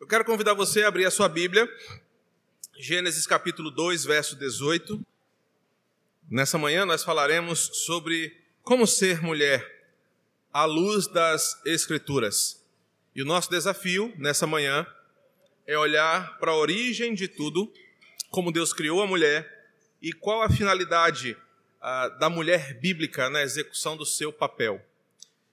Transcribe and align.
Eu 0.00 0.06
quero 0.06 0.24
convidar 0.24 0.54
você 0.54 0.82
a 0.82 0.88
abrir 0.88 1.04
a 1.04 1.10
sua 1.10 1.28
Bíblia, 1.28 1.70
Gênesis 2.78 3.26
capítulo 3.26 3.70
2, 3.70 4.06
verso 4.06 4.34
18. 4.34 4.98
Nessa 6.30 6.56
manhã 6.56 6.86
nós 6.86 7.04
falaremos 7.04 7.68
sobre 7.84 8.34
como 8.62 8.86
ser 8.86 9.20
mulher 9.20 9.92
à 10.50 10.64
luz 10.64 11.06
das 11.06 11.60
Escrituras. 11.66 12.64
E 13.14 13.20
o 13.20 13.26
nosso 13.26 13.50
desafio 13.50 14.10
nessa 14.16 14.46
manhã 14.46 14.86
é 15.66 15.76
olhar 15.76 16.38
para 16.38 16.52
a 16.52 16.56
origem 16.56 17.12
de 17.12 17.28
tudo, 17.28 17.70
como 18.30 18.50
Deus 18.50 18.72
criou 18.72 19.02
a 19.02 19.06
mulher 19.06 19.70
e 20.00 20.14
qual 20.14 20.40
a 20.40 20.48
finalidade 20.48 21.36
ah, 21.78 22.08
da 22.08 22.30
mulher 22.30 22.80
bíblica 22.80 23.28
na 23.28 23.42
execução 23.42 23.98
do 23.98 24.06
seu 24.06 24.32
papel. 24.32 24.82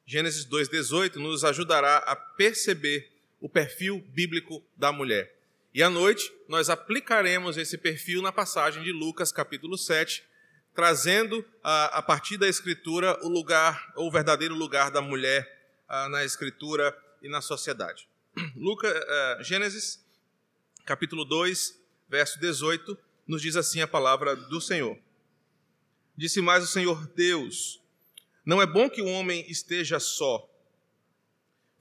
Gênesis 0.05 0.45
2,18 0.45 1.15
nos 1.15 1.43
ajudará 1.43 1.97
a 1.97 2.15
perceber 2.15 3.16
o 3.39 3.49
perfil 3.49 4.01
bíblico 4.09 4.63
da 4.75 4.91
mulher. 4.91 5.35
E 5.73 5.83
à 5.83 5.89
noite 5.89 6.31
nós 6.47 6.69
aplicaremos 6.69 7.57
esse 7.57 7.77
perfil 7.77 8.21
na 8.21 8.31
passagem 8.31 8.83
de 8.83 8.91
Lucas, 8.91 9.31
capítulo 9.31 9.77
7, 9.77 10.23
trazendo 10.73 11.45
a, 11.63 11.97
a 11.97 12.01
partir 12.01 12.37
da 12.37 12.47
Escritura 12.47 13.17
o 13.23 13.29
lugar, 13.29 13.93
o 13.95 14.11
verdadeiro 14.11 14.55
lugar 14.55 14.91
da 14.91 15.01
mulher 15.01 15.57
na 16.09 16.23
Escritura 16.23 16.95
e 17.21 17.29
na 17.29 17.41
sociedade. 17.41 18.07
Lucas, 18.55 18.91
uh, 18.93 19.43
Gênesis, 19.43 20.03
capítulo 20.85 21.25
2, 21.25 21.79
verso 22.09 22.39
18, 22.39 22.97
nos 23.27 23.41
diz 23.41 23.55
assim 23.55 23.81
a 23.81 23.87
palavra 23.87 24.35
do 24.35 24.61
Senhor. 24.61 24.97
Disse 26.15 26.41
mais 26.41 26.63
o 26.63 26.67
Senhor 26.67 27.07
Deus: 27.07 27.81
Não 28.45 28.61
é 28.61 28.65
bom 28.65 28.89
que 28.89 29.01
o 29.01 29.07
homem 29.07 29.45
esteja 29.49 29.99
só 29.99 30.47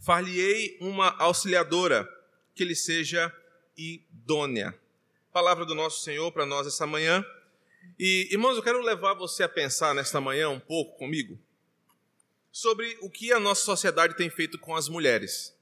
Far-lhe-ei 0.06 0.78
uma 0.80 1.16
auxiliadora 1.18 2.08
que 2.54 2.64
lhe 2.64 2.76
seja 2.76 3.34
idônea. 3.76 4.72
Palavra 5.32 5.66
do 5.66 5.74
nosso 5.74 6.04
Senhor 6.04 6.30
para 6.30 6.46
nós 6.46 6.64
essa 6.64 6.86
manhã. 6.86 7.26
E, 7.98 8.28
irmãos, 8.30 8.56
eu 8.56 8.62
quero 8.62 8.80
levar 8.82 9.14
você 9.14 9.42
a 9.42 9.48
pensar 9.48 9.96
nesta 9.96 10.20
manhã 10.20 10.48
um 10.48 10.60
pouco 10.60 10.96
comigo 10.96 11.36
sobre 12.52 12.96
o 13.00 13.10
que 13.10 13.32
a 13.32 13.40
nossa 13.40 13.64
sociedade 13.64 14.16
tem 14.16 14.30
feito 14.30 14.60
com 14.60 14.76
as 14.76 14.88
mulheres. 14.88 15.52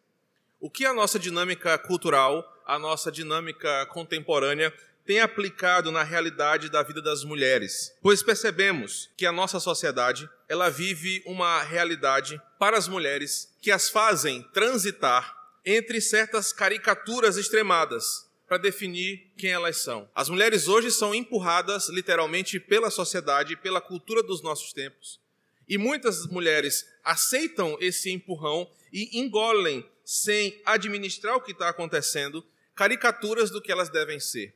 O 0.60 0.68
que 0.68 0.84
a 0.84 0.92
nossa 0.92 1.18
dinâmica 1.18 1.78
cultural, 1.78 2.44
a 2.66 2.78
nossa 2.78 3.10
dinâmica 3.10 3.86
contemporânea 3.86 4.70
tem 5.04 5.20
aplicado 5.20 5.92
na 5.92 6.02
realidade 6.02 6.70
da 6.70 6.82
vida 6.82 7.02
das 7.02 7.24
mulheres, 7.24 7.92
pois 8.00 8.22
percebemos 8.22 9.10
que 9.16 9.26
a 9.26 9.32
nossa 9.32 9.60
sociedade 9.60 10.28
ela 10.48 10.70
vive 10.70 11.22
uma 11.26 11.62
realidade 11.62 12.40
para 12.58 12.78
as 12.78 12.88
mulheres 12.88 13.54
que 13.60 13.70
as 13.70 13.88
fazem 13.88 14.42
transitar 14.54 15.34
entre 15.64 16.00
certas 16.00 16.52
caricaturas 16.52 17.36
extremadas 17.36 18.28
para 18.46 18.58
definir 18.58 19.30
quem 19.36 19.50
elas 19.50 19.78
são. 19.78 20.08
As 20.14 20.28
mulheres 20.28 20.68
hoje 20.68 20.90
são 20.90 21.14
empurradas 21.14 21.88
literalmente 21.88 22.60
pela 22.60 22.90
sociedade, 22.90 23.56
pela 23.56 23.80
cultura 23.80 24.22
dos 24.22 24.42
nossos 24.42 24.72
tempos. 24.72 25.20
E 25.66 25.78
muitas 25.78 26.26
mulheres 26.26 26.86
aceitam 27.02 27.76
esse 27.80 28.10
empurrão 28.10 28.70
e 28.92 29.18
engolem, 29.18 29.84
sem 30.04 30.60
administrar 30.66 31.36
o 31.36 31.40
que 31.40 31.52
está 31.52 31.70
acontecendo, 31.70 32.44
caricaturas 32.74 33.50
do 33.50 33.62
que 33.62 33.72
elas 33.72 33.88
devem 33.88 34.20
ser. 34.20 34.54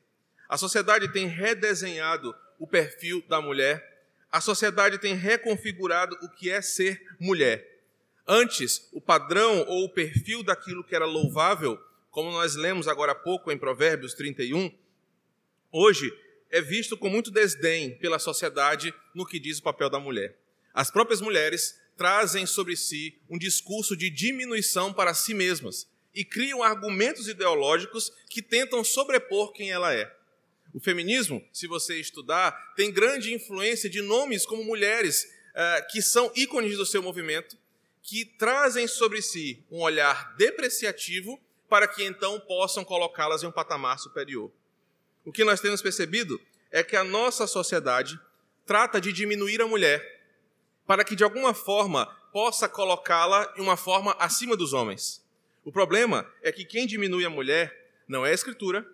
A 0.49 0.57
sociedade 0.57 1.13
tem 1.13 1.27
redesenhado 1.27 2.35
o 2.59 2.67
perfil 2.67 3.23
da 3.29 3.41
mulher, 3.41 3.99
a 4.31 4.41
sociedade 4.41 4.99
tem 4.99 5.15
reconfigurado 5.15 6.17
o 6.23 6.29
que 6.31 6.51
é 6.51 6.63
ser 6.63 7.01
mulher. 7.21 7.83
Antes, 8.27 8.89
o 8.93 9.01
padrão 9.01 9.65
ou 9.69 9.85
o 9.85 9.89
perfil 9.89 10.43
daquilo 10.43 10.85
que 10.85 10.95
era 10.95 11.07
louvável, 11.07 11.79
como 12.11 12.31
nós 12.31 12.57
lemos 12.57 12.89
agora 12.89 13.13
há 13.13 13.15
pouco 13.15 13.53
em 13.53 13.59
Provérbios 13.59 14.15
31, 14.15 14.71
hoje 15.71 16.11
é 16.51 16.61
visto 16.61 16.97
com 16.97 17.11
muito 17.11 17.31
desdém 17.31 17.97
pela 17.99 18.19
sociedade 18.19 18.95
no 19.15 19.27
que 19.27 19.39
diz 19.39 19.59
o 19.59 19.63
papel 19.63 19.91
da 19.91 20.01
mulher. 20.01 20.37
As 20.73 20.91
próprias 20.91 21.21
mulheres 21.21 21.79
trazem 21.97 22.47
sobre 22.47 22.77
si 22.77 23.19
um 23.29 23.39
discurso 23.39 23.97
de 23.97 24.09
diminuição 24.09 24.93
para 24.93 25.13
si 25.13 25.35
mesmas 25.35 25.89
e 26.15 26.25
criam 26.25 26.63
argumentos 26.63 27.29
ideológicos 27.29 28.13
que 28.29 28.41
tentam 28.41 28.83
sobrepor 28.83 29.53
quem 29.53 29.71
ela 29.71 29.93
é. 29.95 30.18
O 30.75 30.81
feminismo, 30.81 31.43
se 31.53 31.67
você 31.67 31.99
estudar, 31.99 32.75
tem 32.75 32.93
grande 32.93 33.33
influência 33.33 33.89
de 33.89 34.03
nomes 34.03 34.45
como 34.45 34.63
mulheres 34.63 35.25
uh, 35.25 35.91
que 35.91 36.03
são 36.03 36.31
ícones 36.37 36.77
do 36.77 36.85
seu 36.85 37.03
movimento, 37.03 37.57
que 38.03 38.25
trazem 38.25 38.87
sobre 38.87 39.21
si 39.23 39.65
um 39.71 39.81
olhar 39.81 40.35
depreciativo 40.37 41.41
para 41.69 41.87
que 41.87 42.05
então 42.05 42.41
possam 42.41 42.85
colocá-las 42.85 43.43
em 43.43 43.47
um 43.47 43.53
patamar 43.53 43.99
superior. 43.99 44.51
O 45.25 45.33
que 45.33 45.45
nós 45.45 45.61
temos 45.61 45.83
percebido 45.83 46.41
é 46.71 46.83
que 46.83 46.97
a 46.97 47.05
nossa 47.05 47.47
sociedade 47.47 48.19
trata 48.65 49.01
de 49.01 49.13
diminuir 49.13 49.61
a 49.61 49.67
mulher 49.67 50.19
para 50.87 51.05
que 51.05 51.17
de 51.17 51.25
alguma 51.25 51.53
forma 51.53 52.07
possa 52.33 52.69
colocá-la 52.69 53.53
em 53.57 53.61
uma 53.61 53.77
forma 53.77 54.13
acima 54.19 54.57
dos 54.57 54.73
homens. 54.73 55.23
O 55.65 55.73
problema 55.73 56.31
é 56.43 56.51
que 56.51 56.65
quem 56.65 56.87
diminui 56.87 57.25
a 57.25 57.31
mulher 57.31 57.91
não 58.07 58.25
é 58.25 58.31
a 58.31 58.35
Escritura, 58.35 58.87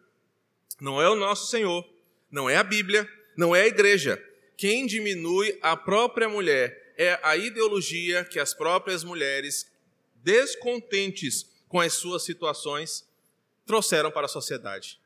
não 0.80 1.00
é 1.00 1.08
o 1.08 1.14
nosso 1.14 1.50
Senhor, 1.50 1.84
não 2.30 2.48
é 2.48 2.56
a 2.56 2.64
Bíblia, 2.64 3.08
não 3.36 3.54
é 3.54 3.62
a 3.62 3.66
igreja. 3.66 4.22
Quem 4.56 4.86
diminui 4.86 5.58
a 5.62 5.76
própria 5.76 6.28
mulher 6.28 6.94
é 6.96 7.18
a 7.22 7.36
ideologia 7.36 8.24
que 8.24 8.38
as 8.38 8.54
próprias 8.54 9.02
mulheres, 9.02 9.70
descontentes 10.16 11.46
com 11.68 11.80
as 11.80 11.94
suas 11.94 12.22
situações, 12.22 13.06
trouxeram 13.66 14.10
para 14.10 14.26
a 14.26 14.28
sociedade. 14.28 15.00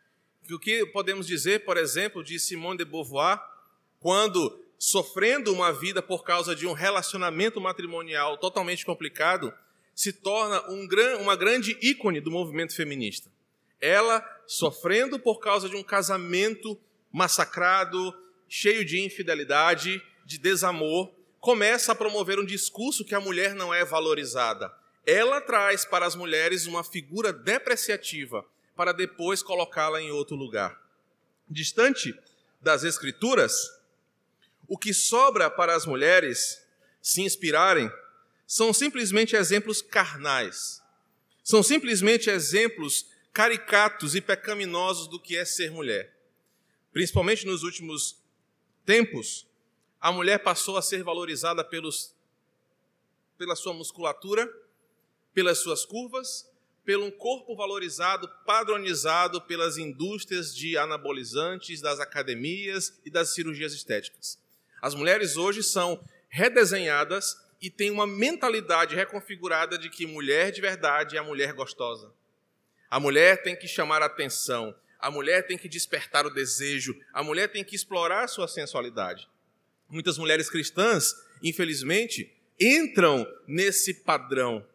O 0.51 0.59
que 0.59 0.85
podemos 0.87 1.27
dizer, 1.27 1.65
por 1.65 1.77
exemplo, 1.77 2.25
de 2.25 2.39
Simone 2.39 2.79
de 2.79 2.85
Beauvoir, 2.85 3.41
quando, 4.01 4.65
sofrendo 4.79 5.53
uma 5.53 5.73
vida 5.73 6.03
por 6.03 6.25
causa 6.25 6.55
de 6.55 6.67
um 6.67 6.73
relacionamento 6.73 7.61
matrimonial 7.61 8.39
totalmente 8.39 8.85
complicado, 8.85 9.53
se 9.95 10.13
torna 10.13 10.63
um, 10.71 10.89
uma 11.21 11.37
grande 11.37 11.77
ícone 11.83 12.21
do 12.21 12.31
movimento 12.31 12.75
feminista. 12.75 13.31
Ela 13.81 14.25
sofrendo 14.47 15.19
por 15.19 15.41
causa 15.41 15.69
de 15.69 15.77
um 15.77 15.83
casamento 15.83 16.79
massacrado, 17.13 18.15
cheio 18.49 18.85
de 18.85 19.01
infidelidade, 19.01 20.03
de 20.25 20.39
desamor, 20.39 21.13
começa 21.41 21.93
a 21.93 21.95
promover 21.95 22.39
um 22.39 22.45
discurso 22.45 23.05
que 23.05 23.15
a 23.15 23.21
mulher 23.21 23.55
não 23.55 23.73
é 23.73 23.85
valorizada. 23.85 24.73
Ela 25.07 25.41
traz 25.41 25.85
para 25.85 26.07
as 26.07 26.15
mulheres 26.15 26.67
uma 26.67 26.83
figura 26.83 27.33
depreciativa 27.33 28.45
para 28.75 28.93
depois 28.93 29.43
colocá-la 29.43 30.01
em 30.01 30.11
outro 30.11 30.37
lugar. 30.37 30.79
Distante 31.49 32.15
das 32.61 32.85
Escrituras, 32.85 33.53
o 34.67 34.77
que 34.77 34.93
sobra 34.93 35.51
para 35.51 35.75
as 35.75 35.87
mulheres 35.87 36.63
se 37.01 37.23
inspirarem 37.23 37.91
são 38.47 38.73
simplesmente 38.73 39.35
exemplos 39.35 39.81
carnais. 39.81 40.83
São 41.43 41.63
simplesmente 41.63 42.29
exemplos 42.29 43.07
caricatos 43.33 44.15
e 44.15 44.21
pecaminosos 44.21 45.07
do 45.09 45.21
que 45.21 45.37
é 45.37 45.45
ser 45.45 45.71
mulher. 45.71 46.17
Principalmente 46.93 47.47
nos 47.47 47.63
últimos 47.63 48.19
tempos, 48.85 49.47
a 50.01 50.11
mulher 50.11 50.39
passou 50.39 50.77
a 50.77 50.83
ser 50.83 51.03
valorizada 51.03 51.65
pelos, 51.65 52.15
pela 53.37 53.55
sua 53.55 53.73
musculatura, 53.73 54.49
pelas 55.35 55.59
suas 55.59 55.85
curvas, 55.85 56.51
pelo 56.85 57.05
um 57.05 57.11
corpo 57.11 57.55
valorizado, 57.55 58.29
padronizado 58.47 59.43
pelas 59.43 59.77
indústrias 59.77 60.57
de 60.57 60.79
anabolizantes, 60.79 61.83
das 61.83 62.01
academias 62.01 62.99
e 63.05 63.11
das 63.11 63.35
cirurgias 63.35 63.75
estéticas. 63.75 64.39
As 64.81 64.95
mulheres 64.95 65.37
hoje 65.37 65.63
são 65.63 66.03
redesenhadas 66.29 67.37
e 67.61 67.69
têm 67.69 67.91
uma 67.91 68.07
mentalidade 68.07 68.95
reconfigurada 68.95 69.77
de 69.77 69.91
que 69.91 70.07
mulher 70.07 70.51
de 70.51 70.61
verdade 70.61 71.17
é 71.17 71.19
a 71.19 71.25
mulher 71.25 71.53
gostosa. 71.53 72.13
A 72.91 72.99
mulher 72.99 73.43
tem 73.43 73.55
que 73.55 73.69
chamar 73.69 74.03
a 74.03 74.07
atenção, 74.07 74.75
a 74.99 75.11
mulher 75.11 75.47
tem 75.47 75.59
que 75.59 75.69
despertar 75.69 76.27
o 76.27 76.31
desejo, 76.31 76.99
a 77.13 77.23
mulher 77.23 77.49
tem 77.49 77.63
que 77.63 77.77
explorar 77.77 78.25
a 78.25 78.29
sua 78.29 78.49
sensualidade. 78.49 79.29
Muitas 79.89 80.19
mulheres 80.19 80.51
cristãs, 80.51 81.15
infelizmente, 81.43 82.33
entram 82.61 83.27
nesse 83.47 83.95
padrão 83.95 84.67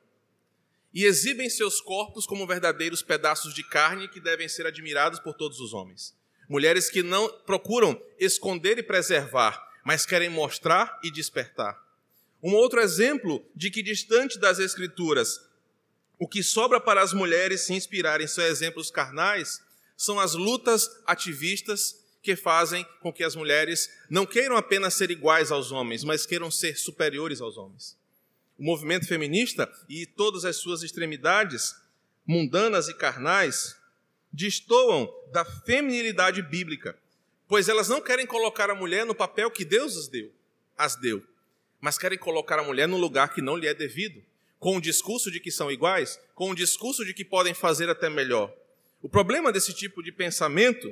e 0.93 1.05
exibem 1.05 1.49
seus 1.49 1.81
corpos 1.81 2.25
como 2.25 2.45
verdadeiros 2.45 3.01
pedaços 3.01 3.53
de 3.53 3.63
carne 3.63 4.07
que 4.07 4.19
devem 4.19 4.47
ser 4.47 4.67
admirados 4.67 5.19
por 5.19 5.33
todos 5.33 5.59
os 5.59 5.73
homens. 5.73 6.15
Mulheres 6.47 6.89
que 6.89 7.01
não 7.01 7.27
procuram 7.45 7.99
esconder 8.19 8.77
e 8.77 8.83
preservar, 8.83 9.59
mas 9.83 10.05
querem 10.05 10.29
mostrar 10.29 10.99
e 11.03 11.09
despertar. 11.09 11.81
Um 12.41 12.53
outro 12.53 12.79
exemplo 12.79 13.43
de 13.55 13.71
que, 13.71 13.81
distante 13.81 14.37
das 14.37 14.59
Escrituras, 14.59 15.39
o 16.19 16.27
que 16.27 16.43
sobra 16.43 16.79
para 16.79 17.01
as 17.01 17.13
mulheres 17.13 17.61
se 17.61 17.73
inspirarem 17.73 18.25
em 18.25 18.27
seus 18.27 18.47
exemplos 18.47 18.89
carnais 18.89 19.61
são 19.97 20.19
as 20.19 20.33
lutas 20.33 20.89
ativistas 21.05 22.01
que 22.21 22.35
fazem 22.35 22.85
com 23.01 23.11
que 23.11 23.23
as 23.23 23.35
mulheres 23.35 23.89
não 24.09 24.25
queiram 24.25 24.55
apenas 24.55 24.93
ser 24.93 25.11
iguais 25.11 25.51
aos 25.51 25.71
homens, 25.71 26.03
mas 26.03 26.25
queiram 26.25 26.49
ser 26.49 26.77
superiores 26.77 27.41
aos 27.41 27.57
homens. 27.57 27.97
O 28.57 28.63
movimento 28.63 29.07
feminista 29.07 29.69
e 29.89 30.05
todas 30.05 30.45
as 30.45 30.55
suas 30.55 30.83
extremidades 30.83 31.75
mundanas 32.25 32.87
e 32.87 32.93
carnais, 32.93 33.75
destoam 34.31 35.13
da 35.31 35.43
feminilidade 35.45 36.41
bíblica, 36.41 36.97
pois 37.47 37.69
elas 37.69 37.89
não 37.89 38.01
querem 38.01 38.25
colocar 38.25 38.69
a 38.69 38.75
mulher 38.75 39.05
no 39.05 39.13
papel 39.13 39.51
que 39.51 39.65
Deus 39.65 39.97
as 39.97 40.07
deu, 40.07 40.31
as 40.77 40.95
deu, 40.95 41.23
mas 41.79 41.97
querem 41.97 42.17
colocar 42.17 42.57
a 42.57 42.63
mulher 42.63 42.87
no 42.87 42.97
lugar 42.97 43.33
que 43.33 43.41
não 43.41 43.57
lhe 43.57 43.67
é 43.67 43.73
devido, 43.73 44.23
com 44.63 44.77
o 44.77 44.81
discurso 44.81 45.29
de 45.29 45.41
que 45.41 45.51
são 45.51 45.69
iguais, 45.69 46.17
com 46.33 46.49
o 46.49 46.55
discurso 46.55 47.03
de 47.03 47.13
que 47.13 47.25
podem 47.25 47.53
fazer 47.53 47.89
até 47.89 48.09
melhor. 48.09 48.49
O 49.01 49.09
problema 49.09 49.51
desse 49.51 49.73
tipo 49.73 50.01
de 50.01 50.09
pensamento 50.09 50.89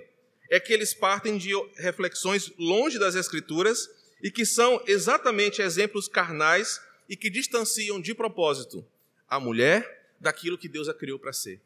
é 0.49 0.59
que 0.59 0.73
eles 0.73 0.93
partem 0.93 1.37
de 1.37 1.53
reflexões 1.77 2.51
longe 2.59 2.99
das 2.99 3.15
Escrituras 3.15 3.89
e 4.21 4.29
que 4.29 4.45
são 4.45 4.83
exatamente 4.85 5.61
exemplos 5.61 6.09
carnais 6.09 6.81
e 7.07 7.15
que 7.15 7.29
distanciam 7.29 8.01
de 8.01 8.13
propósito 8.13 8.85
a 9.25 9.39
mulher 9.39 10.11
daquilo 10.19 10.57
que 10.57 10.67
Deus 10.67 10.89
a 10.89 10.93
criou 10.93 11.17
para 11.17 11.31
ser. 11.31 11.61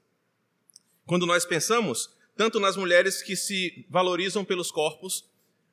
Quando 1.07 1.25
nós 1.25 1.43
pensamos 1.43 2.11
tanto 2.37 2.59
nas 2.59 2.77
mulheres 2.77 3.23
que 3.23 3.35
se 3.35 3.83
valorizam 3.89 4.45
pelos 4.45 4.69
corpos, 4.69 5.25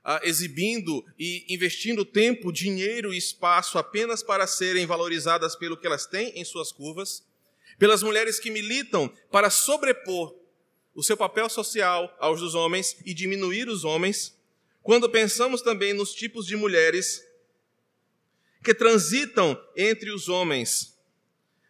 ah, 0.05 0.21
exibindo 0.25 1.05
e 1.19 1.45
investindo 1.49 2.05
tempo, 2.05 2.53
dinheiro 2.53 3.15
e 3.15 3.19
espaço 3.19 3.79
apenas 3.79 4.23
para 4.23 4.47
serem 4.47 4.87
valorizadas 4.87 5.55
pelo 5.55 5.77
que 5.77 5.87
elas 5.87 6.07
têm 6.07 6.31
em 6.39 6.45
suas 6.45 6.73
curvas, 6.73 7.25
pelas 7.79 8.03
mulheres 8.03 8.39
que 8.41 8.51
militam 8.51 9.13
para 9.31 9.51
sobrepor 9.51 10.35
o 10.95 11.03
seu 11.03 11.17
papel 11.17 11.49
social 11.49 12.15
aos 12.19 12.41
dos 12.41 12.55
homens 12.55 12.97
e 13.05 13.15
diminuir 13.15 13.69
os 13.69 13.85
homens, 13.85 14.37
quando 14.83 15.09
pensamos 15.09 15.63
também 15.63 15.93
nos 15.93 16.13
tipos 16.15 16.47
de 16.47 16.57
mulheres 16.57 17.25
que 18.63 18.75
transitam 18.75 19.61
entre 19.77 20.11
os 20.13 20.29
homens, 20.29 20.99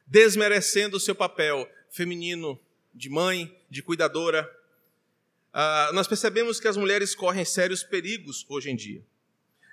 desmerecendo 0.07 0.97
o 0.97 1.01
seu 1.01 1.15
papel 1.15 1.69
feminino 1.91 2.59
de 2.95 3.09
mãe, 3.09 3.55
de 3.71 3.83
cuidadora, 3.83 4.51
uh, 5.55 5.93
nós 5.93 6.07
percebemos 6.07 6.59
que 6.61 6.69
as 6.69 6.77
mulheres 6.77 7.15
correm 7.15 7.45
sérios 7.45 7.83
perigos 7.83 8.45
hoje 8.49 8.71
em 8.71 8.77
dia. 8.77 9.03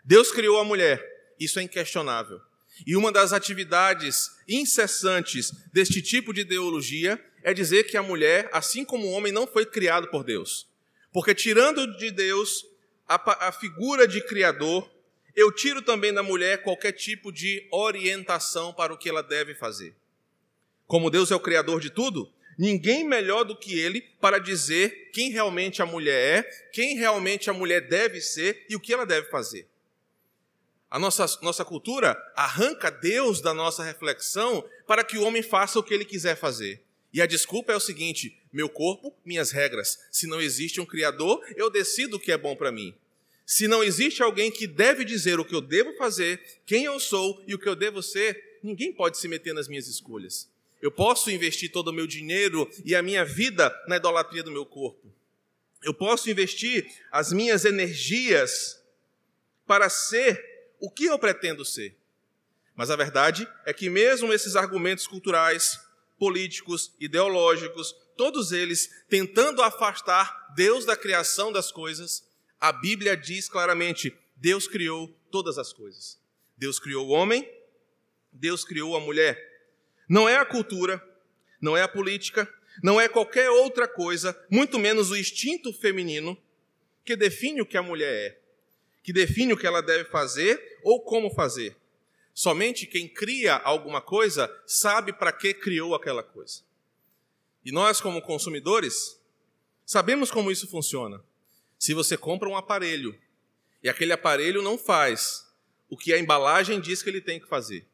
Deus 0.03 0.31
criou 0.31 0.59
a 0.59 0.63
mulher, 0.63 1.03
isso 1.39 1.59
é 1.59 1.63
inquestionável. 1.63 2.41
E 2.85 2.95
uma 2.95 3.11
das 3.11 3.33
atividades 3.33 4.31
incessantes 4.47 5.51
deste 5.73 6.01
tipo 6.01 6.33
de 6.33 6.41
ideologia 6.41 7.23
é 7.43 7.53
dizer 7.53 7.83
que 7.83 7.97
a 7.97 8.03
mulher, 8.03 8.49
assim 8.53 8.85
como 8.85 9.07
o 9.07 9.11
homem, 9.11 9.31
não 9.31 9.45
foi 9.45 9.65
criado 9.65 10.07
por 10.07 10.23
Deus. 10.23 10.67
Porque 11.11 11.33
tirando 11.33 11.97
de 11.97 12.11
Deus 12.11 12.65
a, 13.07 13.47
a 13.47 13.51
figura 13.51 14.07
de 14.07 14.21
criador, 14.21 14.89
eu 15.35 15.51
tiro 15.51 15.81
também 15.81 16.13
da 16.13 16.21
mulher 16.21 16.63
qualquer 16.63 16.91
tipo 16.91 17.31
de 17.31 17.67
orientação 17.71 18.73
para 18.73 18.93
o 18.93 18.97
que 18.97 19.09
ela 19.09 19.23
deve 19.23 19.55
fazer. 19.55 19.95
Como 20.85 21.09
Deus 21.09 21.31
é 21.31 21.35
o 21.35 21.39
criador 21.39 21.79
de 21.79 21.89
tudo, 21.89 22.31
ninguém 22.59 23.07
melhor 23.07 23.45
do 23.45 23.55
que 23.55 23.79
ele 23.79 24.01
para 24.19 24.37
dizer 24.37 25.11
quem 25.13 25.31
realmente 25.31 25.81
a 25.81 25.85
mulher 25.85 26.39
é, 26.39 26.43
quem 26.73 26.97
realmente 26.97 27.49
a 27.49 27.53
mulher 27.53 27.87
deve 27.87 28.19
ser 28.19 28.65
e 28.69 28.75
o 28.75 28.79
que 28.81 28.93
ela 28.93 29.05
deve 29.05 29.29
fazer. 29.29 29.65
A 30.91 30.99
nossa, 30.99 31.25
nossa 31.41 31.63
cultura 31.63 32.21
arranca 32.35 32.91
Deus 32.91 33.39
da 33.39 33.53
nossa 33.53 33.81
reflexão 33.81 34.67
para 34.85 35.05
que 35.05 35.17
o 35.17 35.23
homem 35.23 35.41
faça 35.41 35.79
o 35.79 35.83
que 35.83 35.93
ele 35.93 36.03
quiser 36.03 36.35
fazer. 36.35 36.83
E 37.13 37.21
a 37.21 37.25
desculpa 37.25 37.71
é 37.71 37.75
o 37.77 37.79
seguinte: 37.79 38.37
meu 38.51 38.67
corpo, 38.67 39.15
minhas 39.23 39.51
regras. 39.51 39.97
Se 40.11 40.27
não 40.27 40.41
existe 40.41 40.81
um 40.81 40.85
Criador, 40.85 41.41
eu 41.55 41.69
decido 41.69 42.17
o 42.17 42.19
que 42.19 42.31
é 42.31 42.37
bom 42.37 42.57
para 42.57 42.73
mim. 42.73 42.93
Se 43.45 43.67
não 43.67 43.81
existe 43.81 44.21
alguém 44.21 44.51
que 44.51 44.67
deve 44.67 45.05
dizer 45.05 45.39
o 45.39 45.45
que 45.45 45.55
eu 45.55 45.61
devo 45.61 45.95
fazer, 45.95 46.41
quem 46.65 46.83
eu 46.83 46.99
sou 46.99 47.41
e 47.47 47.55
o 47.55 47.59
que 47.59 47.69
eu 47.69 47.75
devo 47.75 48.03
ser, 48.03 48.59
ninguém 48.61 48.91
pode 48.91 49.17
se 49.17 49.27
meter 49.29 49.53
nas 49.53 49.67
minhas 49.67 49.87
escolhas. 49.87 50.49
Eu 50.81 50.91
posso 50.91 51.29
investir 51.29 51.71
todo 51.71 51.89
o 51.89 51.93
meu 51.93 52.07
dinheiro 52.07 52.69
e 52.85 52.95
a 52.95 53.01
minha 53.01 53.25
vida 53.25 53.73
na 53.87 53.97
idolatria 53.97 54.43
do 54.43 54.51
meu 54.51 54.65
corpo. 54.65 55.13
Eu 55.81 55.93
posso 55.93 56.29
investir 56.29 56.89
as 57.11 57.31
minhas 57.31 57.65
energias 57.65 58.81
para 59.65 59.89
ser 59.89 60.73
o 60.79 60.89
que 60.89 61.05
eu 61.05 61.19
pretendo 61.19 61.63
ser. 61.63 61.95
Mas 62.75 62.89
a 62.89 62.95
verdade 62.95 63.47
é 63.65 63.73
que, 63.73 63.89
mesmo 63.89 64.31
esses 64.31 64.55
argumentos 64.55 65.05
culturais, 65.05 65.79
políticos, 66.17 66.93
ideológicos, 66.99 67.93
todos 68.15 68.51
eles 68.51 68.89
tentando 69.09 69.61
afastar 69.61 70.53
Deus 70.55 70.85
da 70.85 70.95
criação 70.95 71.51
das 71.51 71.71
coisas, 71.71 72.25
a 72.59 72.71
Bíblia 72.71 73.15
diz 73.15 73.49
claramente: 73.49 74.15
Deus 74.35 74.67
criou 74.67 75.07
todas 75.31 75.57
as 75.57 75.73
coisas. 75.73 76.17
Deus 76.57 76.79
criou 76.79 77.07
o 77.07 77.11
homem, 77.11 77.49
Deus 78.31 78.65
criou 78.65 78.95
a 78.95 78.99
mulher. 78.99 79.48
Não 80.09 80.27
é 80.27 80.37
a 80.37 80.45
cultura, 80.45 81.01
não 81.61 81.77
é 81.77 81.83
a 81.83 81.87
política, 81.87 82.51
não 82.81 82.99
é 82.99 83.07
qualquer 83.07 83.49
outra 83.51 83.87
coisa, 83.87 84.37
muito 84.49 84.79
menos 84.79 85.11
o 85.11 85.15
instinto 85.15 85.71
feminino, 85.71 86.35
que 87.05 87.15
define 87.15 87.61
o 87.61 87.65
que 87.65 87.77
a 87.77 87.83
mulher 87.83 88.11
é, 88.11 88.39
que 89.03 89.13
define 89.13 89.53
o 89.53 89.57
que 89.57 89.67
ela 89.67 89.81
deve 89.81 90.05
fazer 90.05 90.79
ou 90.83 91.01
como 91.01 91.29
fazer. 91.29 91.75
Somente 92.33 92.85
quem 92.85 93.07
cria 93.07 93.55
alguma 93.55 94.01
coisa 94.01 94.49
sabe 94.65 95.11
para 95.11 95.31
que 95.31 95.53
criou 95.53 95.93
aquela 95.93 96.23
coisa. 96.23 96.61
E 97.65 97.71
nós, 97.71 97.99
como 97.99 98.21
consumidores, 98.21 99.19
sabemos 99.85 100.31
como 100.31 100.51
isso 100.51 100.67
funciona. 100.67 101.23
Se 101.77 101.93
você 101.93 102.17
compra 102.17 102.47
um 102.47 102.55
aparelho 102.55 103.19
e 103.83 103.89
aquele 103.89 104.13
aparelho 104.13 104.61
não 104.61 104.77
faz 104.77 105.47
o 105.89 105.97
que 105.97 106.13
a 106.13 106.19
embalagem 106.19 106.79
diz 106.79 107.01
que 107.01 107.09
ele 107.09 107.21
tem 107.21 107.39
que 107.39 107.47
fazer, 107.47 107.85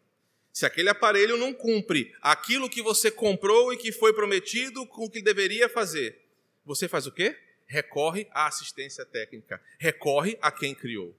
se 0.56 0.66
aquele 0.66 0.88
aparelho 0.88 1.36
não 1.36 1.54
cumpre 1.54 2.16
aquilo 2.22 2.70
que 2.70 2.82
você 2.82 3.12
comprou 3.12 3.74
e 3.74 3.78
que 3.78 3.92
foi 3.92 4.14
prometido 4.14 4.88
com 4.88 5.04
o 5.04 5.10
que 5.10 5.22
deveria 5.22 5.68
fazer, 5.68 6.22
você 6.66 6.88
faz 6.88 7.06
o 7.06 7.12
quê? 7.12 7.38
Recorre 7.68 8.26
à 8.32 8.48
assistência 8.48 9.04
técnica, 9.04 9.62
recorre 9.78 10.38
a 10.42 10.50
quem 10.50 10.74
criou. 10.74 11.14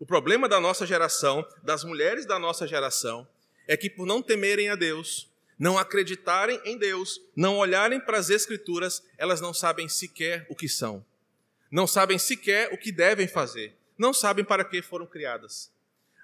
O 0.00 0.06
problema 0.06 0.48
da 0.48 0.58
nossa 0.58 0.86
geração, 0.86 1.46
das 1.62 1.84
mulheres 1.84 2.24
da 2.24 2.38
nossa 2.38 2.66
geração, 2.66 3.28
é 3.68 3.76
que 3.76 3.90
por 3.90 4.06
não 4.06 4.22
temerem 4.22 4.70
a 4.70 4.74
Deus, 4.74 5.30
não 5.58 5.76
acreditarem 5.76 6.58
em 6.64 6.78
Deus, 6.78 7.20
não 7.36 7.58
olharem 7.58 8.00
para 8.00 8.16
as 8.16 8.30
Escrituras, 8.30 9.02
elas 9.18 9.38
não 9.38 9.52
sabem 9.52 9.86
sequer 9.86 10.46
o 10.48 10.56
que 10.56 10.66
são. 10.66 11.04
Não 11.70 11.86
sabem 11.86 12.18
sequer 12.18 12.72
o 12.72 12.78
que 12.78 12.90
devem 12.90 13.28
fazer. 13.28 13.76
Não 13.98 14.14
sabem 14.14 14.46
para 14.46 14.64
que 14.64 14.80
foram 14.80 15.04
criadas. 15.04 15.70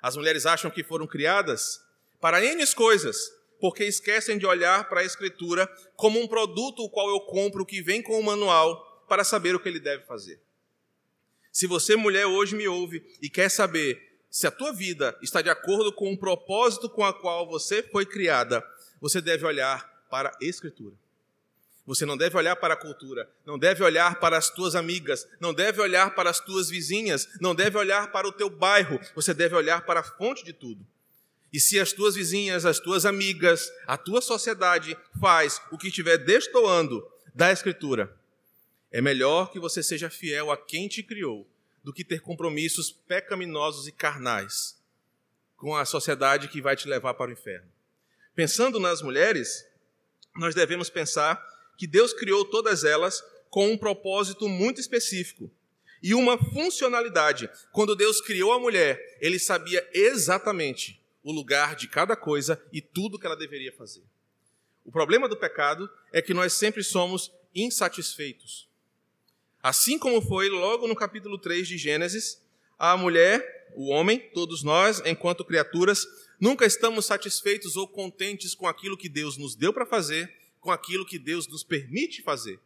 As 0.00 0.17
mulheres 0.17 0.47
acham 0.47 0.71
que 0.71 0.83
foram 0.83 1.06
criadas 1.06 1.87
para 2.20 2.44
N 2.44 2.67
coisas, 2.75 3.17
porque 3.61 3.85
esquecem 3.85 4.38
de 4.38 4.47
olhar 4.47 4.88
para 4.88 5.00
a 5.00 5.05
Escritura 5.05 5.67
como 5.97 6.20
um 6.20 6.29
produto 6.29 6.82
o 6.82 6.91
qual 6.91 7.09
eu 7.09 7.21
compro 7.21 7.66
que 7.66 7.83
vem 7.83 8.02
com 8.02 8.19
o 8.19 8.23
manual 8.23 9.04
para 9.09 9.25
saber 9.25 9.54
o 9.54 9.61
que 9.61 9.69
ele 9.69 9.81
deve 9.81 10.04
fazer. 10.04 10.40
Se 11.52 11.66
você, 11.66 11.97
mulher, 11.97 12.26
hoje 12.26 12.54
me 12.54 12.69
ouve 12.69 13.02
e 13.21 13.28
quer 13.28 13.49
saber 13.49 14.00
se 14.31 14.47
a 14.47 14.50
tua 14.50 14.73
vida 14.73 15.19
está 15.23 15.40
de 15.40 15.50
acordo 15.50 15.93
com 15.93 16.12
o 16.12 16.19
propósito 16.19 16.88
com 16.88 17.04
a 17.04 17.12
qual 17.12 17.49
você 17.49 17.83
foi 17.83 18.04
criada, 18.04 18.62
você 19.00 19.21
deve 19.21 19.45
olhar 19.47 19.88
para 20.11 20.31
a 20.31 20.45
Escritura. 20.45 20.95
Você 21.87 22.04
não 22.04 22.19
deve 22.19 22.37
olhar 22.37 22.54
para 22.54 22.75
a 22.75 22.76
cultura, 22.76 23.31
não 23.47 23.59
deve 23.59 23.83
olhar 23.83 24.21
para 24.21 24.37
as 24.37 24.50
tuas 24.50 24.75
amigas, 24.75 25.26
não 25.40 25.54
deve 25.54 25.81
olhar 25.81 26.14
para 26.14 26.28
as 26.28 26.38
tuas 26.38 26.69
vizinhas, 26.69 27.26
não 27.40 27.54
deve 27.54 27.78
olhar 27.78 28.12
para 28.12 28.28
o 28.28 28.33
teu 28.33 28.50
bairro, 28.50 29.00
você 29.14 29.33
deve 29.33 29.54
olhar 29.54 29.87
para 29.87 30.00
a 30.00 30.02
fonte 30.04 30.45
de 30.45 30.52
tudo. 30.52 30.87
E 31.52 31.59
se 31.59 31.81
as 31.81 31.93
tuas 31.93 32.14
vizinhas, 32.14 32.67
as 32.67 32.78
tuas 32.78 33.07
amigas, 33.07 33.71
a 33.87 33.97
tua 33.97 34.21
sociedade 34.21 34.97
faz 35.21 35.61
o 35.73 35.78
que 35.78 35.88
estiver 35.88 36.19
destoando 36.19 37.07
da 37.35 37.50
Escritura, 37.50 38.14
é 38.90 39.00
melhor 39.00 39.50
que 39.50 39.61
você 39.61 39.83
seja 39.83 40.11
fiel 40.11 40.50
a 40.50 40.57
quem 40.57 40.88
te 40.88 41.02
criou 41.02 41.47
do 41.83 41.93
que 41.93 42.05
ter 42.05 42.21
compromissos 42.21 42.90
pecaminosos 42.90 43.87
e 43.87 43.93
carnais 43.93 44.76
com 45.57 45.75
a 45.75 45.85
sociedade 45.85 46.49
que 46.49 46.62
vai 46.62 46.76
te 46.76 46.88
levar 46.88 47.14
para 47.14 47.31
o 47.31 47.33
inferno. 47.33 47.69
Pensando 48.35 48.78
nas 48.78 49.02
mulheres, 49.02 49.67
nós 50.37 50.55
devemos 50.55 50.88
pensar 50.88 51.43
que 51.76 51.87
Deus 51.87 52.12
criou 52.12 52.45
todas 52.45 52.85
elas 52.85 53.23
com 53.50 53.71
um 53.73 53.78
propósito 53.78 54.49
muito 54.49 54.81
específico 54.81 55.50
e 56.02 56.14
uma 56.14 56.38
funcionalidade. 56.38 57.50
Quando 57.73 57.97
Deus 57.97 58.21
criou 58.21 58.52
a 58.52 58.59
mulher, 58.59 59.19
ele 59.21 59.38
sabia 59.38 59.87
exatamente 59.93 60.98
o 61.23 61.33
lugar 61.33 61.75
de 61.77 61.89
cada 61.89 62.17
coisa 62.17 62.63
e 62.73 62.81
tudo 62.81 63.19
que 63.19 63.27
ela 63.27 63.37
deveria 63.37 63.73
fazer. 63.73 64.03
O 64.85 64.91
problema 64.91 65.29
do 65.29 65.37
pecado 65.37 65.89
é 66.13 66.23
que 66.23 66.33
nós 66.33 66.55
sempre 66.55 66.83
somos 66.83 67.33
insatisfeitos. 67.55 68.69
Assim 69.63 69.99
como 69.99 70.23
foi 70.23 70.49
logo 70.49 70.87
no 70.87 70.97
capítulo 70.97 71.37
3 71.39 71.67
de 71.67 71.77
Gênesis, 71.77 72.41
a 72.79 72.97
mulher, 72.97 73.69
o 73.75 73.89
homem, 73.89 74.21
todos 74.33 74.63
nós, 74.63 75.03
enquanto 75.05 75.45
criaturas, 75.45 76.07
nunca 76.41 76.65
estamos 76.65 77.07
satisfeitos 77.07 77.77
ou 77.77 77.87
contentes 77.87 78.55
com 78.55 78.67
aquilo 78.67 78.97
que 78.97 79.09
Deus 79.09 79.37
nos 79.37 79.55
deu 79.55 79.73
para 79.73 79.85
fazer, 79.85 80.33
com 80.61 80.71
aquilo 80.71 81.05
que 81.05 81.19
Deus 81.19 81.47
nos 81.49 81.65
permite 81.65 82.23
fazer. 82.23 82.61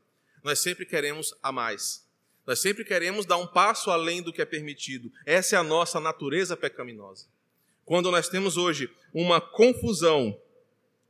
Nós 0.44 0.58
sempre 0.58 0.84
queremos 0.84 1.34
a 1.42 1.50
mais. 1.50 2.06
Nós 2.46 2.58
sempre 2.58 2.84
queremos 2.84 3.24
dar 3.24 3.36
um 3.36 3.46
passo 3.46 3.90
além 3.90 4.20
do 4.20 4.32
que 4.32 4.42
é 4.42 4.44
permitido. 4.44 5.12
Essa 5.24 5.56
é 5.56 5.58
a 5.58 5.62
nossa 5.62 5.98
natureza 6.00 6.56
pecaminosa. 6.56 7.26
Quando 7.92 8.10
nós 8.10 8.26
temos 8.26 8.56
hoje 8.56 8.90
uma 9.12 9.38
confusão 9.38 10.40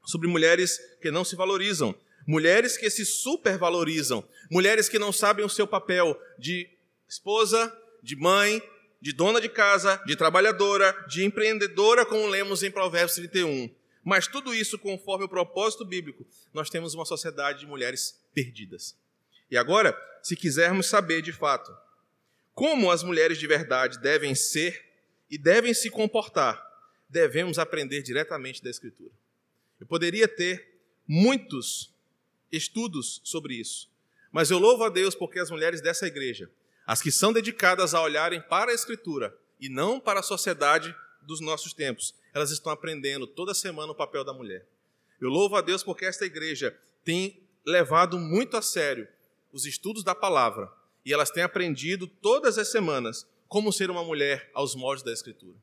sobre 0.05 0.27
mulheres 0.27 0.81
que 1.01 1.13
não 1.13 1.25
se 1.25 1.37
valorizam, 1.37 1.95
mulheres 2.27 2.77
que 2.77 2.91
se 2.91 3.07
supervalorizam, 3.07 4.29
mulheres 4.51 4.89
que 4.89 4.99
não 4.99 5.13
sabem 5.13 5.45
o 5.45 5.49
seu 5.49 5.65
papel 5.65 6.21
de 6.37 6.69
esposa, 7.09 7.73
de 8.03 8.17
mãe, 8.17 8.61
de 9.01 9.13
dona 9.13 9.41
de 9.41 9.49
casa, 9.49 10.03
de 10.07 10.17
trabalhadora, 10.17 10.93
de 11.07 11.25
empreendedora, 11.25 12.05
como 12.05 12.27
lemos 12.27 12.65
em 12.65 12.71
Provérbios 12.73 13.15
31. 13.15 13.73
Mas 14.03 14.27
tudo 14.27 14.53
isso 14.53 14.77
conforme 14.77 15.27
o 15.27 15.29
propósito 15.29 15.85
bíblico, 15.85 16.27
nós 16.53 16.69
temos 16.69 16.95
uma 16.95 17.05
sociedade 17.05 17.61
de 17.61 17.67
mulheres 17.67 18.21
perdidas. 18.35 18.97
E 19.49 19.57
agora, 19.57 19.97
se 20.21 20.35
quisermos 20.35 20.87
saber 20.87 21.23
de 21.23 21.33
fato 21.33 21.73
como 22.53 22.91
as 22.91 23.05
mulheres 23.05 23.39
de 23.39 23.47
verdade 23.47 24.01
devem 24.01 24.35
ser 24.35 24.85
e 25.31 25.39
devem 25.39 25.73
se 25.73 25.89
comportar, 25.89 26.72
devemos 27.13 27.59
aprender 27.59 28.03
diretamente 28.03 28.63
da 28.63 28.71
Escritura. 28.71 29.13
Eu 29.79 29.87
poderia 29.87 30.27
ter 30.27 30.81
muitos 31.07 31.95
estudos 32.51 33.21
sobre 33.23 33.55
isso, 33.55 33.91
mas 34.33 34.51
eu 34.51 34.59
louvo 34.59 34.85
a 34.85 34.89
Deus 34.89 35.15
porque 35.15 35.39
as 35.39 35.51
mulheres 35.51 35.83
dessa 35.83 36.07
igreja, 36.07 36.51
as 36.87 37.03
que 37.03 37.13
são 37.13 37.31
dedicadas 37.31 37.93
a 37.93 38.01
olharem 38.01 38.41
para 38.41 38.71
a 38.71 38.75
Escritura 38.75 39.37
e 39.61 39.69
não 39.69 40.01
para 40.01 40.21
a 40.21 40.23
sociedade 40.23 40.95
dos 41.21 41.39
nossos 41.39 41.75
tempos, 41.75 42.15
elas 42.33 42.51
estão 42.51 42.73
aprendendo 42.73 43.27
toda 43.27 43.53
semana 43.53 43.93
o 43.93 43.95
papel 43.97 44.25
da 44.25 44.33
mulher. 44.33 44.67
Eu 45.21 45.29
louvo 45.29 45.55
a 45.55 45.61
Deus 45.61 45.85
porque 45.85 46.07
esta 46.07 46.25
igreja 46.25 46.77
tem 47.05 47.47
levado 47.65 48.19
muito 48.19 48.57
a 48.57 48.63
sério 48.63 49.07
os 49.53 49.67
estudos 49.67 50.03
da 50.03 50.15
palavra 50.15 50.73
e 51.05 51.13
elas 51.13 51.31
têm 51.31 51.43
aprendido 51.43 52.07
todas 52.07 52.57
as 52.57 52.69
semanas 52.69 53.27
como 53.49 53.71
ser 53.71 53.91
uma 53.91 54.03
mulher 54.03 54.51
aos 54.55 54.75
moldes 54.75 55.05
da 55.05 55.13
Escritura. 55.13 55.59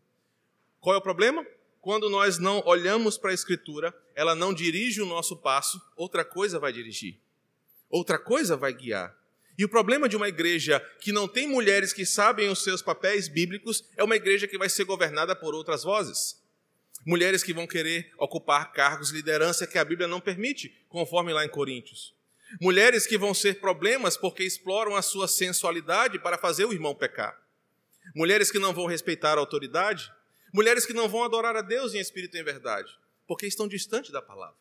Qual 0.79 0.95
é 0.95 0.97
o 0.97 1.01
problema? 1.01 1.45
Quando 1.81 2.09
nós 2.09 2.37
não 2.37 2.61
olhamos 2.65 3.17
para 3.17 3.31
a 3.31 3.33
Escritura, 3.33 3.93
ela 4.15 4.35
não 4.35 4.53
dirige 4.53 5.01
o 5.01 5.05
nosso 5.05 5.37
passo, 5.37 5.81
outra 5.95 6.25
coisa 6.25 6.59
vai 6.59 6.73
dirigir, 6.73 7.17
outra 7.89 8.19
coisa 8.19 8.57
vai 8.57 8.73
guiar. 8.73 9.17
E 9.57 9.65
o 9.65 9.69
problema 9.69 10.07
de 10.07 10.15
uma 10.15 10.29
igreja 10.29 10.79
que 11.01 11.11
não 11.11 11.27
tem 11.27 11.45
mulheres 11.45 11.91
que 11.91 12.05
sabem 12.05 12.49
os 12.49 12.63
seus 12.63 12.81
papéis 12.81 13.27
bíblicos 13.27 13.83
é 13.97 14.03
uma 14.03 14.15
igreja 14.15 14.47
que 14.47 14.57
vai 14.57 14.69
ser 14.69 14.85
governada 14.85 15.35
por 15.35 15.53
outras 15.53 15.83
vozes. 15.83 16.41
Mulheres 17.05 17.43
que 17.43 17.53
vão 17.53 17.67
querer 17.67 18.11
ocupar 18.17 18.71
cargos 18.71 19.09
de 19.09 19.15
liderança 19.15 19.67
que 19.67 19.77
a 19.77 19.83
Bíblia 19.83 20.07
não 20.07 20.21
permite, 20.21 20.73
conforme 20.87 21.33
lá 21.33 21.43
em 21.43 21.49
Coríntios. 21.49 22.15
Mulheres 22.61 23.05
que 23.05 23.17
vão 23.17 23.33
ser 23.33 23.59
problemas 23.59 24.15
porque 24.17 24.43
exploram 24.43 24.95
a 24.95 25.01
sua 25.01 25.27
sensualidade 25.27 26.19
para 26.19 26.37
fazer 26.37 26.65
o 26.65 26.73
irmão 26.73 26.95
pecar. 26.95 27.37
Mulheres 28.15 28.49
que 28.49 28.59
não 28.59 28.73
vão 28.73 28.85
respeitar 28.85 29.33
a 29.37 29.39
autoridade. 29.39 30.11
Mulheres 30.53 30.85
que 30.85 30.93
não 30.93 31.07
vão 31.07 31.23
adorar 31.23 31.55
a 31.55 31.61
Deus 31.61 31.93
em 31.93 31.99
espírito 31.99 32.35
e 32.35 32.39
em 32.39 32.43
verdade, 32.43 32.91
porque 33.27 33.45
estão 33.45 33.67
distantes 33.67 34.11
da 34.11 34.21
palavra. 34.21 34.57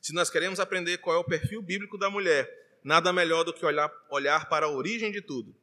Se 0.00 0.12
nós 0.12 0.30
queremos 0.30 0.58
aprender 0.58 0.98
qual 0.98 1.16
é 1.16 1.18
o 1.18 1.24
perfil 1.24 1.60
bíblico 1.60 1.98
da 1.98 2.08
mulher, 2.08 2.78
nada 2.82 3.12
melhor 3.12 3.44
do 3.44 3.52
que 3.52 3.64
olhar, 3.64 3.92
olhar 4.10 4.48
para 4.48 4.66
a 4.66 4.70
origem 4.70 5.12
de 5.12 5.20
tudo. 5.20 5.54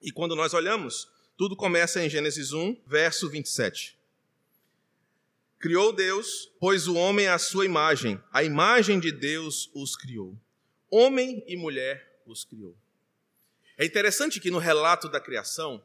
E 0.00 0.10
quando 0.10 0.34
nós 0.34 0.54
olhamos, 0.54 1.08
tudo 1.36 1.54
começa 1.54 2.02
em 2.02 2.08
Gênesis 2.08 2.52
1, 2.52 2.82
verso 2.86 3.28
27. 3.28 3.96
Criou 5.58 5.92
Deus, 5.92 6.50
pois 6.58 6.86
o 6.86 6.94
homem 6.94 7.28
a 7.28 7.38
sua 7.38 7.64
imagem, 7.64 8.20
a 8.32 8.42
imagem 8.42 9.00
de 9.00 9.12
Deus 9.12 9.70
os 9.74 9.96
criou. 9.96 10.36
Homem 10.90 11.44
e 11.46 11.56
mulher 11.56 12.20
os 12.26 12.44
criou. 12.44 12.76
É 13.76 13.84
interessante 13.84 14.40
que 14.40 14.50
no 14.50 14.58
relato 14.58 15.08
da 15.08 15.20
criação, 15.20 15.84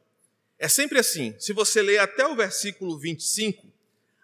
é 0.62 0.68
sempre 0.68 1.00
assim. 1.00 1.34
Se 1.40 1.54
você 1.54 1.82
ler 1.82 1.98
até 1.98 2.24
o 2.28 2.36
versículo 2.36 2.96
25, 2.96 3.68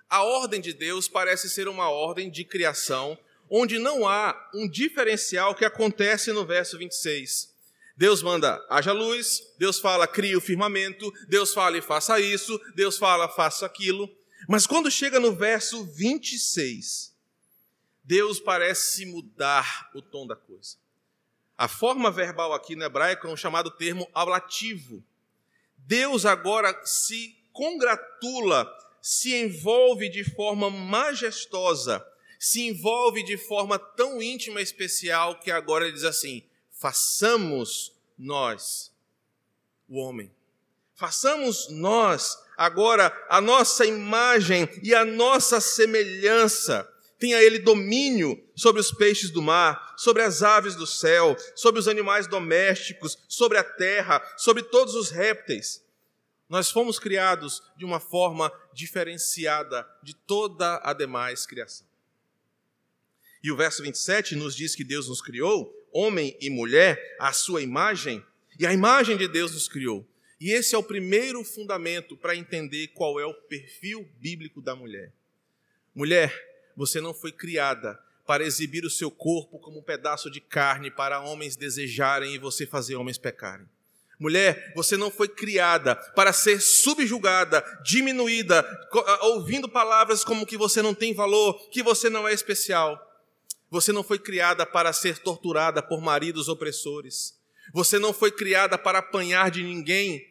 a 0.08 0.24
ordem 0.24 0.62
de 0.62 0.72
Deus 0.72 1.08
parece 1.08 1.50
ser 1.50 1.68
uma 1.68 1.90
ordem 1.90 2.30
de 2.30 2.46
criação, 2.46 3.18
onde 3.50 3.80
não 3.80 4.08
há 4.08 4.50
um 4.54 4.70
diferencial 4.70 5.56
que 5.56 5.66
acontece 5.66 6.32
no 6.32 6.46
verso 6.46 6.78
26. 6.78 7.52
Deus 7.98 8.22
manda, 8.22 8.64
haja 8.70 8.92
luz, 8.92 9.42
Deus 9.58 9.80
fala, 9.80 10.08
cria 10.08 10.38
o 10.38 10.42
firmamento, 10.42 11.12
Deus 11.28 11.56
fala 11.56 11.76
e 11.76 11.82
faça 11.82 12.20
isso, 12.20 12.62
Deus 12.76 13.00
fala, 13.00 13.28
faça 13.28 13.66
aquilo. 13.66 14.08
Mas 14.48 14.68
quando 14.68 14.92
chega 14.92 15.20
no 15.20 15.34
verso 15.34 15.84
26, 15.86 17.16
Deus 18.04 18.40
parece 18.40 19.08
mudar 19.08 19.90
o 19.96 20.04
tom 20.04 20.28
da 20.28 20.36
coisa. 20.36 20.78
A 21.58 21.68
forma 21.68 22.12
verbal 22.12 22.54
aqui 22.54 22.76
no 22.76 22.84
hebraico 22.84 23.26
é 23.26 23.32
um 23.32 23.36
chamado 23.36 23.72
termo 23.72 24.08
ablativo. 24.14 25.04
Deus 25.88 26.26
agora 26.26 26.78
se 26.84 27.34
congratula, 27.54 28.70
se 29.02 29.34
envolve 29.34 30.10
de 30.10 30.22
forma 30.24 30.70
majestosa, 30.70 32.06
se 32.38 32.68
envolve 32.68 33.24
de 33.24 33.38
forma 33.38 33.80
tão 33.80 34.22
íntima 34.22 34.60
e 34.60 34.64
especial 34.64 35.40
que 35.40 35.50
agora 35.50 35.86
ele 35.86 35.94
diz 35.94 36.04
assim: 36.04 36.44
façamos 36.70 37.94
nós 38.18 38.92
o 39.88 39.98
homem. 39.98 40.30
Façamos 40.94 41.70
nós 41.70 42.38
agora 42.58 43.16
a 43.30 43.40
nossa 43.40 43.86
imagem 43.86 44.68
e 44.84 44.94
a 44.94 45.06
nossa 45.06 45.62
semelhança 45.62 46.86
tenha 47.20 47.42
ele 47.42 47.60
domínio 47.60 48.42
sobre 48.56 48.80
os 48.80 48.92
peixes 48.92 49.30
do 49.30 49.42
mar, 49.42 49.96
sobre 49.98 50.22
as 50.22 50.44
aves 50.44 50.76
do 50.76 50.86
céu, 50.86 51.36
sobre 51.56 51.80
os 51.80 51.88
animais 51.88 52.28
domésticos, 52.28 53.18
sobre 53.28 53.58
a 53.58 53.64
terra, 53.64 54.22
sobre 54.38 54.64
todos 54.64 54.94
os 54.96 55.10
répteis. 55.10 55.84
Nós 56.50 56.72
fomos 56.72 56.98
criados 56.98 57.62
de 57.76 57.84
uma 57.84 58.00
forma 58.00 58.52
diferenciada 58.74 59.88
de 60.02 60.16
toda 60.16 60.80
a 60.84 60.94
demais 60.94 61.46
criação. 61.46 61.86
E 63.44 63.52
o 63.52 63.58
verso 63.58 63.84
27 63.84 64.36
nos 64.36 64.56
diz 64.56 64.76
que 64.76 64.84
Deus 64.84 65.08
nos 65.08 65.22
criou, 65.22 65.74
homem 65.92 66.38
e 66.40 66.50
mulher, 66.50 67.16
à 67.20 67.34
sua 67.34 67.62
imagem, 67.62 68.24
e 68.60 68.66
a 68.66 68.74
imagem 68.74 69.18
de 69.18 69.28
Deus 69.28 69.52
nos 69.52 69.68
criou. 69.68 70.08
E 70.40 70.52
esse 70.52 70.76
é 70.76 70.78
o 70.78 70.84
primeiro 70.84 71.44
fundamento 71.44 72.16
para 72.16 72.36
entender 72.36 72.88
qual 72.90 73.20
é 73.20 73.26
o 73.26 73.34
perfil 73.34 74.08
bíblico 74.20 74.62
da 74.62 74.76
mulher. 74.76 75.12
Mulher, 75.94 76.47
você 76.78 77.02
não 77.02 77.14
foi 77.14 77.32
criada 77.32 78.00
para 78.26 78.46
exibir 78.46 78.86
o 78.86 78.90
seu 78.90 79.10
corpo 79.10 79.58
como 79.58 79.80
um 79.80 79.84
pedaço 79.84 80.30
de 80.30 80.40
carne 80.40 80.92
para 80.92 81.20
homens 81.20 81.56
desejarem 81.56 82.36
e 82.36 82.38
você 82.38 82.68
fazer 82.68 82.96
homens 82.96 83.18
pecarem. 83.18 83.68
Mulher, 84.20 84.74
você 84.76 84.98
não 84.98 85.10
foi 85.10 85.28
criada 85.28 85.96
para 85.96 86.32
ser 86.32 86.62
subjugada, 86.62 87.64
diminuída, 87.84 88.66
ouvindo 89.22 89.68
palavras 89.68 90.24
como 90.24 90.46
que 90.46 90.58
você 90.58 90.82
não 90.82 90.94
tem 90.94 91.14
valor, 91.14 91.70
que 91.70 91.82
você 91.82 92.10
não 92.10 92.28
é 92.28 92.34
especial. 92.34 93.04
Você 93.70 93.92
não 93.92 94.04
foi 94.04 94.20
criada 94.20 94.66
para 94.66 94.94
ser 94.94 95.20
torturada 95.20 95.82
por 95.82 96.02
maridos 96.02 96.48
opressores. 96.48 97.38
Você 97.74 98.00
não 98.00 98.14
foi 98.14 98.32
criada 98.32 98.78
para 98.78 99.00
apanhar 99.00 99.52
de 99.52 99.62
ninguém, 99.62 100.26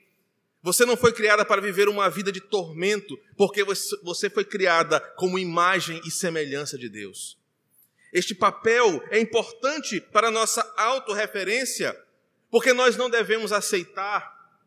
você 0.67 0.85
não 0.85 0.97
foi 0.97 1.13
criada 1.13 1.45
para 1.45 1.63
viver 1.63 1.89
uma 1.89 2.11
vida 2.11 2.33
de 2.33 2.41
tormento, 2.41 3.17
porque 3.37 3.63
você 4.03 4.29
foi 4.29 4.45
criada 4.45 4.99
como 5.15 5.39
imagem 5.39 6.01
e 6.05 6.11
semelhança 6.11 6.77
de 6.77 6.89
Deus. 6.89 7.39
Este 8.13 8.35
papel 8.35 9.01
é 9.13 9.21
importante 9.21 10.01
para 10.01 10.27
a 10.27 10.31
nossa 10.33 10.69
autorreferência, 10.77 11.97
porque 12.51 12.73
nós 12.73 12.97
não 12.97 13.09
devemos 13.09 13.53
aceitar, 13.53 14.59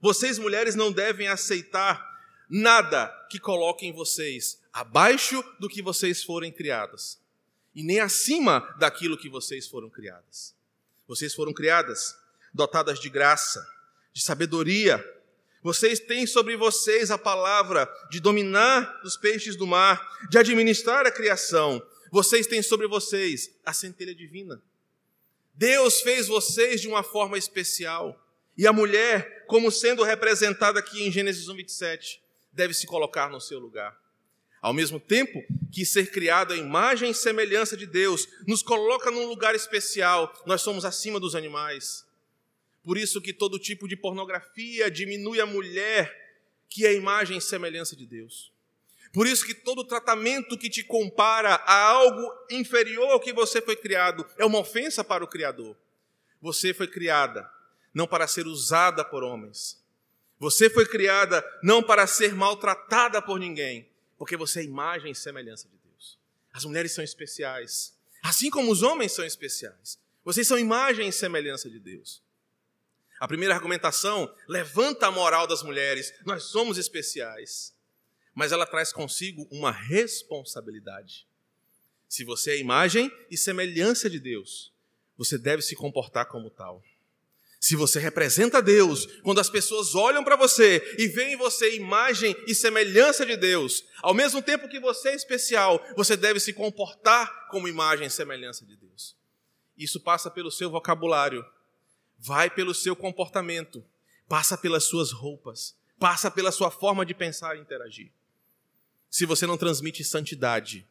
vocês 0.00 0.38
mulheres 0.38 0.74
não 0.74 0.90
devem 0.90 1.28
aceitar 1.28 2.02
nada 2.48 3.06
que 3.28 3.38
coloquem 3.38 3.92
vocês 3.92 4.62
abaixo 4.72 5.44
do 5.60 5.68
que 5.68 5.82
vocês 5.82 6.24
forem 6.24 6.50
criadas, 6.50 7.20
e 7.74 7.82
nem 7.82 8.00
acima 8.00 8.60
daquilo 8.78 9.18
que 9.18 9.28
vocês 9.28 9.68
foram 9.68 9.90
criadas. 9.90 10.56
Vocês 11.06 11.34
foram 11.34 11.52
criadas 11.52 12.16
dotadas 12.54 12.98
de 12.98 13.10
graça, 13.10 13.62
de 14.14 14.22
sabedoria, 14.22 15.04
vocês 15.66 15.98
têm 15.98 16.28
sobre 16.28 16.56
vocês 16.56 17.10
a 17.10 17.18
palavra 17.18 17.92
de 18.08 18.20
dominar 18.20 19.00
os 19.04 19.16
peixes 19.16 19.56
do 19.56 19.66
mar, 19.66 20.00
de 20.30 20.38
administrar 20.38 21.04
a 21.04 21.10
criação. 21.10 21.84
Vocês 22.12 22.46
têm 22.46 22.62
sobre 22.62 22.86
vocês 22.86 23.50
a 23.64 23.72
centelha 23.72 24.14
divina. 24.14 24.62
Deus 25.52 26.02
fez 26.02 26.28
vocês 26.28 26.80
de 26.80 26.86
uma 26.86 27.02
forma 27.02 27.36
especial. 27.36 28.16
E 28.56 28.64
a 28.64 28.72
mulher, 28.72 29.44
como 29.48 29.72
sendo 29.72 30.04
representada 30.04 30.78
aqui 30.78 31.02
em 31.02 31.10
Gênesis 31.10 31.48
1, 31.48 31.56
27, 31.56 32.22
deve 32.52 32.72
se 32.72 32.86
colocar 32.86 33.28
no 33.28 33.40
seu 33.40 33.58
lugar. 33.58 33.98
Ao 34.62 34.72
mesmo 34.72 35.00
tempo 35.00 35.42
que 35.72 35.84
ser 35.84 36.12
criado 36.12 36.52
à 36.52 36.56
imagem 36.56 37.10
e 37.10 37.14
semelhança 37.14 37.76
de 37.76 37.86
Deus 37.86 38.28
nos 38.46 38.62
coloca 38.62 39.10
num 39.10 39.26
lugar 39.26 39.56
especial, 39.56 40.32
nós 40.46 40.62
somos 40.62 40.84
acima 40.84 41.18
dos 41.18 41.34
animais. 41.34 42.05
Por 42.86 42.96
isso 42.96 43.20
que 43.20 43.32
todo 43.32 43.58
tipo 43.58 43.88
de 43.88 43.96
pornografia 43.96 44.88
diminui 44.88 45.40
a 45.40 45.44
mulher, 45.44 46.38
que 46.68 46.86
é 46.86 46.90
a 46.90 46.92
imagem 46.92 47.36
e 47.36 47.40
semelhança 47.40 47.96
de 47.96 48.06
Deus. 48.06 48.52
Por 49.12 49.26
isso 49.26 49.44
que 49.44 49.54
todo 49.54 49.82
tratamento 49.82 50.56
que 50.56 50.70
te 50.70 50.84
compara 50.84 51.56
a 51.66 51.82
algo 51.82 52.32
inferior 52.48 53.10
ao 53.10 53.18
que 53.18 53.32
você 53.32 53.60
foi 53.60 53.74
criado 53.74 54.24
é 54.38 54.44
uma 54.44 54.60
ofensa 54.60 55.02
para 55.02 55.24
o 55.24 55.26
Criador. 55.26 55.76
Você 56.40 56.72
foi 56.72 56.86
criada 56.86 57.50
não 57.92 58.06
para 58.06 58.28
ser 58.28 58.46
usada 58.46 59.04
por 59.04 59.24
homens. 59.24 59.82
Você 60.38 60.70
foi 60.70 60.86
criada 60.86 61.44
não 61.64 61.82
para 61.82 62.06
ser 62.06 62.36
maltratada 62.36 63.20
por 63.20 63.40
ninguém, 63.40 63.90
porque 64.16 64.36
você 64.36 64.60
é 64.60 64.62
imagem 64.62 65.10
e 65.10 65.16
semelhança 65.16 65.68
de 65.68 65.76
Deus. 65.90 66.16
As 66.52 66.64
mulheres 66.64 66.92
são 66.92 67.02
especiais. 67.02 67.96
Assim 68.22 68.48
como 68.48 68.70
os 68.70 68.84
homens 68.84 69.10
são 69.10 69.24
especiais. 69.24 69.98
Vocês 70.24 70.46
são 70.46 70.56
imagem 70.56 71.08
e 71.08 71.12
semelhança 71.12 71.68
de 71.68 71.80
Deus. 71.80 72.24
A 73.18 73.26
primeira 73.26 73.54
argumentação 73.54 74.32
levanta 74.46 75.06
a 75.06 75.10
moral 75.10 75.46
das 75.46 75.62
mulheres. 75.62 76.12
Nós 76.24 76.44
somos 76.44 76.78
especiais. 76.78 77.74
Mas 78.34 78.52
ela 78.52 78.66
traz 78.66 78.92
consigo 78.92 79.46
uma 79.50 79.70
responsabilidade. 79.70 81.26
Se 82.08 82.24
você 82.24 82.52
é 82.52 82.58
imagem 82.58 83.10
e 83.30 83.36
semelhança 83.36 84.08
de 84.08 84.20
Deus, 84.20 84.72
você 85.16 85.38
deve 85.38 85.62
se 85.62 85.74
comportar 85.74 86.26
como 86.26 86.50
tal. 86.50 86.82
Se 87.58 87.74
você 87.74 87.98
representa 87.98 88.62
Deus, 88.62 89.06
quando 89.22 89.40
as 89.40 89.48
pessoas 89.48 89.94
olham 89.94 90.22
para 90.22 90.36
você 90.36 90.96
e 90.98 91.08
veem 91.08 91.32
em 91.32 91.36
você 91.36 91.74
imagem 91.74 92.36
e 92.46 92.54
semelhança 92.54 93.24
de 93.24 93.36
Deus, 93.36 93.82
ao 94.02 94.14
mesmo 94.14 94.42
tempo 94.42 94.68
que 94.68 94.78
você 94.78 95.08
é 95.08 95.14
especial, 95.14 95.84
você 95.96 96.16
deve 96.16 96.38
se 96.38 96.52
comportar 96.52 97.48
como 97.48 97.66
imagem 97.66 98.06
e 98.06 98.10
semelhança 98.10 98.64
de 98.64 98.76
Deus. 98.76 99.16
Isso 99.76 100.00
passa 100.00 100.30
pelo 100.30 100.50
seu 100.50 100.70
vocabulário, 100.70 101.44
vai 102.18 102.50
pelo 102.50 102.74
seu 102.74 102.94
comportamento, 102.96 103.84
passa 104.28 104.56
pelas 104.56 104.84
suas 104.84 105.12
roupas, 105.12 105.76
passa 105.98 106.30
pela 106.30 106.52
sua 106.52 106.70
forma 106.70 107.04
de 107.04 107.14
pensar 107.14 107.56
e 107.56 107.60
interagir. 107.60 108.10
Se 109.10 109.24
você 109.24 109.46
não 109.46 109.56
transmite 109.56 110.04
santidade, 110.04 110.86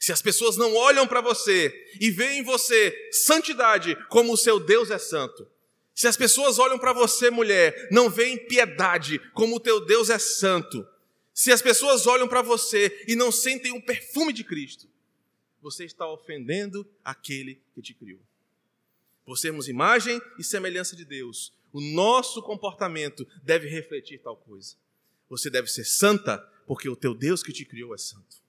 se 0.00 0.12
as 0.12 0.20
pessoas 0.20 0.56
não 0.56 0.74
olham 0.74 1.06
para 1.06 1.20
você 1.20 1.72
e 2.00 2.10
veem 2.10 2.40
em 2.40 2.42
você 2.42 3.10
santidade 3.12 3.96
como 4.08 4.32
o 4.32 4.36
seu 4.36 4.58
Deus 4.58 4.90
é 4.90 4.98
santo, 4.98 5.46
se 5.94 6.08
as 6.08 6.16
pessoas 6.16 6.58
olham 6.58 6.78
para 6.78 6.92
você, 6.92 7.30
mulher, 7.30 7.88
não 7.90 8.08
veem 8.08 8.36
piedade, 8.48 9.18
como 9.34 9.56
o 9.56 9.60
teu 9.60 9.84
Deus 9.84 10.10
é 10.10 10.18
santo. 10.18 10.86
Se 11.34 11.52
as 11.52 11.62
pessoas 11.62 12.06
olham 12.06 12.26
para 12.26 12.42
você 12.42 13.04
e 13.06 13.14
não 13.14 13.30
sentem 13.30 13.72
o 13.72 13.76
um 13.76 13.80
perfume 13.80 14.32
de 14.32 14.42
Cristo, 14.42 14.88
você 15.60 15.84
está 15.84 16.06
ofendendo 16.06 16.86
aquele 17.04 17.62
que 17.74 17.82
te 17.82 17.94
criou. 17.94 18.20
Por 19.24 19.38
sermos 19.38 19.68
imagem 19.68 20.20
e 20.38 20.44
semelhança 20.44 20.96
de 20.96 21.04
Deus, 21.04 21.52
o 21.72 21.80
nosso 21.80 22.42
comportamento 22.42 23.26
deve 23.42 23.68
refletir 23.68 24.18
tal 24.18 24.36
coisa. 24.36 24.76
Você 25.28 25.48
deve 25.48 25.68
ser 25.68 25.84
santa, 25.84 26.38
porque 26.66 26.88
o 26.88 26.96
teu 26.96 27.14
Deus 27.14 27.42
que 27.42 27.52
te 27.52 27.64
criou 27.64 27.94
é 27.94 27.98
santo. 27.98 28.42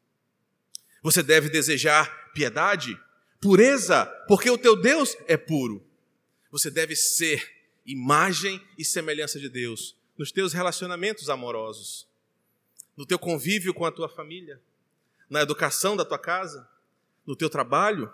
Você 1.02 1.22
deve 1.22 1.50
desejar 1.50 2.32
piedade, 2.34 3.00
pureza, 3.40 4.06
porque 4.28 4.50
o 4.50 4.58
teu 4.58 4.76
Deus 4.76 5.16
é 5.28 5.38
puro. 5.38 5.86
Você 6.52 6.70
deve 6.70 6.96
ser 6.96 7.52
imagem 7.86 8.62
e 8.78 8.86
semelhança 8.86 9.40
de 9.40 9.50
Deus 9.50 9.96
nos 10.18 10.32
teus 10.32 10.54
relacionamentos 10.54 11.30
amorosos, 11.30 12.08
no 12.96 13.06
teu 13.06 13.18
convívio 13.18 13.74
com 13.74 13.86
a 13.86 13.92
tua 13.92 14.08
família, 14.08 14.62
na 15.30 15.42
educação 15.42 15.96
da 15.98 16.06
tua 16.06 16.20
casa, 16.20 16.70
no 17.26 17.36
teu 17.36 17.50
trabalho, 17.50 18.12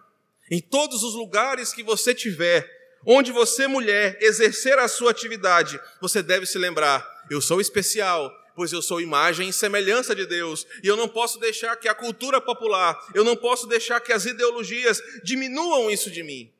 em 0.50 0.60
todos 0.60 1.03
os 1.03 1.13
lugares 1.13 1.74
que 1.74 1.84
você 1.84 2.13
tiver, 2.13 2.70
onde 3.06 3.32
você, 3.32 3.68
mulher, 3.68 4.18
exercer 4.22 4.77
a 4.79 4.88
sua 4.88 5.12
atividade, 5.12 5.79
você 6.01 6.22
deve 6.22 6.46
se 6.46 6.58
lembrar: 6.58 7.06
eu 7.29 7.41
sou 7.41 7.62
especial, 7.62 8.32
pois 8.56 8.74
eu 8.74 8.82
sou 8.82 9.00
imagem 9.00 9.50
e 9.50 9.53
semelhança 9.53 10.15
de 10.15 10.25
Deus, 10.25 10.65
e 10.84 10.88
eu 10.88 10.98
não 10.98 11.08
posso 11.08 11.39
deixar 11.39 11.75
que 11.75 11.88
a 11.88 11.96
cultura 11.96 12.41
popular, 12.41 13.00
eu 13.13 13.24
não 13.24 13.36
posso 13.36 13.68
deixar 13.68 14.00
que 14.00 14.12
as 14.12 14.25
ideologias 14.25 15.01
diminuam 15.24 15.89
isso 15.89 16.12
de 16.12 16.24
mim. 16.24 16.51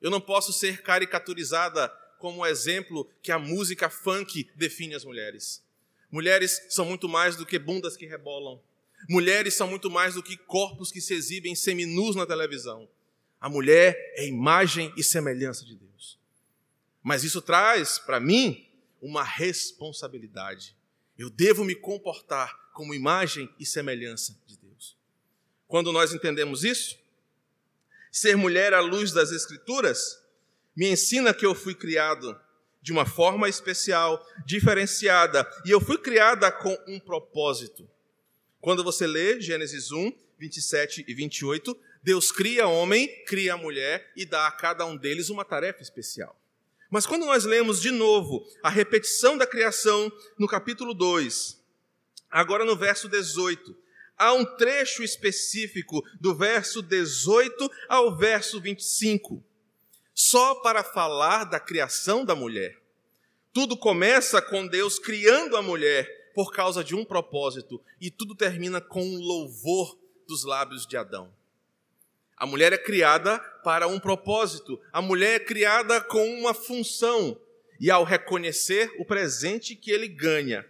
Eu 0.00 0.10
não 0.10 0.20
posso 0.20 0.52
ser 0.52 0.82
caricaturizada 0.82 1.88
como 2.18 2.44
exemplo 2.44 3.08
que 3.22 3.30
a 3.30 3.38
música 3.38 3.88
funk 3.88 4.50
define 4.54 4.94
as 4.94 5.04
mulheres. 5.04 5.62
Mulheres 6.10 6.64
são 6.68 6.84
muito 6.84 7.08
mais 7.08 7.36
do 7.36 7.46
que 7.46 7.58
bundas 7.58 7.96
que 7.96 8.06
rebolam. 8.06 8.60
Mulheres 9.08 9.54
são 9.54 9.68
muito 9.68 9.90
mais 9.90 10.14
do 10.14 10.22
que 10.22 10.36
corpos 10.36 10.90
que 10.90 11.00
se 11.00 11.14
exibem 11.14 11.54
seminus 11.54 12.16
na 12.16 12.26
televisão. 12.26 12.88
A 13.40 13.48
mulher 13.48 13.96
é 14.16 14.26
imagem 14.26 14.92
e 14.96 15.02
semelhança 15.02 15.64
de 15.64 15.76
Deus. 15.76 16.18
Mas 17.02 17.24
isso 17.24 17.42
traz 17.42 17.98
para 17.98 18.18
mim 18.18 18.66
uma 19.00 19.22
responsabilidade. 19.22 20.74
Eu 21.18 21.28
devo 21.28 21.64
me 21.64 21.74
comportar 21.74 22.72
como 22.72 22.94
imagem 22.94 23.48
e 23.60 23.66
semelhança 23.66 24.34
de 24.46 24.56
Deus. 24.56 24.96
Quando 25.68 25.92
nós 25.92 26.14
entendemos 26.14 26.64
isso, 26.64 26.98
ser 28.10 28.36
mulher 28.36 28.72
à 28.72 28.80
luz 28.80 29.12
das 29.12 29.30
Escrituras 29.30 30.18
me 30.74 30.88
ensina 30.88 31.34
que 31.34 31.44
eu 31.44 31.54
fui 31.54 31.74
criado 31.74 32.38
de 32.80 32.92
uma 32.92 33.06
forma 33.06 33.48
especial, 33.48 34.24
diferenciada, 34.44 35.48
e 35.64 35.70
eu 35.70 35.80
fui 35.80 35.96
criada 35.96 36.52
com 36.52 36.76
um 36.86 37.00
propósito. 37.00 37.88
Quando 38.64 38.82
você 38.82 39.06
lê 39.06 39.42
Gênesis 39.42 39.92
1, 39.92 40.10
27 40.38 41.04
e 41.06 41.12
28, 41.12 41.78
Deus 42.02 42.32
cria 42.32 42.66
homem, 42.66 43.06
cria 43.26 43.58
mulher 43.58 44.10
e 44.16 44.24
dá 44.24 44.46
a 44.46 44.52
cada 44.52 44.86
um 44.86 44.96
deles 44.96 45.28
uma 45.28 45.44
tarefa 45.44 45.82
especial. 45.82 46.34
Mas 46.88 47.04
quando 47.04 47.26
nós 47.26 47.44
lemos 47.44 47.78
de 47.78 47.90
novo 47.90 48.42
a 48.62 48.70
repetição 48.70 49.36
da 49.36 49.46
criação 49.46 50.10
no 50.38 50.48
capítulo 50.48 50.94
2, 50.94 51.62
agora 52.30 52.64
no 52.64 52.74
verso 52.74 53.06
18, 53.06 53.76
há 54.16 54.32
um 54.32 54.46
trecho 54.56 55.02
específico 55.02 56.02
do 56.18 56.34
verso 56.34 56.80
18 56.80 57.70
ao 57.86 58.16
verso 58.16 58.58
25, 58.62 59.44
só 60.14 60.54
para 60.62 60.82
falar 60.82 61.44
da 61.44 61.60
criação 61.60 62.24
da 62.24 62.34
mulher. 62.34 62.80
Tudo 63.52 63.76
começa 63.76 64.40
com 64.40 64.66
Deus 64.66 64.98
criando 64.98 65.54
a 65.54 65.60
mulher 65.60 66.23
por 66.34 66.52
causa 66.52 66.82
de 66.82 66.94
um 66.94 67.04
propósito, 67.04 67.80
e 68.00 68.10
tudo 68.10 68.34
termina 68.34 68.80
com 68.80 69.02
um 69.02 69.20
louvor 69.20 69.98
dos 70.26 70.44
lábios 70.44 70.86
de 70.86 70.96
Adão. 70.96 71.32
A 72.36 72.46
mulher 72.46 72.72
é 72.72 72.78
criada 72.78 73.38
para 73.62 73.86
um 73.86 74.00
propósito, 74.00 74.80
a 74.92 75.00
mulher 75.00 75.36
é 75.36 75.44
criada 75.44 76.00
com 76.00 76.26
uma 76.40 76.52
função, 76.52 77.38
e 77.80 77.90
ao 77.90 78.04
reconhecer 78.04 78.92
o 78.98 79.04
presente 79.04 79.76
que 79.76 79.90
ele 79.90 80.08
ganha, 80.08 80.66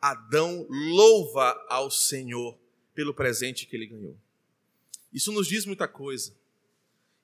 Adão 0.00 0.66
louva 0.68 1.66
ao 1.68 1.90
Senhor 1.90 2.56
pelo 2.94 3.14
presente 3.14 3.66
que 3.66 3.74
ele 3.74 3.86
ganhou. 3.86 4.16
Isso 5.12 5.32
nos 5.32 5.46
diz 5.46 5.64
muita 5.64 5.88
coisa. 5.88 6.34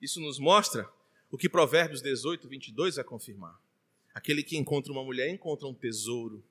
Isso 0.00 0.20
nos 0.20 0.38
mostra 0.38 0.88
o 1.30 1.36
que 1.36 1.48
Provérbios 1.48 2.02
18, 2.02 2.48
22 2.48 2.96
vai 2.96 3.04
confirmar. 3.04 3.60
Aquele 4.14 4.42
que 4.42 4.56
encontra 4.56 4.92
uma 4.92 5.04
mulher 5.04 5.28
encontra 5.28 5.66
um 5.66 5.74
tesouro. 5.74 6.42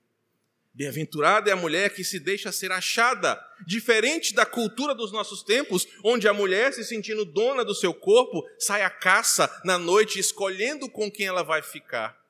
Bem-aventurada 0.73 1.49
é 1.49 1.53
a 1.53 1.57
mulher 1.57 1.93
que 1.93 2.03
se 2.03 2.17
deixa 2.17 2.49
ser 2.51 2.71
achada, 2.71 3.37
diferente 3.67 4.33
da 4.33 4.45
cultura 4.45 4.95
dos 4.95 5.11
nossos 5.11 5.43
tempos, 5.43 5.85
onde 6.03 6.29
a 6.29 6.33
mulher, 6.33 6.71
se 6.71 6.85
sentindo 6.85 7.25
dona 7.25 7.65
do 7.65 7.75
seu 7.75 7.93
corpo, 7.93 8.47
sai 8.57 8.81
à 8.81 8.89
caça 8.89 9.51
na 9.65 9.77
noite, 9.77 10.17
escolhendo 10.17 10.89
com 10.89 11.11
quem 11.11 11.27
ela 11.27 11.43
vai 11.43 11.61
ficar. 11.61 12.21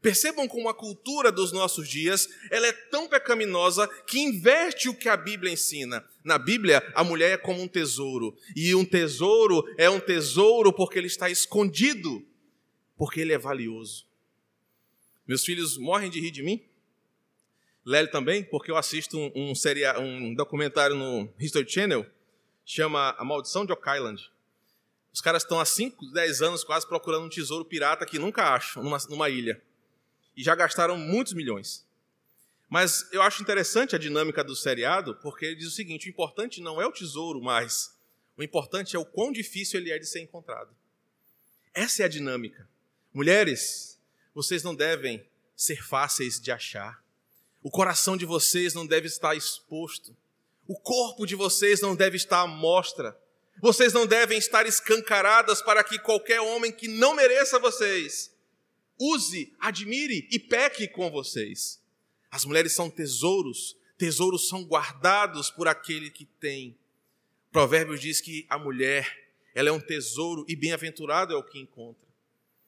Percebam 0.00 0.46
como 0.46 0.68
a 0.68 0.74
cultura 0.74 1.32
dos 1.32 1.50
nossos 1.50 1.88
dias 1.88 2.28
ela 2.52 2.68
é 2.68 2.72
tão 2.72 3.08
pecaminosa 3.08 3.88
que 4.06 4.20
inverte 4.20 4.88
o 4.88 4.94
que 4.94 5.08
a 5.08 5.16
Bíblia 5.16 5.52
ensina. 5.52 6.04
Na 6.22 6.38
Bíblia, 6.38 6.88
a 6.94 7.02
mulher 7.02 7.32
é 7.32 7.36
como 7.36 7.60
um 7.60 7.66
tesouro. 7.66 8.36
E 8.54 8.76
um 8.76 8.84
tesouro 8.84 9.64
é 9.76 9.90
um 9.90 9.98
tesouro 9.98 10.72
porque 10.72 10.98
ele 10.98 11.08
está 11.08 11.28
escondido, 11.28 12.24
porque 12.96 13.20
ele 13.20 13.32
é 13.32 13.38
valioso. 13.38 14.06
Meus 15.26 15.44
filhos 15.44 15.76
morrem 15.76 16.08
de 16.08 16.20
rir 16.20 16.30
de 16.30 16.44
mim. 16.44 16.62
Lely 17.88 18.10
também, 18.10 18.44
porque 18.44 18.70
eu 18.70 18.76
assisto 18.76 19.18
um, 19.18 19.32
um, 19.34 19.54
seria, 19.54 19.98
um 19.98 20.34
documentário 20.34 20.94
no 20.94 21.32
History 21.40 21.66
Channel, 21.66 22.04
chama 22.62 23.16
A 23.18 23.24
Maldição 23.24 23.64
de 23.64 23.72
Oak 23.72 23.88
Island. 23.88 24.30
Os 25.10 25.22
caras 25.22 25.42
estão 25.42 25.58
há 25.58 25.64
5, 25.64 26.12
10 26.12 26.42
anos 26.42 26.62
quase 26.62 26.86
procurando 26.86 27.24
um 27.24 27.30
tesouro 27.30 27.64
pirata 27.64 28.04
que 28.04 28.18
nunca 28.18 28.52
acham 28.52 28.82
numa, 28.82 28.98
numa 29.08 29.30
ilha 29.30 29.62
e 30.36 30.42
já 30.42 30.54
gastaram 30.54 30.98
muitos 30.98 31.32
milhões. 31.32 31.82
Mas 32.68 33.10
eu 33.10 33.22
acho 33.22 33.40
interessante 33.40 33.96
a 33.96 33.98
dinâmica 33.98 34.44
do 34.44 34.54
seriado, 34.54 35.14
porque 35.22 35.46
ele 35.46 35.56
diz 35.56 35.68
o 35.68 35.74
seguinte: 35.74 36.08
o 36.08 36.10
importante 36.10 36.60
não 36.60 36.82
é 36.82 36.86
o 36.86 36.92
tesouro 36.92 37.40
mais, 37.40 37.96
o 38.36 38.42
importante 38.42 38.96
é 38.96 38.98
o 38.98 39.06
quão 39.06 39.32
difícil 39.32 39.80
ele 39.80 39.90
é 39.90 39.98
de 39.98 40.04
ser 40.04 40.20
encontrado. 40.20 40.76
Essa 41.72 42.02
é 42.02 42.04
a 42.04 42.08
dinâmica. 42.08 42.68
Mulheres, 43.14 43.98
vocês 44.34 44.62
não 44.62 44.74
devem 44.74 45.26
ser 45.56 45.82
fáceis 45.82 46.38
de 46.38 46.52
achar. 46.52 47.02
O 47.62 47.70
coração 47.70 48.16
de 48.16 48.24
vocês 48.24 48.74
não 48.74 48.86
deve 48.86 49.06
estar 49.06 49.34
exposto. 49.36 50.16
O 50.66 50.78
corpo 50.78 51.26
de 51.26 51.34
vocês 51.34 51.80
não 51.80 51.96
deve 51.96 52.16
estar 52.16 52.40
à 52.40 52.46
mostra. 52.46 53.18
Vocês 53.60 53.92
não 53.92 54.06
devem 54.06 54.38
estar 54.38 54.66
escancaradas 54.66 55.60
para 55.60 55.82
que 55.82 55.98
qualquer 55.98 56.40
homem 56.40 56.70
que 56.70 56.86
não 56.86 57.14
mereça 57.14 57.58
vocês 57.58 58.32
use, 58.98 59.54
admire 59.60 60.26
e 60.30 60.38
peque 60.38 60.88
com 60.88 61.10
vocês. 61.10 61.80
As 62.30 62.44
mulheres 62.44 62.72
são 62.72 62.90
tesouros, 62.90 63.76
tesouros 63.96 64.48
são 64.48 64.64
guardados 64.64 65.50
por 65.50 65.68
aquele 65.68 66.10
que 66.10 66.24
tem. 66.24 66.76
Provérbios 67.52 68.00
diz 68.00 68.20
que 68.20 68.44
a 68.50 68.58
mulher, 68.58 69.30
ela 69.54 69.68
é 69.68 69.72
um 69.72 69.80
tesouro 69.80 70.44
e 70.48 70.56
bem-aventurado 70.56 71.32
é 71.32 71.36
o 71.36 71.44
que 71.44 71.58
encontra. 71.58 72.06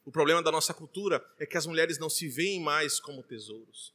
O 0.05 0.11
problema 0.11 0.43
da 0.43 0.51
nossa 0.51 0.73
cultura 0.73 1.25
é 1.39 1.45
que 1.45 1.57
as 1.57 1.67
mulheres 1.67 1.99
não 1.99 2.09
se 2.09 2.27
veem 2.29 2.61
mais 2.61 2.99
como 2.99 3.23
tesouros. 3.23 3.93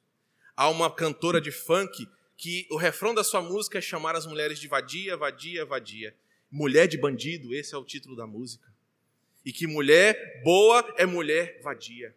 Há 0.55 0.69
uma 0.69 0.89
cantora 0.89 1.41
de 1.41 1.51
funk 1.51 2.07
que 2.37 2.67
o 2.69 2.77
refrão 2.77 3.13
da 3.13 3.23
sua 3.23 3.41
música 3.41 3.77
é 3.77 3.81
chamar 3.81 4.15
as 4.15 4.25
mulheres 4.25 4.59
de 4.59 4.67
vadia, 4.67 5.17
vadia, 5.17 5.65
vadia. 5.65 6.15
Mulher 6.51 6.87
de 6.87 6.97
bandido, 6.97 7.53
esse 7.53 7.73
é 7.73 7.77
o 7.77 7.83
título 7.83 8.15
da 8.15 8.25
música. 8.25 8.67
E 9.43 9.51
que 9.51 9.67
mulher 9.67 10.41
boa 10.43 10.93
é 10.97 11.05
mulher 11.05 11.59
vadia. 11.61 12.15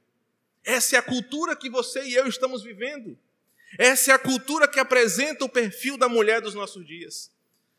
Essa 0.64 0.96
é 0.96 0.98
a 0.98 1.02
cultura 1.02 1.56
que 1.56 1.70
você 1.70 2.02
e 2.02 2.14
eu 2.14 2.26
estamos 2.26 2.62
vivendo. 2.62 3.18
Essa 3.78 4.12
é 4.12 4.14
a 4.14 4.18
cultura 4.18 4.68
que 4.68 4.80
apresenta 4.80 5.44
o 5.44 5.48
perfil 5.48 5.96
da 5.96 6.08
mulher 6.08 6.40
dos 6.40 6.54
nossos 6.54 6.86
dias. 6.86 7.30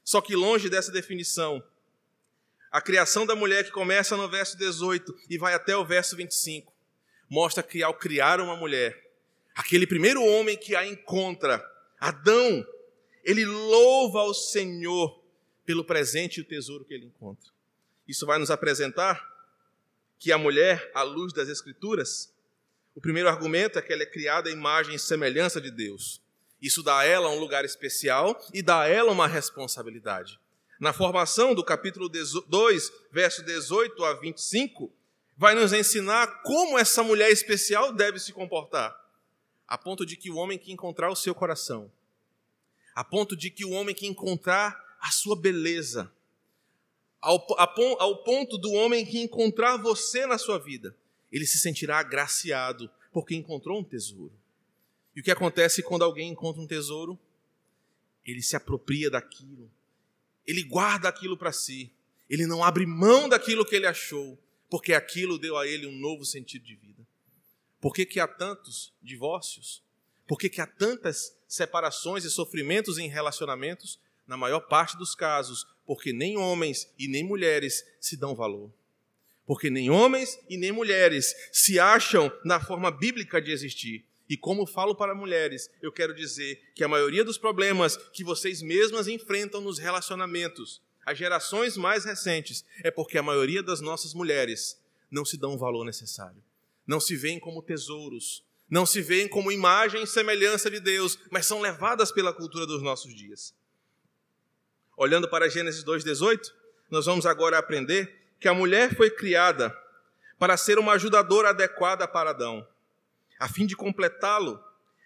Só 0.03 0.21
que 0.21 0.35
longe 0.35 0.69
dessa 0.69 0.91
definição, 0.91 1.63
a 2.71 2.81
criação 2.81 3.25
da 3.25 3.35
mulher, 3.35 3.63
que 3.63 3.71
começa 3.71 4.15
no 4.15 4.29
verso 4.29 4.57
18 4.57 5.15
e 5.29 5.37
vai 5.37 5.53
até 5.53 5.75
o 5.75 5.85
verso 5.85 6.15
25, 6.15 6.71
mostra 7.29 7.63
que 7.63 7.81
ao 7.81 7.93
criar 7.93 8.39
uma 8.39 8.55
mulher, 8.55 9.08
aquele 9.59 9.87
primeiro 9.87 10.23
homem 10.23 10.57
que 10.57 10.75
a 10.75 10.85
encontra, 10.85 11.63
Adão, 11.99 12.65
ele 13.23 13.45
louva 13.45 14.19
ao 14.19 14.33
Senhor 14.33 15.21
pelo 15.65 15.83
presente 15.83 16.37
e 16.37 16.41
o 16.41 16.45
tesouro 16.45 16.85
que 16.85 16.93
ele 16.93 17.05
encontra. 17.05 17.49
Isso 18.07 18.25
vai 18.25 18.39
nos 18.39 18.49
apresentar 18.49 19.27
que 20.17 20.31
a 20.31 20.37
mulher, 20.37 20.91
à 20.93 21.03
luz 21.03 21.33
das 21.33 21.49
Escrituras, 21.49 22.33
o 22.95 23.01
primeiro 23.01 23.29
argumento 23.29 23.77
é 23.77 23.81
que 23.81 23.93
ela 23.93 24.03
é 24.03 24.05
criada 24.05 24.49
à 24.49 24.51
imagem 24.51 24.95
e 24.95 24.99
semelhança 24.99 25.61
de 25.61 25.71
Deus. 25.71 26.21
Isso 26.61 26.83
dá 26.83 26.99
a 26.99 27.05
ela 27.05 27.29
um 27.29 27.39
lugar 27.39 27.63
especial 27.63 28.39
e 28.53 28.61
dá 28.61 28.81
a 28.81 28.87
ela 28.87 29.11
uma 29.11 29.27
responsabilidade 29.27 30.39
na 30.79 30.93
formação 30.93 31.53
do 31.53 31.63
capítulo 31.63 32.07
2, 32.07 32.91
verso 33.11 33.43
18 33.43 34.05
a 34.05 34.13
25, 34.13 34.91
vai 35.37 35.53
nos 35.53 35.73
ensinar 35.73 36.41
como 36.41 36.79
essa 36.79 37.03
mulher 37.03 37.29
especial 37.29 37.91
deve 37.91 38.17
se 38.17 38.31
comportar, 38.31 38.95
a 39.69 39.77
ponto 39.77 40.03
de 40.03 40.17
que 40.17 40.31
o 40.31 40.35
homem 40.35 40.57
que 40.57 40.71
encontrar 40.71 41.11
o 41.11 41.15
seu 41.15 41.35
coração, 41.35 41.91
a 42.95 43.03
ponto 43.03 43.35
de 43.37 43.51
que 43.51 43.63
o 43.63 43.69
homem 43.69 43.93
que 43.93 44.07
encontrar 44.07 44.97
a 44.99 45.11
sua 45.11 45.35
beleza, 45.35 46.11
ao, 47.21 47.45
ao 47.99 48.23
ponto 48.23 48.57
do 48.57 48.71
homem 48.71 49.05
que 49.05 49.19
encontrar 49.19 49.77
você 49.77 50.25
na 50.25 50.39
sua 50.39 50.57
vida, 50.57 50.95
ele 51.31 51.45
se 51.45 51.59
sentirá 51.59 51.99
agraciado 51.99 52.89
porque 53.13 53.35
encontrou 53.35 53.79
um 53.79 53.83
tesouro. 53.83 54.33
E 55.15 55.21
o 55.21 55.23
que 55.23 55.29
acontece 55.29 55.83
quando 55.83 56.03
alguém 56.03 56.31
encontra 56.31 56.59
um 56.59 56.67
tesouro? 56.67 57.17
Ele 58.25 58.41
se 58.41 58.55
apropria 58.55 59.11
daquilo, 59.11 59.69
ele 60.47 60.63
guarda 60.63 61.07
aquilo 61.07 61.37
para 61.37 61.51
si. 61.51 61.91
Ele 62.27 62.47
não 62.47 62.63
abre 62.63 62.87
mão 62.87 63.29
daquilo 63.29 63.65
que 63.65 63.75
ele 63.75 63.85
achou, 63.85 64.37
porque 64.67 64.93
aquilo 64.93 65.37
deu 65.37 65.57
a 65.57 65.67
ele 65.67 65.85
um 65.85 65.97
novo 65.97 66.25
sentido 66.25 66.65
de 66.65 66.75
vida. 66.75 66.98
Por 67.81 67.93
que, 67.93 68.05
que 68.05 68.19
há 68.19 68.27
tantos 68.27 68.93
divórcios? 69.01 69.81
Por 70.27 70.37
que, 70.37 70.49
que 70.49 70.61
há 70.61 70.67
tantas 70.67 71.35
separações 71.47 72.23
e 72.23 72.29
sofrimentos 72.29 72.97
em 72.97 73.07
relacionamentos? 73.07 73.99
Na 74.27 74.37
maior 74.37 74.59
parte 74.59 74.97
dos 74.97 75.15
casos, 75.15 75.65
porque 75.85 76.13
nem 76.13 76.37
homens 76.37 76.91
e 76.99 77.07
nem 77.07 77.23
mulheres 77.23 77.83
se 77.99 78.15
dão 78.15 78.35
valor. 78.35 78.71
Porque 79.45 79.71
nem 79.71 79.89
homens 79.89 80.39
e 80.47 80.55
nem 80.57 80.71
mulheres 80.71 81.33
se 81.51 81.79
acham 81.79 82.31
na 82.45 82.59
forma 82.59 82.91
bíblica 82.91 83.41
de 83.41 83.51
existir. 83.51 84.05
E 84.29 84.37
como 84.37 84.67
falo 84.67 84.93
para 84.93 85.15
mulheres, 85.15 85.71
eu 85.81 85.91
quero 85.91 86.13
dizer 86.13 86.61
que 86.75 86.83
a 86.83 86.87
maioria 86.87 87.23
dos 87.23 87.39
problemas 87.39 87.97
que 87.97 88.23
vocês 88.23 88.61
mesmas 88.61 89.07
enfrentam 89.07 89.59
nos 89.59 89.79
relacionamentos, 89.79 90.79
as 91.03 91.17
gerações 91.17 91.75
mais 91.75 92.05
recentes, 92.05 92.63
é 92.83 92.91
porque 92.91 93.17
a 93.17 93.23
maioria 93.23 93.63
das 93.63 93.81
nossas 93.81 94.13
mulheres 94.13 94.79
não 95.09 95.25
se 95.25 95.35
dão 95.35 95.55
o 95.55 95.57
valor 95.57 95.83
necessário. 95.83 96.43
Não 96.89 96.99
se 96.99 97.15
veem 97.15 97.39
como 97.39 97.61
tesouros, 97.61 98.43
não 98.67 98.83
se 98.83 98.99
veem 98.99 99.27
como 99.27 99.51
imagem 99.51 100.01
e 100.01 100.07
semelhança 100.07 100.71
de 100.71 100.79
Deus, 100.79 101.19
mas 101.29 101.45
são 101.45 101.61
levadas 101.61 102.11
pela 102.11 102.33
cultura 102.33 102.65
dos 102.65 102.81
nossos 102.81 103.13
dias. 103.15 103.53
Olhando 104.97 105.29
para 105.29 105.47
Gênesis 105.47 105.83
2:18, 105.83 106.51
nós 106.89 107.05
vamos 107.05 107.27
agora 107.27 107.59
aprender 107.59 108.33
que 108.39 108.47
a 108.47 108.55
mulher 108.55 108.95
foi 108.95 109.11
criada 109.11 109.71
para 110.39 110.57
ser 110.57 110.79
uma 110.79 110.93
ajudadora 110.93 111.49
adequada 111.49 112.07
para 112.07 112.31
Adão 112.31 112.67
a 113.39 113.47
fim 113.47 113.67
de 113.67 113.75
completá-lo, 113.75 114.59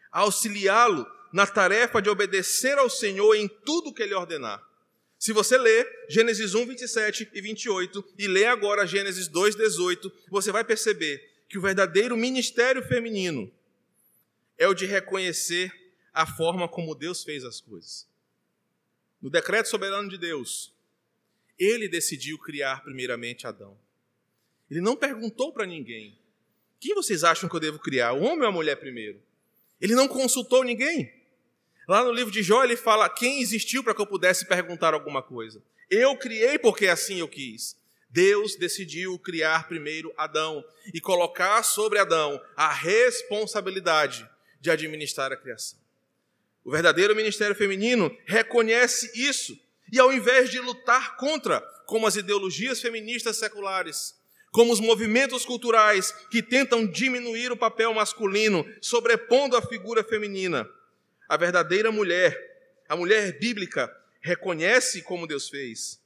auxiliá-lo 0.09 1.05
na 1.33 1.45
tarefa 1.45 2.01
de 2.01 2.09
obedecer 2.09 2.77
ao 2.77 2.89
Senhor 2.89 3.35
em 3.35 3.49
tudo 3.49 3.93
que 3.93 4.01
ele 4.01 4.13
ordenar. 4.13 4.63
Se 5.19 5.33
você 5.33 5.57
ler 5.57 5.85
Gênesis 6.07 6.55
1, 6.55 6.65
27 6.65 7.29
e 7.33 7.41
28 7.41 8.05
e 8.17 8.25
ler 8.25 8.45
agora 8.45 8.87
Gênesis 8.87 9.27
2, 9.27 9.55
18, 9.55 10.09
você 10.29 10.49
vai 10.49 10.63
perceber 10.63 11.32
que 11.53 11.59
o 11.59 11.61
verdadeiro 11.61 12.17
ministério 12.17 12.81
feminino 12.81 13.53
é 14.57 14.67
o 14.67 14.73
de 14.73 14.87
reconhecer 14.87 15.71
a 16.11 16.25
forma 16.25 16.67
como 16.67 16.95
Deus 16.95 17.23
fez 17.23 17.43
as 17.45 17.61
coisas. 17.61 18.07
No 19.21 19.29
decreto 19.29 19.69
soberano 19.69 20.09
de 20.09 20.17
Deus, 20.17 20.73
ele 21.59 21.87
decidiu 21.87 22.39
criar 22.39 22.83
primeiramente 22.83 23.45
Adão. 23.45 23.77
Ele 24.67 24.81
não 24.81 24.95
perguntou 24.95 25.53
para 25.53 25.67
ninguém. 25.67 26.17
Quem 26.79 26.95
vocês 26.95 27.23
acham 27.23 27.47
que 27.47 27.55
eu 27.55 27.59
devo 27.59 27.77
criar, 27.77 28.13
o 28.13 28.23
homem 28.23 28.41
ou 28.41 28.47
a 28.47 28.51
mulher 28.51 28.77
primeiro? 28.77 29.21
Ele 29.79 29.93
não 29.93 30.07
consultou 30.07 30.63
ninguém. 30.63 31.13
Lá 31.87 32.03
no 32.03 32.11
livro 32.11 32.33
de 32.33 32.41
Jó 32.41 32.63
ele 32.63 32.75
fala: 32.75 33.07
quem 33.07 33.41
existiu 33.41 33.83
para 33.83 33.93
que 33.93 34.01
eu 34.01 34.07
pudesse 34.07 34.47
perguntar 34.47 34.95
alguma 34.95 35.21
coisa? 35.21 35.61
Eu 35.87 36.17
criei 36.17 36.57
porque 36.57 36.87
assim 36.87 37.19
eu 37.19 37.27
quis. 37.27 37.77
Deus 38.13 38.55
decidiu 38.55 39.17
criar 39.17 39.67
primeiro 39.67 40.13
Adão 40.15 40.63
e 40.93 41.01
colocar 41.01 41.63
sobre 41.63 41.97
Adão 41.97 42.39
a 42.55 42.71
responsabilidade 42.71 44.29
de 44.61 44.69
administrar 44.69 45.31
a 45.31 45.35
criação. 45.35 45.79
O 46.63 46.69
verdadeiro 46.69 47.15
ministério 47.15 47.55
feminino 47.55 48.15
reconhece 48.27 49.11
isso 49.15 49.59
e, 49.91 49.99
ao 49.99 50.13
invés 50.13 50.51
de 50.51 50.59
lutar 50.59 51.17
contra, 51.17 51.59
como 51.87 52.05
as 52.05 52.15
ideologias 52.15 52.79
feministas 52.79 53.37
seculares, 53.37 54.15
como 54.51 54.71
os 54.71 54.79
movimentos 54.79 55.43
culturais 55.43 56.11
que 56.29 56.43
tentam 56.43 56.85
diminuir 56.85 57.51
o 57.51 57.57
papel 57.57 57.95
masculino, 57.95 58.63
sobrepondo 58.79 59.57
a 59.57 59.61
figura 59.61 60.03
feminina. 60.03 60.69
A 61.27 61.35
verdadeira 61.35 61.91
mulher, 61.91 62.39
a 62.87 62.95
mulher 62.95 63.39
bíblica, 63.39 63.91
reconhece 64.21 65.01
como 65.01 65.25
Deus 65.25 65.49
fez 65.49 65.99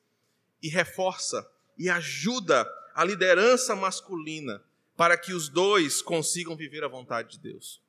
e 0.63 0.69
reforça 0.69 1.45
e 1.77 1.89
ajuda 1.89 2.67
a 2.93 3.03
liderança 3.03 3.75
masculina 3.75 4.63
para 4.95 5.17
que 5.17 5.33
os 5.33 5.47
dois 5.47 6.01
consigam 6.01 6.55
viver 6.55 6.83
a 6.83 6.87
vontade 6.87 7.33
de 7.33 7.39
Deus. 7.39 7.81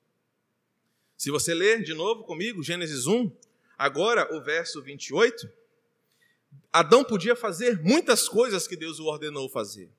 Se 1.17 1.31
você 1.31 1.55
ler 1.55 1.83
de 1.83 1.95
novo 1.95 2.23
comigo 2.25 2.63
Gênesis 2.63 3.07
1, 3.07 3.31
agora 3.77 4.37
o 4.37 4.43
verso 4.43 4.83
28, 4.83 5.51
Adão 6.73 7.03
podia 7.03 7.35
fazer 7.35 7.83
muitas 7.83 8.29
coisas 8.29 8.69
que 8.69 8.77
Deus 8.77 8.99
o 8.99 9.07
ordenou 9.07 9.49
fazer. 9.49 9.91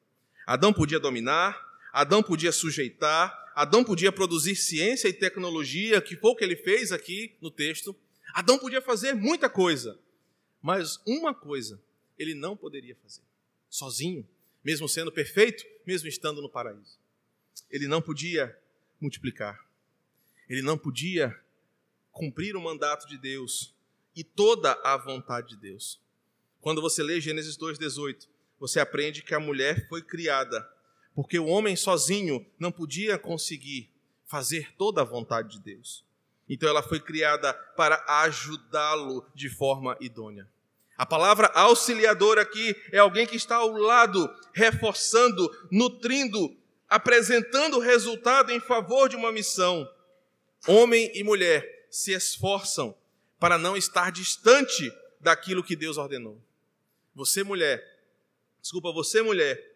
Adão 0.46 0.72
podia 0.72 1.00
dominar, 1.00 1.60
Adão 1.92 2.24
podia 2.24 2.52
sujeitar, 2.52 3.52
Adão 3.56 3.84
podia 3.84 4.12
produzir 4.12 4.56
ciência 4.56 5.08
e 5.08 5.14
tecnologia, 5.14 6.02
que 6.02 6.16
foi 6.16 6.32
o 6.32 6.36
que 6.36 6.44
ele 6.44 6.56
fez 6.56 6.92
aqui 6.92 7.36
no 7.42 7.52
texto. 7.52 7.96
Adão 8.34 8.58
podia 8.58 8.82
fazer 8.82 9.14
muita 9.14 9.50
coisa, 9.50 10.00
mas 10.62 11.00
uma 11.06 11.34
coisa 11.34 11.82
ele 12.18 12.34
não 12.34 12.56
poderia 12.56 12.96
fazer, 12.96 13.22
sozinho, 13.70 14.28
mesmo 14.64 14.88
sendo 14.90 15.12
perfeito, 15.12 15.64
mesmo 15.86 16.08
estando 16.08 16.42
no 16.42 16.50
paraíso. 16.50 16.98
Ele 17.70 17.88
não 17.88 18.02
podia 18.02 18.58
multiplicar, 19.00 19.60
ele 20.48 20.62
não 20.62 20.78
podia 20.78 21.40
cumprir 22.12 22.56
o 22.56 22.62
mandato 22.62 23.08
de 23.08 23.18
Deus 23.18 23.74
e 24.16 24.24
toda 24.24 24.74
a 24.84 24.98
vontade 24.98 25.50
de 25.50 25.58
Deus. 25.58 26.02
Quando 26.60 26.82
você 26.82 27.02
lê 27.02 27.22
Gênesis 27.22 27.58
2,18, 27.58 28.28
você 28.60 28.80
aprende 28.80 29.22
que 29.22 29.34
a 29.34 29.40
mulher 29.40 29.88
foi 29.88 30.02
criada 30.02 30.68
porque 31.16 31.40
o 31.40 31.48
homem 31.48 31.76
sozinho 31.76 32.46
não 32.58 32.72
podia 32.72 33.18
conseguir 33.18 33.90
fazer 34.26 34.74
toda 34.76 35.02
a 35.02 35.06
vontade 35.06 35.58
de 35.58 35.60
Deus. 35.60 36.06
Então 36.48 36.70
ela 36.70 36.82
foi 36.82 37.00
criada 37.00 37.54
para 37.54 38.04
ajudá-lo 38.24 39.26
de 39.36 39.50
forma 39.50 39.98
idônea. 40.00 40.48
A 41.00 41.06
palavra 41.06 41.48
auxiliador 41.54 42.38
aqui 42.38 42.76
é 42.92 42.98
alguém 42.98 43.26
que 43.26 43.38
está 43.38 43.56
ao 43.56 43.70
lado, 43.70 44.30
reforçando, 44.52 45.50
nutrindo, 45.72 46.54
apresentando 46.90 47.80
resultado 47.80 48.52
em 48.52 48.60
favor 48.60 49.08
de 49.08 49.16
uma 49.16 49.32
missão. 49.32 49.90
Homem 50.68 51.10
e 51.16 51.24
mulher 51.24 51.88
se 51.90 52.12
esforçam 52.12 52.94
para 53.40 53.58
não 53.58 53.78
estar 53.78 54.12
distante 54.12 54.92
daquilo 55.22 55.64
que 55.64 55.74
Deus 55.74 55.98
ordenou. 55.98 56.38
Você, 57.16 57.44
mulher, 57.44 57.82
desculpa, 58.62 58.92
você 58.92 59.22
mulher, 59.22 59.74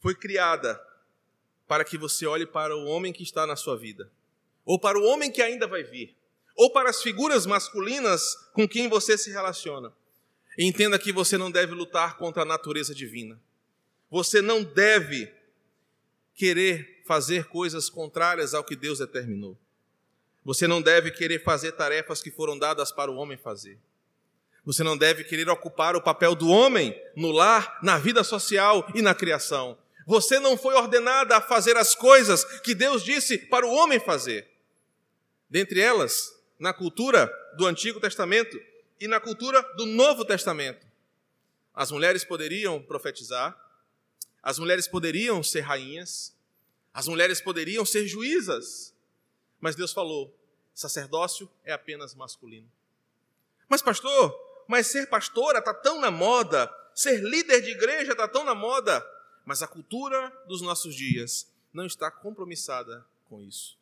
foi 0.00 0.14
criada 0.14 0.82
para 1.66 1.84
que 1.84 1.98
você 1.98 2.24
olhe 2.24 2.46
para 2.46 2.74
o 2.74 2.86
homem 2.86 3.12
que 3.12 3.22
está 3.22 3.46
na 3.46 3.54
sua 3.54 3.76
vida, 3.76 4.10
ou 4.64 4.80
para 4.80 4.98
o 4.98 5.04
homem 5.04 5.30
que 5.30 5.42
ainda 5.42 5.66
vai 5.66 5.82
vir, 5.82 6.16
ou 6.58 6.72
para 6.72 6.90
as 6.90 7.00
figuras 7.00 7.46
masculinas 7.46 8.34
com 8.52 8.68
quem 8.68 8.88
você 8.88 9.16
se 9.16 9.30
relaciona. 9.30 9.92
Entenda 10.58 10.98
que 10.98 11.12
você 11.12 11.38
não 11.38 11.52
deve 11.52 11.72
lutar 11.72 12.18
contra 12.18 12.42
a 12.42 12.44
natureza 12.44 12.92
divina. 12.92 13.40
Você 14.10 14.42
não 14.42 14.64
deve 14.64 15.32
querer 16.34 17.04
fazer 17.06 17.44
coisas 17.44 17.88
contrárias 17.88 18.54
ao 18.54 18.64
que 18.64 18.74
Deus 18.74 18.98
determinou. 18.98 19.56
Você 20.44 20.66
não 20.66 20.82
deve 20.82 21.12
querer 21.12 21.44
fazer 21.44 21.72
tarefas 21.72 22.20
que 22.20 22.30
foram 22.30 22.58
dadas 22.58 22.90
para 22.90 23.08
o 23.08 23.16
homem 23.16 23.38
fazer. 23.38 23.78
Você 24.64 24.82
não 24.82 24.98
deve 24.98 25.22
querer 25.22 25.48
ocupar 25.48 25.94
o 25.94 26.02
papel 26.02 26.34
do 26.34 26.48
homem 26.48 27.00
no 27.14 27.30
lar, 27.30 27.78
na 27.84 27.98
vida 27.98 28.24
social 28.24 28.90
e 28.96 29.00
na 29.00 29.14
criação. 29.14 29.78
Você 30.04 30.40
não 30.40 30.58
foi 30.58 30.74
ordenada 30.74 31.36
a 31.36 31.40
fazer 31.40 31.76
as 31.76 31.94
coisas 31.94 32.42
que 32.62 32.74
Deus 32.74 33.04
disse 33.04 33.38
para 33.38 33.64
o 33.64 33.72
homem 33.72 34.00
fazer. 34.00 34.48
Dentre 35.48 35.80
elas, 35.80 36.37
na 36.58 36.72
cultura 36.72 37.30
do 37.56 37.66
Antigo 37.66 38.00
Testamento 38.00 38.60
e 39.00 39.06
na 39.06 39.20
cultura 39.20 39.62
do 39.74 39.86
Novo 39.86 40.24
Testamento, 40.24 40.86
as 41.72 41.90
mulheres 41.90 42.24
poderiam 42.24 42.82
profetizar, 42.82 43.56
as 44.42 44.58
mulheres 44.58 44.88
poderiam 44.88 45.42
ser 45.42 45.60
rainhas, 45.60 46.34
as 46.92 47.06
mulheres 47.06 47.40
poderiam 47.40 47.84
ser 47.84 48.06
juízas, 48.08 48.92
mas 49.60 49.76
Deus 49.76 49.92
falou: 49.92 50.36
sacerdócio 50.74 51.48
é 51.64 51.72
apenas 51.72 52.14
masculino. 52.14 52.70
Mas, 53.68 53.82
pastor, 53.82 54.34
mas 54.66 54.86
ser 54.88 55.06
pastora 55.08 55.58
está 55.58 55.72
tão 55.74 56.00
na 56.00 56.10
moda, 56.10 56.72
ser 56.94 57.22
líder 57.22 57.60
de 57.60 57.70
igreja 57.70 58.12
está 58.12 58.26
tão 58.26 58.44
na 58.44 58.54
moda, 58.54 59.04
mas 59.44 59.62
a 59.62 59.68
cultura 59.68 60.30
dos 60.46 60.60
nossos 60.60 60.94
dias 60.94 61.50
não 61.72 61.86
está 61.86 62.10
compromissada 62.10 63.06
com 63.28 63.40
isso. 63.42 63.78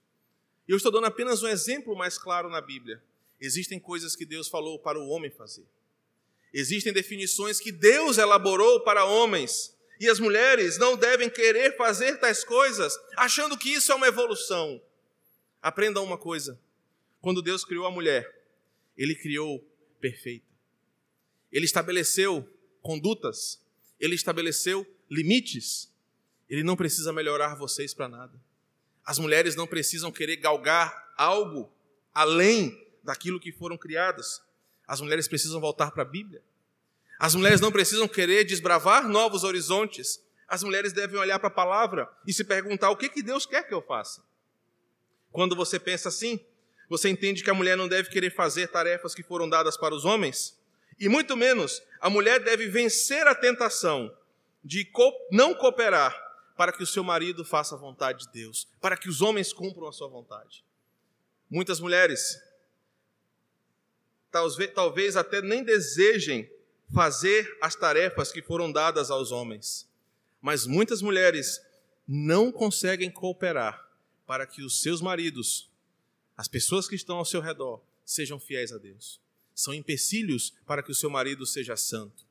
E 0.69 0.73
eu 0.73 0.77
estou 0.77 0.91
dando 0.91 1.07
apenas 1.07 1.43
um 1.43 1.49
exemplo 1.49 1.97
mais 1.97 2.19
claro 2.19 2.49
na 2.49 2.61
Bíblia. 2.61 3.03
Existem 3.41 3.79
coisas 3.79 4.17
que 4.17 4.25
Deus 4.25 4.49
falou 4.49 4.79
para 4.79 4.99
o 4.99 5.09
homem 5.09 5.31
fazer. 5.31 5.67
Existem 6.53 6.93
definições 6.93 7.61
que 7.61 7.71
Deus 7.71 8.19
elaborou 8.19 8.81
para 8.81 9.05
homens. 9.05 9.75
E 10.01 10.09
as 10.09 10.19
mulheres 10.19 10.79
não 10.79 10.97
devem 10.97 11.31
querer 11.31 11.77
fazer 11.77 12.19
tais 12.19 12.45
coisas, 12.45 12.99
achando 13.17 13.57
que 13.57 13.71
isso 13.71 13.93
é 13.93 13.95
uma 13.95 14.09
evolução. 14.09 14.81
Aprenda 15.63 16.01
uma 16.01 16.19
coisa: 16.19 16.59
quando 17.21 17.43
Deus 17.43 17.65
criou 17.65 17.87
a 17.87 17.91
mulher, 17.91 18.45
Ele 18.97 19.15
criou 19.15 19.65
perfeita. 20.01 20.47
Ele 21.51 21.65
estabeleceu 21.65 22.47
condutas, 22.83 23.61
ele 23.99 24.15
estabeleceu 24.15 24.87
limites. 25.11 25.91
Ele 26.49 26.63
não 26.63 26.77
precisa 26.77 27.13
melhorar 27.13 27.57
vocês 27.57 27.93
para 27.93 28.09
nada. 28.09 28.41
As 29.07 29.21
mulheres 29.21 29.55
não 29.55 29.69
precisam 29.69 30.11
querer 30.11 30.37
galgar 30.37 31.13
algo 31.17 31.73
além 32.13 32.77
daquilo 33.05 33.39
que 33.39 33.53
foram 33.53 33.79
criadas. 33.79 34.43
As 34.87 35.01
mulheres 35.01 35.29
precisam 35.29 35.61
voltar 35.61 35.93
para 35.93 36.03
a 36.03 36.07
Bíblia. 36.07 36.43
As 37.17 37.37
mulheres 37.37 37.61
não 37.61 37.71
precisam 37.71 38.09
querer 38.09 38.45
desbravar 38.45 39.09
novos 39.09 39.45
horizontes. 39.45 40.21
As 40.49 40.65
mulheres 40.65 40.93
devem 40.93 41.19
olhar 41.21 41.39
para 41.39 41.49
a 41.49 41.53
palavra 41.53 42.11
e 42.27 42.33
se 42.33 42.43
perguntar 42.43 42.91
o 42.91 42.97
que, 42.97 43.09
que 43.09 43.23
Deus 43.23 43.47
quer 43.47 43.63
que 43.67 43.73
eu 43.73 43.81
faça. 43.81 44.25
Quando 45.31 45.55
você 45.55 45.79
pensa 45.79 46.09
assim, 46.09 46.45
você 46.89 47.09
entende 47.09 47.45
que 47.45 47.51
a 47.51 47.55
mulher 47.55 47.77
não 47.77 47.87
deve 47.87 48.11
querer 48.11 48.35
fazer 48.35 48.69
tarefas 48.69 49.15
que 49.15 49.23
foram 49.23 49.49
dadas 49.49 49.77
para 49.77 49.95
os 49.95 50.05
homens? 50.05 50.59
E 50.99 51.09
muito 51.09 51.37
menos, 51.37 51.81
a 52.01 52.11
mulher 52.11 52.41
deve 52.41 52.67
vencer 52.69 53.27
a 53.27 53.35
tentação 53.35 54.13
de 54.65 54.91
não 55.31 55.55
cooperar 55.55 56.26
para 56.57 56.73
que 56.73 56.83
o 56.83 56.87
seu 56.87 57.05
marido 57.05 57.45
faça 57.45 57.75
a 57.75 57.79
vontade 57.79 58.27
de 58.27 58.33
Deus, 58.33 58.67
para 58.81 58.97
que 58.97 59.09
os 59.09 59.21
homens 59.21 59.53
cumpram 59.53 59.89
a 59.89 59.93
sua 59.93 60.09
vontade. 60.09 60.65
Muitas 61.51 61.81
mulheres 61.81 62.41
talvez 64.75 65.17
até 65.17 65.41
nem 65.41 65.63
desejem 65.65 66.51
fazer 66.93 67.57
as 67.61 67.75
tarefas 67.75 68.31
que 68.31 68.43
foram 68.43 68.71
dadas 68.71 69.11
aos 69.11 69.33
homens, 69.33 69.89
mas 70.41 70.67
muitas 70.67 71.01
mulheres 71.01 71.61
não 72.07 72.53
conseguem 72.53 73.11
cooperar 73.11 73.89
para 74.27 74.47
que 74.47 74.63
os 74.63 74.83
seus 74.83 75.01
maridos, 75.01 75.71
as 76.37 76.49
pessoas 76.49 76.87
que 76.87 76.95
estão 76.95 77.17
ao 77.17 77.25
seu 77.25 77.41
redor, 77.41 77.81
sejam 78.05 78.39
fiéis 78.39 78.73
a 78.73 78.79
Deus 78.79 79.21
são 79.57 79.73
empecilhos 79.73 80.53
para 80.67 80.83
que 80.83 80.93
o 80.93 80.95
seu 80.95 81.09
marido 81.09 81.47
seja 81.47 81.77
santo. 81.79 82.27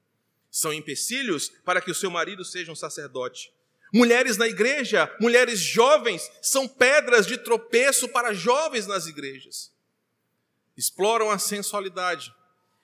São 0.51 0.71
empecilhos 0.71 1.49
para 1.65 1.81
que 1.81 1.89
o 1.89 1.95
seu 1.95 2.11
marido 2.11 2.45
seja 2.45 2.71
um 2.71 2.75
sacerdote. 2.75 3.51
Mulheres 3.95 4.36
na 4.36 4.45
igreja, 4.45 5.10
mulheres 5.21 5.58
jovens, 5.58 6.29
são 6.41 6.67
pedras 6.67 7.25
de 7.25 7.38
tropeço 7.38 8.10
para 8.10 8.34
jovens 8.34 8.86
nas 8.86 9.08
igrejas. 9.08 9.71
Exploram 10.75 11.31
a 11.31 11.39
sensualidade. 11.39 12.36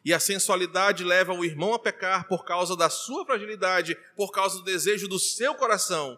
E 0.06 0.14
a 0.14 0.22
sensualidade 0.22 1.04
leva 1.04 1.34
o 1.34 1.44
irmão 1.44 1.74
a 1.74 1.80
pecar 1.80 2.30
por 2.30 2.46
causa 2.46 2.78
da 2.78 2.90
sua 2.90 3.26
fragilidade, 3.26 3.98
por 4.16 4.32
causa 4.32 4.60
do 4.60 4.64
desejo 4.64 5.06
do 5.06 5.20
seu 5.20 5.54
coração. 5.54 6.18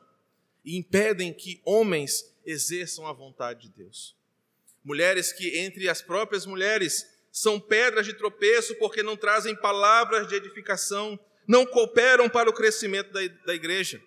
E 0.63 0.77
impedem 0.77 1.33
que 1.33 1.59
homens 1.65 2.31
exerçam 2.45 3.07
a 3.07 3.13
vontade 3.13 3.63
de 3.63 3.69
Deus. 3.69 4.15
Mulheres 4.83 5.33
que, 5.33 5.57
entre 5.57 5.89
as 5.89 6.03
próprias 6.03 6.45
mulheres, 6.45 7.03
são 7.31 7.59
pedras 7.59 8.05
de 8.05 8.13
tropeço 8.13 8.75
porque 8.75 9.01
não 9.01 9.17
trazem 9.17 9.55
palavras 9.55 10.27
de 10.27 10.35
edificação, 10.35 11.19
não 11.47 11.65
cooperam 11.65 12.29
para 12.29 12.47
o 12.47 12.53
crescimento 12.53 13.11
da, 13.11 13.21
da 13.43 13.55
igreja. 13.55 13.99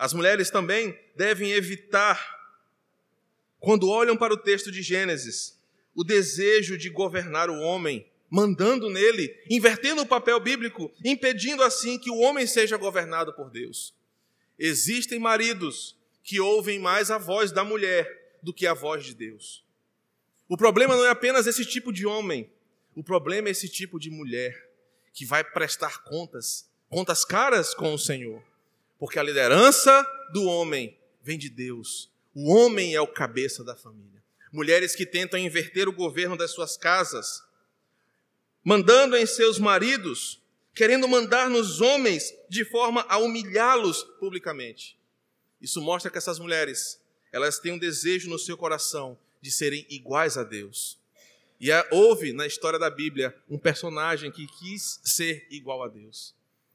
As 0.00 0.14
mulheres 0.14 0.48
também 0.48 0.98
devem 1.14 1.52
evitar, 1.52 2.18
quando 3.58 3.90
olham 3.90 4.16
para 4.16 4.32
o 4.32 4.36
texto 4.38 4.72
de 4.72 4.80
Gênesis, 4.80 5.60
o 5.94 6.02
desejo 6.02 6.78
de 6.78 6.88
governar 6.88 7.50
o 7.50 7.60
homem, 7.60 8.06
mandando 8.30 8.88
nele, 8.88 9.30
invertendo 9.50 10.00
o 10.00 10.06
papel 10.06 10.40
bíblico, 10.40 10.90
impedindo 11.04 11.62
assim 11.62 11.98
que 11.98 12.10
o 12.10 12.16
homem 12.16 12.46
seja 12.46 12.78
governado 12.78 13.34
por 13.34 13.50
Deus. 13.50 13.94
Existem 14.58 15.18
maridos 15.18 15.94
que 16.24 16.40
ouvem 16.40 16.78
mais 16.78 17.10
a 17.10 17.18
voz 17.18 17.52
da 17.52 17.62
mulher 17.62 18.38
do 18.42 18.54
que 18.54 18.66
a 18.66 18.72
voz 18.72 19.04
de 19.04 19.14
Deus. 19.14 19.62
O 20.48 20.56
problema 20.56 20.96
não 20.96 21.04
é 21.04 21.10
apenas 21.10 21.46
esse 21.46 21.66
tipo 21.66 21.92
de 21.92 22.06
homem, 22.06 22.50
o 22.96 23.04
problema 23.04 23.48
é 23.48 23.50
esse 23.50 23.68
tipo 23.68 24.00
de 24.00 24.08
mulher 24.08 24.66
que 25.12 25.26
vai 25.26 25.44
prestar 25.44 26.02
contas, 26.04 26.66
contas 26.88 27.22
caras 27.22 27.74
com 27.74 27.92
o 27.92 27.98
Senhor. 27.98 28.42
Porque 29.00 29.18
a 29.18 29.22
liderança 29.22 30.06
do 30.30 30.44
homem 30.44 30.94
vem 31.22 31.38
de 31.38 31.48
Deus. 31.48 32.10
O 32.34 32.52
homem 32.52 32.94
é 32.94 33.00
o 33.00 33.06
cabeça 33.06 33.64
da 33.64 33.74
família. 33.74 34.22
Mulheres 34.52 34.94
que 34.94 35.06
tentam 35.06 35.40
inverter 35.40 35.88
o 35.88 35.92
governo 35.92 36.36
das 36.36 36.50
suas 36.50 36.76
casas, 36.76 37.42
mandando 38.62 39.16
em 39.16 39.24
seus 39.24 39.58
maridos, 39.58 40.42
querendo 40.74 41.08
mandar 41.08 41.48
nos 41.48 41.80
homens 41.80 42.34
de 42.46 42.62
forma 42.62 43.00
a 43.08 43.16
humilhá-los 43.16 44.02
publicamente. 44.20 44.98
Isso 45.62 45.80
mostra 45.80 46.10
que 46.10 46.18
essas 46.18 46.38
mulheres, 46.38 47.00
elas 47.32 47.58
têm 47.58 47.72
um 47.72 47.78
desejo 47.78 48.28
no 48.28 48.38
seu 48.38 48.56
coração 48.56 49.18
de 49.40 49.50
serem 49.50 49.86
iguais 49.88 50.36
a 50.36 50.44
Deus. 50.44 50.98
E 51.58 51.70
houve 51.90 52.34
na 52.34 52.46
história 52.46 52.78
da 52.78 52.90
Bíblia 52.90 53.34
um 53.48 53.58
personagem 53.58 54.30
que 54.30 54.46
quis 54.58 55.00
ser 55.02 55.46
igual 55.50 55.82
a 55.82 55.88
Deus. 55.88 56.34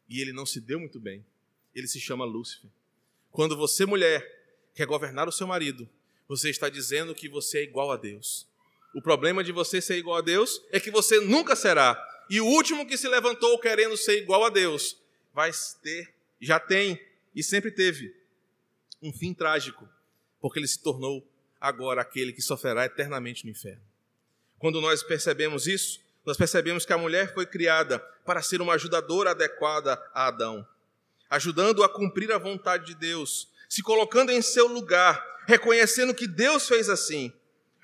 E 0.10 0.22
ele 0.22 0.34
não 0.34 0.46
se 0.46 0.60
deu 0.60 0.80
muito 0.80 1.00
bem. 1.00 1.24
Ele 1.76 1.88
se 1.88 2.00
chama 2.00 2.26
Lúcifer. 2.26 2.70
Quando 3.32 3.58
você, 3.58 3.86
mulher, 3.86 4.26
quer 4.74 4.88
governar 4.88 5.28
o 5.28 5.32
seu 5.32 5.46
marido, 5.46 5.88
você 6.28 6.50
está 6.50 6.70
dizendo 6.70 7.14
que 7.14 7.28
você 7.28 7.60
é 7.60 7.64
igual 7.64 7.92
a 7.92 7.98
Deus. 7.98 8.48
O 8.94 9.02
problema 9.02 9.44
de 9.44 9.52
você 9.52 9.82
ser 9.82 9.98
igual 9.98 10.18
a 10.18 10.22
Deus 10.22 10.62
é 10.72 10.80
que 10.80 10.90
você 10.90 11.20
nunca 11.20 11.56
será. 11.56 12.02
E 12.30 12.40
o 12.40 12.46
último 12.46 12.88
que 12.88 12.98
se 12.98 13.08
levantou 13.08 13.60
querendo 13.60 13.98
ser 13.98 14.22
igual 14.22 14.46
a 14.46 14.50
Deus 14.50 14.98
vai 15.34 15.52
ter, 15.84 16.14
já 16.40 16.60
tem 16.60 17.00
e 17.36 17.44
sempre 17.44 17.70
teve 17.72 18.16
um 19.02 19.12
fim 19.12 19.34
trágico, 19.34 19.88
porque 20.40 20.58
ele 20.58 20.68
se 20.68 20.80
tornou 20.80 21.28
agora 21.60 22.02
aquele 22.02 22.32
que 22.32 22.42
sofrerá 22.42 22.86
eternamente 22.86 23.44
no 23.44 23.52
inferno. 23.52 23.84
Quando 24.58 24.80
nós 24.80 25.04
percebemos 25.04 25.68
isso, 25.68 26.00
nós 26.26 26.38
percebemos 26.38 26.86
que 26.86 26.94
a 26.94 26.98
mulher 26.98 27.34
foi 27.34 27.46
criada 27.46 28.00
para 28.26 28.42
ser 28.42 28.62
uma 28.62 28.74
ajudadora 28.74 29.32
adequada 29.32 29.94
a 30.14 30.28
Adão, 30.28 30.66
ajudando-o 31.30 31.84
a 31.84 31.90
cumprir 31.90 32.32
a 32.32 32.38
vontade 32.38 32.86
de 32.86 32.96
Deus, 32.96 33.50
se 33.70 33.82
colocando 33.82 34.32
em 34.32 34.42
seu 34.42 34.68
lugar, 34.68 35.24
reconhecendo 35.48 36.14
que 36.14 36.28
Deus 36.28 36.68
fez 36.68 36.90
assim, 36.90 37.32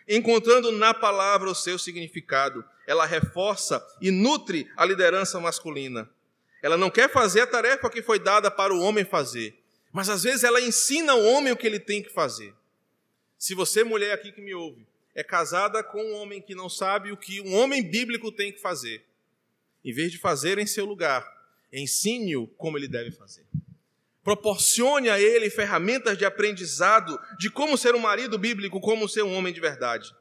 encontrando 0.08 0.72
na 0.72 0.94
palavra 0.94 1.50
o 1.50 1.56
seu 1.56 1.78
significado. 1.78 2.64
Ela 2.88 3.06
reforça 3.06 3.86
e 4.02 4.12
nutre 4.12 4.70
a 4.76 4.86
liderança 4.86 5.40
masculina. 5.40 6.10
Ela 6.62 6.78
não 6.78 6.90
quer 6.90 7.10
fazer 7.10 7.42
a 7.42 7.48
tarefa 7.48 7.90
que 7.90 8.02
foi 8.02 8.20
dada 8.20 8.52
para 8.52 8.74
o 8.74 8.82
homem 8.82 9.06
fazer, 9.06 9.58
mas 9.92 10.10
às 10.10 10.24
vezes 10.24 10.44
ela 10.44 10.62
ensina 10.62 11.14
ao 11.14 11.24
homem 11.24 11.52
o 11.52 11.58
que 11.58 11.66
ele 11.66 11.80
tem 11.80 12.04
que 12.04 12.10
fazer. 12.10 12.54
Se 13.38 13.56
você, 13.56 13.84
mulher 13.84 14.14
aqui 14.14 14.32
que 14.32 14.42
me 14.42 14.54
ouve, 14.54 14.86
é 15.16 15.24
casada 15.24 15.84
com 15.84 16.02
um 16.02 16.14
homem 16.16 16.42
que 16.42 16.56
não 16.56 16.70
sabe 16.70 17.12
o 17.12 17.18
que 17.18 17.42
um 17.42 17.56
homem 17.56 17.82
bíblico 17.82 18.32
tem 18.32 18.52
que 18.52 18.62
fazer, 18.62 19.04
em 19.84 19.92
vez 19.92 20.12
de 20.12 20.18
fazer 20.18 20.60
em 20.60 20.68
seu 20.68 20.86
lugar, 20.86 21.41
ensine-o 21.72 22.48
como 22.48 22.78
ele 22.78 22.88
deve 22.88 23.12
fazer. 23.12 23.46
Proporcione 24.24 25.10
a 25.10 25.20
ele 25.20 25.50
ferramentas 25.50 26.18
de 26.18 26.26
aprendizado 26.26 27.20
de 27.40 27.50
como 27.50 27.78
ser 27.78 27.96
um 27.96 28.00
marido 28.00 28.38
bíblico, 28.38 28.80
como 28.80 29.10
ser 29.10 29.24
um 29.24 29.34
homem 29.34 29.54
de 29.54 29.60
verdade. 29.60 30.14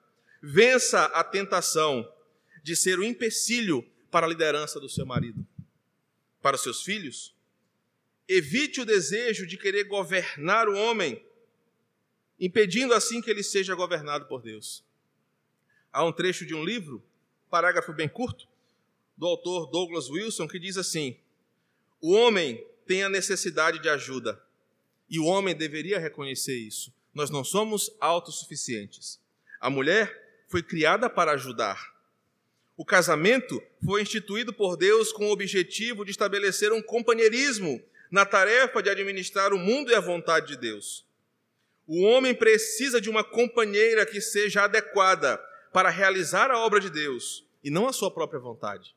Vença 0.42 1.04
a 1.06 1.22
tentação 1.22 2.10
de 2.62 2.74
ser 2.74 2.98
o 2.98 3.02
um 3.02 3.04
empecilho 3.04 3.86
para 4.10 4.26
a 4.26 4.28
liderança 4.28 4.80
do 4.80 4.88
seu 4.88 5.04
marido. 5.04 5.46
Para 6.40 6.56
os 6.56 6.62
seus 6.62 6.82
filhos, 6.82 7.34
evite 8.26 8.80
o 8.80 8.86
desejo 8.86 9.46
de 9.46 9.58
querer 9.58 9.84
governar 9.84 10.68
o 10.68 10.76
homem 10.76 11.22
impedindo 12.38 12.94
assim 12.94 13.20
que 13.20 13.30
ele 13.30 13.42
seja 13.42 13.74
governado 13.74 14.24
por 14.26 14.40
Deus. 14.40 14.82
Há 15.92 16.04
um 16.04 16.12
trecho 16.12 16.46
de 16.46 16.54
um 16.54 16.64
livro, 16.64 17.04
parágrafo 17.50 17.92
bem 17.92 18.08
curto, 18.08 18.48
do 19.16 19.26
autor 19.26 19.66
Douglas 19.66 20.08
Wilson 20.08 20.48
que 20.48 20.58
diz 20.58 20.78
assim: 20.78 21.18
O 22.00 22.12
homem 22.12 22.64
tem 22.86 23.02
a 23.02 23.08
necessidade 23.08 23.78
de 23.78 23.88
ajuda 23.88 24.40
e 25.08 25.18
o 25.18 25.26
homem 25.26 25.54
deveria 25.54 25.98
reconhecer 25.98 26.56
isso. 26.56 26.92
Nós 27.12 27.28
não 27.28 27.44
somos 27.44 27.94
autossuficientes. 28.00 29.20
A 29.60 29.68
mulher 29.68 30.44
foi 30.48 30.62
criada 30.62 31.10
para 31.10 31.32
ajudar. 31.32 31.94
O 32.76 32.84
casamento 32.84 33.62
foi 33.84 34.00
instituído 34.00 34.52
por 34.52 34.76
Deus 34.76 35.12
com 35.12 35.26
o 35.26 35.32
objetivo 35.32 36.04
de 36.04 36.12
estabelecer 36.12 36.72
um 36.72 36.80
companheirismo 36.80 37.82
na 38.10 38.24
tarefa 38.24 38.82
de 38.82 38.88
administrar 38.88 39.52
o 39.52 39.58
mundo 39.58 39.90
e 39.90 39.94
a 39.94 40.00
vontade 40.00 40.48
de 40.48 40.56
Deus. 40.56 41.04
O 41.86 42.02
homem 42.02 42.34
precisa 42.34 43.00
de 43.00 43.10
uma 43.10 43.22
companheira 43.22 44.06
que 44.06 44.20
seja 44.20 44.64
adequada 44.64 45.36
para 45.72 45.90
realizar 45.90 46.50
a 46.50 46.58
obra 46.58 46.80
de 46.80 46.88
Deus 46.88 47.44
e 47.62 47.70
não 47.70 47.86
a 47.86 47.92
sua 47.92 48.10
própria 48.10 48.40
vontade. 48.40 48.94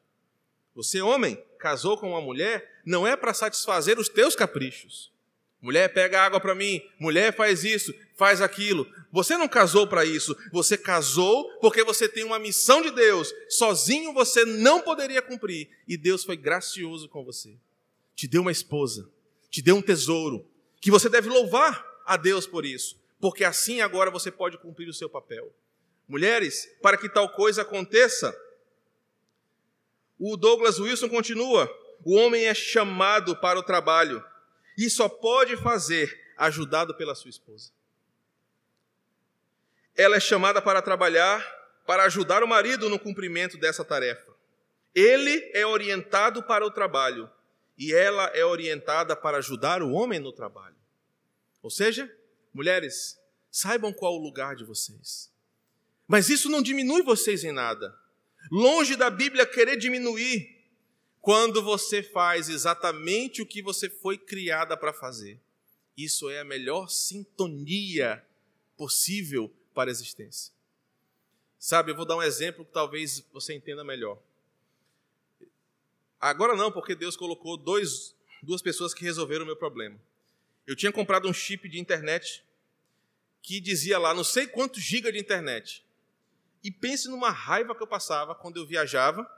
Você, 0.76 1.02
homem, 1.02 1.44
casou 1.64 1.98
com 1.98 2.10
uma 2.10 2.20
mulher, 2.20 2.82
não 2.86 3.08
é 3.08 3.16
para 3.16 3.34
satisfazer 3.34 3.98
os 3.98 4.10
teus 4.10 4.36
caprichos. 4.36 5.14
Mulher 5.62 5.94
pega 5.94 6.22
água 6.22 6.42
para 6.42 6.54
mim, 6.54 6.82
mulher 7.00 7.34
faz 7.34 7.64
isso, 7.64 7.94
faz 8.18 8.42
aquilo. 8.42 8.86
Você 9.14 9.38
não 9.38 9.48
casou 9.48 9.88
para 9.88 10.04
isso, 10.04 10.36
você 10.52 10.78
casou 10.78 11.50
porque 11.62 11.82
você 11.82 12.10
tem 12.10 12.26
uma 12.26 12.38
missão 12.38 12.82
de 12.82 12.92
Deus. 12.92 13.34
Sozinho 13.48 14.12
você 14.12 14.44
não 14.44 14.82
poderia 14.82 15.22
cumprir. 15.22 15.70
E 15.88 15.96
Deus 15.96 16.26
foi 16.26 16.36
gracioso 16.36 17.08
com 17.08 17.24
você. 17.24 17.56
Te 18.14 18.28
deu 18.28 18.42
uma 18.42 18.52
esposa, 18.52 19.10
te 19.50 19.62
deu 19.62 19.78
um 19.78 19.82
tesouro, 19.82 20.46
que 20.82 20.92
você 20.92 21.08
deve 21.08 21.30
louvar 21.30 21.86
a 22.06 22.18
Deus 22.18 22.46
por 22.46 22.66
isso, 22.66 23.00
porque 23.22 23.46
assim 23.46 23.80
agora 23.80 24.12
você 24.12 24.30
pode 24.30 24.58
cumprir 24.58 24.90
o 24.90 24.94
seu 24.94 25.10
papel. 25.10 25.50
Mulheres, 26.10 26.70
para 26.82 26.98
que 26.98 27.08
tal 27.08 27.30
coisa 27.30 27.62
aconteça, 27.62 28.38
o 30.32 30.38
Douglas 30.38 30.80
Wilson 30.80 31.10
continua: 31.10 31.70
o 32.06 32.16
homem 32.16 32.46
é 32.46 32.54
chamado 32.54 33.36
para 33.36 33.60
o 33.60 33.64
trabalho 33.64 34.24
e 34.78 34.90
só 34.90 35.10
pode 35.10 35.58
fazer 35.58 36.34
ajudado 36.38 36.96
pela 36.96 37.14
sua 37.14 37.30
esposa. 37.30 37.72
Ela 39.96 40.16
é 40.16 40.20
chamada 40.20 40.62
para 40.62 40.82
trabalhar, 40.82 41.46
para 41.86 42.04
ajudar 42.06 42.42
o 42.42 42.48
marido 42.48 42.90
no 42.90 42.98
cumprimento 42.98 43.58
dessa 43.58 43.84
tarefa. 43.84 44.32
Ele 44.96 45.52
é 45.54 45.66
orientado 45.66 46.42
para 46.42 46.66
o 46.66 46.72
trabalho 46.72 47.30
e 47.78 47.94
ela 47.94 48.28
é 48.34 48.46
orientada 48.46 49.16
para 49.16 49.38
ajudar 49.40 49.82
o 49.82 49.92
homem 49.92 50.20
no 50.20 50.32
trabalho. 50.32 50.76
Ou 51.62 51.70
seja, 51.70 52.10
mulheres, 52.54 53.20
saibam 53.52 53.92
qual 53.92 54.16
o 54.16 54.24
lugar 54.24 54.56
de 54.56 54.64
vocês. 54.64 55.32
Mas 56.08 56.30
isso 56.30 56.50
não 56.50 56.62
diminui 56.62 57.02
vocês 57.02 57.44
em 57.44 57.52
nada. 57.52 58.03
Longe 58.52 58.96
da 58.96 59.10
Bíblia 59.10 59.46
querer 59.46 59.78
diminuir 59.78 60.54
quando 61.22 61.64
você 61.64 62.04
faz 62.04 62.50
exatamente 62.50 63.42
o 63.42 63.46
que 63.46 63.62
você 63.62 63.90
foi 63.90 64.18
criada 64.18 64.76
para 64.76 64.92
fazer. 64.92 65.40
Isso 65.96 66.30
é 66.30 66.40
a 66.40 66.44
melhor 66.44 66.90
sintonia 66.90 68.24
possível 68.76 69.52
para 69.74 69.90
a 69.90 69.94
existência. 69.94 70.54
Sabe, 71.58 71.92
eu 71.92 71.96
vou 71.96 72.06
dar 72.06 72.18
um 72.18 72.22
exemplo 72.22 72.66
que 72.66 72.74
talvez 72.74 73.24
você 73.32 73.54
entenda 73.54 73.84
melhor. 73.84 74.20
Agora 76.20 76.56
não, 76.56 76.72
porque 76.72 76.94
Deus 76.94 77.16
colocou 77.16 77.56
dois, 77.56 78.14
duas 78.42 78.62
pessoas 78.62 78.94
que 78.94 79.04
resolveram 79.04 79.44
o 79.44 79.46
meu 79.46 79.56
problema. 79.56 79.98
Eu 80.68 80.76
tinha 80.76 80.92
comprado 80.92 81.28
um 81.28 81.34
chip 81.34 81.70
de 81.70 81.80
internet 81.80 82.44
que 83.42 83.60
dizia 83.60 83.98
lá 83.98 84.14
não 84.14 84.24
sei 84.24 84.48
quantos 84.48 84.82
gigas 84.82 85.14
de 85.14 85.20
internet. 85.20 85.86
E 86.64 86.72
pense 86.72 87.10
numa 87.10 87.30
raiva 87.30 87.76
que 87.76 87.84
eu 87.84 87.88
passava 87.88 88.34
quando 88.34 88.58
eu 88.58 88.66
viajava 88.66 89.30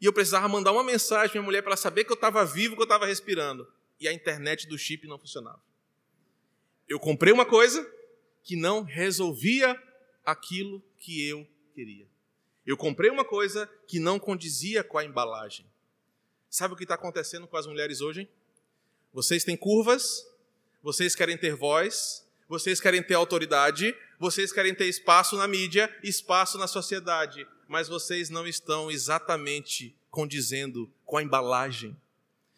e 0.00 0.06
eu 0.06 0.12
precisava 0.12 0.48
mandar 0.48 0.72
uma 0.72 0.82
mensagem 0.82 1.30
para 1.30 1.40
minha 1.40 1.46
mulher 1.46 1.62
para 1.62 1.70
ela 1.70 1.76
saber 1.76 2.04
que 2.04 2.12
eu 2.12 2.14
estava 2.14 2.44
vivo, 2.44 2.74
que 2.74 2.82
eu 2.82 2.84
estava 2.84 3.06
respirando. 3.06 3.70
E 4.00 4.08
a 4.08 4.12
internet 4.12 4.66
do 4.66 4.78
chip 4.78 5.06
não 5.06 5.18
funcionava. 5.18 5.60
Eu 6.88 6.98
comprei 6.98 7.32
uma 7.32 7.44
coisa 7.44 7.88
que 8.42 8.56
não 8.56 8.82
resolvia 8.82 9.80
aquilo 10.24 10.82
que 10.98 11.26
eu 11.28 11.46
queria. 11.74 12.06
Eu 12.66 12.76
comprei 12.76 13.10
uma 13.10 13.24
coisa 13.24 13.66
que 13.86 13.98
não 13.98 14.18
condizia 14.18 14.84
com 14.84 14.98
a 14.98 15.04
embalagem. 15.04 15.66
Sabe 16.50 16.74
o 16.74 16.76
que 16.76 16.84
está 16.84 16.94
acontecendo 16.94 17.46
com 17.46 17.56
as 17.56 17.66
mulheres 17.66 18.00
hoje? 18.00 18.28
Vocês 19.12 19.44
têm 19.44 19.56
curvas, 19.56 20.26
vocês 20.82 21.14
querem 21.14 21.36
ter 21.36 21.54
voz, 21.54 22.26
vocês 22.48 22.80
querem 22.80 23.02
ter 23.02 23.14
autoridade, 23.14 23.94
vocês 24.18 24.52
querem 24.52 24.74
ter 24.74 24.86
espaço 24.86 25.36
na 25.36 25.46
mídia, 25.46 25.94
espaço 26.02 26.58
na 26.58 26.66
sociedade, 26.66 27.46
mas 27.68 27.88
vocês 27.88 28.30
não 28.30 28.46
estão 28.46 28.90
exatamente 28.90 29.94
condizendo 30.10 30.90
com 31.04 31.16
a 31.16 31.22
embalagem. 31.22 31.96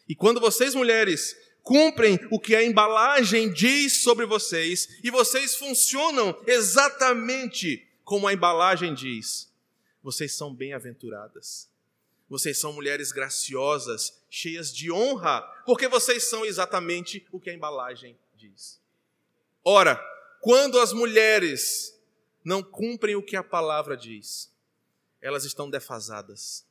E 0.07 0.15
quando 0.15 0.39
vocês, 0.39 0.73
mulheres, 0.73 1.37
cumprem 1.61 2.19
o 2.31 2.39
que 2.39 2.55
a 2.55 2.63
embalagem 2.63 3.51
diz 3.51 4.01
sobre 4.01 4.25
vocês 4.25 4.97
e 5.03 5.11
vocês 5.11 5.55
funcionam 5.55 6.35
exatamente 6.47 7.87
como 8.03 8.27
a 8.27 8.33
embalagem 8.33 8.93
diz, 8.93 9.49
vocês 10.03 10.33
são 10.33 10.53
bem-aventuradas. 10.53 11.69
Vocês 12.27 12.57
são 12.57 12.71
mulheres 12.71 13.11
graciosas, 13.11 14.17
cheias 14.29 14.73
de 14.73 14.89
honra, 14.89 15.41
porque 15.65 15.89
vocês 15.89 16.29
são 16.29 16.45
exatamente 16.45 17.27
o 17.29 17.41
que 17.41 17.49
a 17.49 17.53
embalagem 17.53 18.17
diz. 18.37 18.79
Ora, 19.65 20.01
quando 20.41 20.79
as 20.79 20.91
mulheres 20.91 21.95
não 22.43 22.63
cumprem 22.63 23.15
o 23.15 23.23
que 23.23 23.35
a 23.35 23.43
palavra 23.43 23.95
diz, 23.95 24.51
elas 25.21 25.45
estão 25.45 25.69
defasadas, 25.69 26.65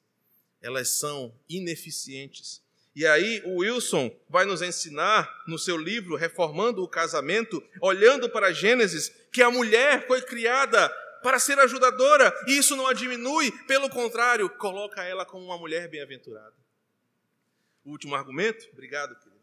elas 0.60 0.88
são 0.88 1.32
ineficientes. 1.48 2.60
E 2.96 3.06
aí 3.06 3.40
o 3.46 3.58
Wilson 3.58 4.10
vai 4.28 4.44
nos 4.44 4.60
ensinar 4.60 5.44
no 5.46 5.56
seu 5.56 5.76
livro 5.76 6.16
Reformando 6.16 6.82
o 6.82 6.88
Casamento, 6.88 7.62
olhando 7.80 8.28
para 8.28 8.52
Gênesis, 8.52 9.08
que 9.32 9.40
a 9.40 9.50
mulher 9.50 10.04
foi 10.08 10.20
criada 10.20 10.88
para 11.22 11.38
ser 11.38 11.58
ajudadora, 11.60 12.34
e 12.48 12.58
isso 12.58 12.74
não 12.74 12.88
a 12.88 12.92
diminui, 12.92 13.52
pelo 13.66 13.88
contrário, 13.88 14.50
coloca 14.50 15.04
ela 15.04 15.24
como 15.24 15.44
uma 15.44 15.58
mulher 15.58 15.86
bem-aventurada. 15.88 16.54
O 17.84 17.90
último 17.90 18.16
argumento, 18.16 18.68
obrigado, 18.72 19.14
querido, 19.16 19.40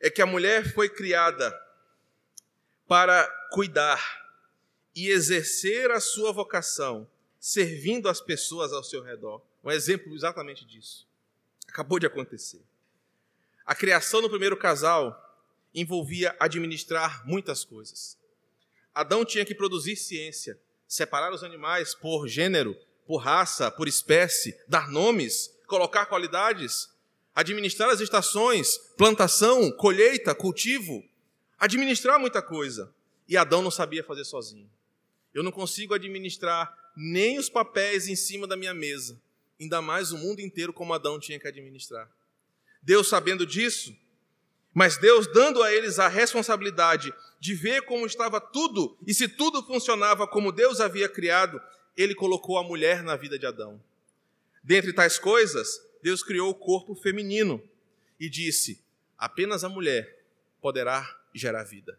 é 0.00 0.08
que 0.08 0.22
a 0.22 0.26
mulher 0.26 0.72
foi 0.72 0.88
criada 0.88 1.65
para 2.86 3.26
cuidar 3.50 4.00
e 4.94 5.08
exercer 5.08 5.90
a 5.90 6.00
sua 6.00 6.32
vocação, 6.32 7.08
servindo 7.38 8.08
as 8.08 8.20
pessoas 8.20 8.72
ao 8.72 8.82
seu 8.82 9.02
redor. 9.02 9.42
Um 9.62 9.70
exemplo 9.70 10.14
exatamente 10.14 10.64
disso. 10.64 11.06
Acabou 11.68 11.98
de 11.98 12.06
acontecer. 12.06 12.62
A 13.64 13.74
criação 13.74 14.22
do 14.22 14.30
primeiro 14.30 14.56
casal 14.56 15.22
envolvia 15.74 16.34
administrar 16.38 17.26
muitas 17.26 17.64
coisas. 17.64 18.16
Adão 18.94 19.24
tinha 19.24 19.44
que 19.44 19.54
produzir 19.54 19.96
ciência, 19.96 20.58
separar 20.88 21.32
os 21.32 21.44
animais 21.44 21.94
por 21.94 22.26
gênero, 22.28 22.74
por 23.06 23.18
raça, 23.18 23.70
por 23.70 23.86
espécie, 23.86 24.58
dar 24.66 24.88
nomes, 24.88 25.52
colocar 25.66 26.06
qualidades, 26.06 26.88
administrar 27.34 27.90
as 27.90 28.00
estações, 28.00 28.78
plantação, 28.96 29.70
colheita, 29.72 30.34
cultivo, 30.34 31.04
administrar 31.58 32.18
muita 32.18 32.42
coisa. 32.42 32.92
E 33.28 33.36
Adão 33.36 33.62
não 33.62 33.70
sabia 33.70 34.04
fazer 34.04 34.24
sozinho. 34.24 34.70
Eu 35.34 35.42
não 35.42 35.50
consigo 35.50 35.94
administrar 35.94 36.72
nem 36.96 37.38
os 37.38 37.48
papéis 37.48 38.08
em 38.08 38.16
cima 38.16 38.46
da 38.46 38.56
minha 38.56 38.72
mesa, 38.72 39.20
ainda 39.60 39.82
mais 39.82 40.12
o 40.12 40.18
mundo 40.18 40.40
inteiro 40.40 40.72
como 40.72 40.94
Adão 40.94 41.20
tinha 41.20 41.38
que 41.38 41.46
administrar. 41.46 42.10
Deus, 42.82 43.08
sabendo 43.08 43.44
disso, 43.44 43.94
mas 44.72 44.96
Deus 44.96 45.26
dando 45.26 45.62
a 45.62 45.72
eles 45.72 45.98
a 45.98 46.08
responsabilidade 46.08 47.12
de 47.40 47.54
ver 47.54 47.82
como 47.82 48.06
estava 48.06 48.40
tudo 48.40 48.96
e 49.06 49.12
se 49.12 49.28
tudo 49.28 49.62
funcionava 49.62 50.26
como 50.26 50.52
Deus 50.52 50.80
havia 50.80 51.08
criado, 51.08 51.60
ele 51.96 52.14
colocou 52.14 52.58
a 52.58 52.62
mulher 52.62 53.02
na 53.02 53.16
vida 53.16 53.38
de 53.38 53.46
Adão. 53.46 53.82
Dentre 54.62 54.92
tais 54.92 55.18
coisas, 55.18 55.80
Deus 56.02 56.22
criou 56.22 56.50
o 56.50 56.54
corpo 56.54 56.94
feminino 56.94 57.62
e 58.18 58.28
disse: 58.28 58.82
apenas 59.18 59.64
a 59.64 59.68
mulher 59.68 60.24
poderá 60.60 61.18
gerar 61.38 61.64
vida. 61.64 61.98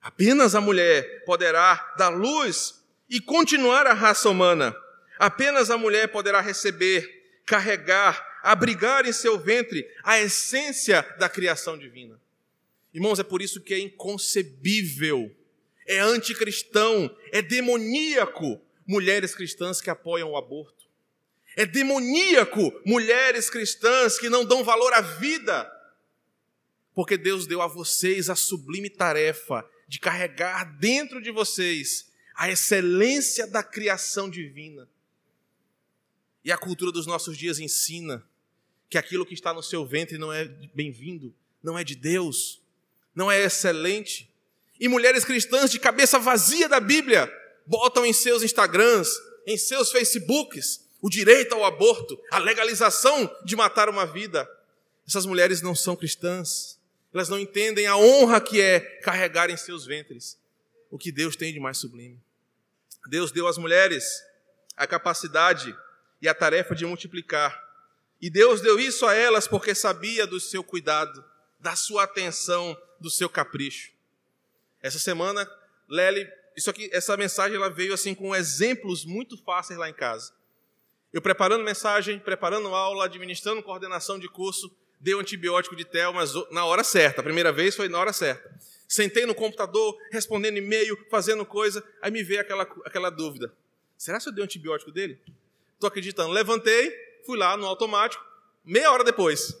Apenas 0.00 0.54
a 0.54 0.60
mulher 0.60 1.24
poderá 1.24 1.94
dar 1.98 2.08
luz 2.08 2.84
e 3.10 3.20
continuar 3.20 3.86
a 3.86 3.92
raça 3.92 4.28
humana. 4.28 4.74
Apenas 5.18 5.70
a 5.70 5.78
mulher 5.78 6.08
poderá 6.08 6.40
receber, 6.40 7.40
carregar, 7.44 8.38
abrigar 8.42 9.06
em 9.06 9.12
seu 9.12 9.38
ventre 9.38 9.88
a 10.04 10.20
essência 10.20 11.02
da 11.18 11.28
criação 11.28 11.76
divina. 11.76 12.20
Irmãos, 12.94 13.18
é 13.18 13.22
por 13.22 13.42
isso 13.42 13.60
que 13.60 13.74
é 13.74 13.78
inconcebível, 13.78 15.34
é 15.86 15.98
anticristão, 15.98 17.14
é 17.32 17.42
demoníaco 17.42 18.60
mulheres 18.86 19.34
cristãs 19.34 19.80
que 19.80 19.90
apoiam 19.90 20.30
o 20.30 20.36
aborto. 20.36 20.86
É 21.56 21.66
demoníaco 21.66 22.72
mulheres 22.86 23.50
cristãs 23.50 24.18
que 24.18 24.28
não 24.28 24.44
dão 24.44 24.62
valor 24.62 24.92
à 24.92 25.00
vida. 25.00 25.70
Porque 26.98 27.16
Deus 27.16 27.46
deu 27.46 27.62
a 27.62 27.68
vocês 27.68 28.28
a 28.28 28.34
sublime 28.34 28.90
tarefa 28.90 29.64
de 29.86 30.00
carregar 30.00 30.64
dentro 30.80 31.22
de 31.22 31.30
vocês 31.30 32.10
a 32.34 32.50
excelência 32.50 33.46
da 33.46 33.62
criação 33.62 34.28
divina. 34.28 34.88
E 36.44 36.50
a 36.50 36.58
cultura 36.58 36.90
dos 36.90 37.06
nossos 37.06 37.38
dias 37.38 37.60
ensina 37.60 38.28
que 38.90 38.98
aquilo 38.98 39.24
que 39.24 39.32
está 39.32 39.54
no 39.54 39.62
seu 39.62 39.86
ventre 39.86 40.18
não 40.18 40.32
é 40.32 40.46
bem-vindo, 40.74 41.32
não 41.62 41.78
é 41.78 41.84
de 41.84 41.94
Deus, 41.94 42.60
não 43.14 43.30
é 43.30 43.44
excelente. 43.44 44.28
E 44.80 44.88
mulheres 44.88 45.24
cristãs 45.24 45.70
de 45.70 45.78
cabeça 45.78 46.18
vazia 46.18 46.68
da 46.68 46.80
Bíblia 46.80 47.32
botam 47.64 48.04
em 48.04 48.12
seus 48.12 48.42
Instagrams, 48.42 49.08
em 49.46 49.56
seus 49.56 49.92
Facebooks, 49.92 50.84
o 51.00 51.08
direito 51.08 51.54
ao 51.54 51.64
aborto, 51.64 52.20
a 52.32 52.38
legalização 52.38 53.32
de 53.44 53.54
matar 53.54 53.88
uma 53.88 54.04
vida. 54.04 54.50
Essas 55.06 55.24
mulheres 55.26 55.62
não 55.62 55.76
são 55.76 55.94
cristãs. 55.94 56.76
Elas 57.12 57.28
não 57.28 57.38
entendem 57.38 57.86
a 57.86 57.96
honra 57.96 58.40
que 58.40 58.60
é 58.60 58.80
carregar 59.00 59.50
em 59.50 59.56
seus 59.56 59.86
ventres 59.86 60.38
o 60.90 60.98
que 60.98 61.12
Deus 61.12 61.36
tem 61.36 61.52
de 61.52 61.60
mais 61.60 61.78
sublime. 61.78 62.20
Deus 63.08 63.32
deu 63.32 63.46
às 63.46 63.58
mulheres 63.58 64.22
a 64.76 64.86
capacidade 64.86 65.76
e 66.20 66.28
a 66.28 66.34
tarefa 66.34 66.74
de 66.74 66.84
multiplicar. 66.84 67.66
E 68.20 68.28
Deus 68.28 68.60
deu 68.60 68.78
isso 68.78 69.06
a 69.06 69.14
elas 69.14 69.46
porque 69.46 69.74
sabia 69.74 70.26
do 70.26 70.40
seu 70.40 70.62
cuidado, 70.62 71.24
da 71.58 71.76
sua 71.76 72.04
atenção, 72.04 72.76
do 73.00 73.10
seu 73.10 73.28
capricho. 73.28 73.92
Essa 74.80 74.98
semana, 74.98 75.48
Lely, 75.88 76.28
isso 76.56 76.70
aqui, 76.70 76.90
essa 76.92 77.16
mensagem 77.16 77.56
ela 77.56 77.70
veio 77.70 77.94
assim 77.94 78.14
com 78.14 78.34
exemplos 78.34 79.04
muito 79.04 79.36
fáceis 79.44 79.78
lá 79.78 79.88
em 79.88 79.94
casa. 79.94 80.32
Eu 81.12 81.22
preparando 81.22 81.64
mensagem, 81.64 82.18
preparando 82.18 82.68
aula, 82.68 83.04
administrando 83.04 83.62
coordenação 83.62 84.18
de 84.18 84.28
curso, 84.28 84.70
dei 85.00 85.14
um 85.14 85.20
antibiótico 85.20 85.76
de 85.76 85.84
tel, 85.84 86.12
mas 86.12 86.32
na 86.50 86.64
hora 86.64 86.82
certa. 86.82 87.20
A 87.20 87.24
primeira 87.24 87.52
vez 87.52 87.76
foi 87.76 87.88
na 87.88 87.98
hora 87.98 88.12
certa. 88.12 88.50
Sentei 88.86 89.26
no 89.26 89.34
computador, 89.34 89.96
respondendo 90.10 90.56
e-mail, 90.56 90.98
fazendo 91.10 91.44
coisa, 91.44 91.84
aí 92.00 92.10
me 92.10 92.22
veio 92.22 92.40
aquela, 92.40 92.62
aquela 92.84 93.10
dúvida. 93.10 93.52
Será 93.96 94.18
que 94.18 94.28
eu 94.28 94.32
dei 94.32 94.44
antibiótico 94.44 94.90
dele? 94.90 95.20
Estou 95.74 95.88
acreditando. 95.88 96.32
Levantei, 96.32 96.90
fui 97.26 97.36
lá 97.36 97.56
no 97.56 97.66
automático, 97.66 98.24
meia 98.64 98.90
hora 98.90 99.04
depois. 99.04 99.54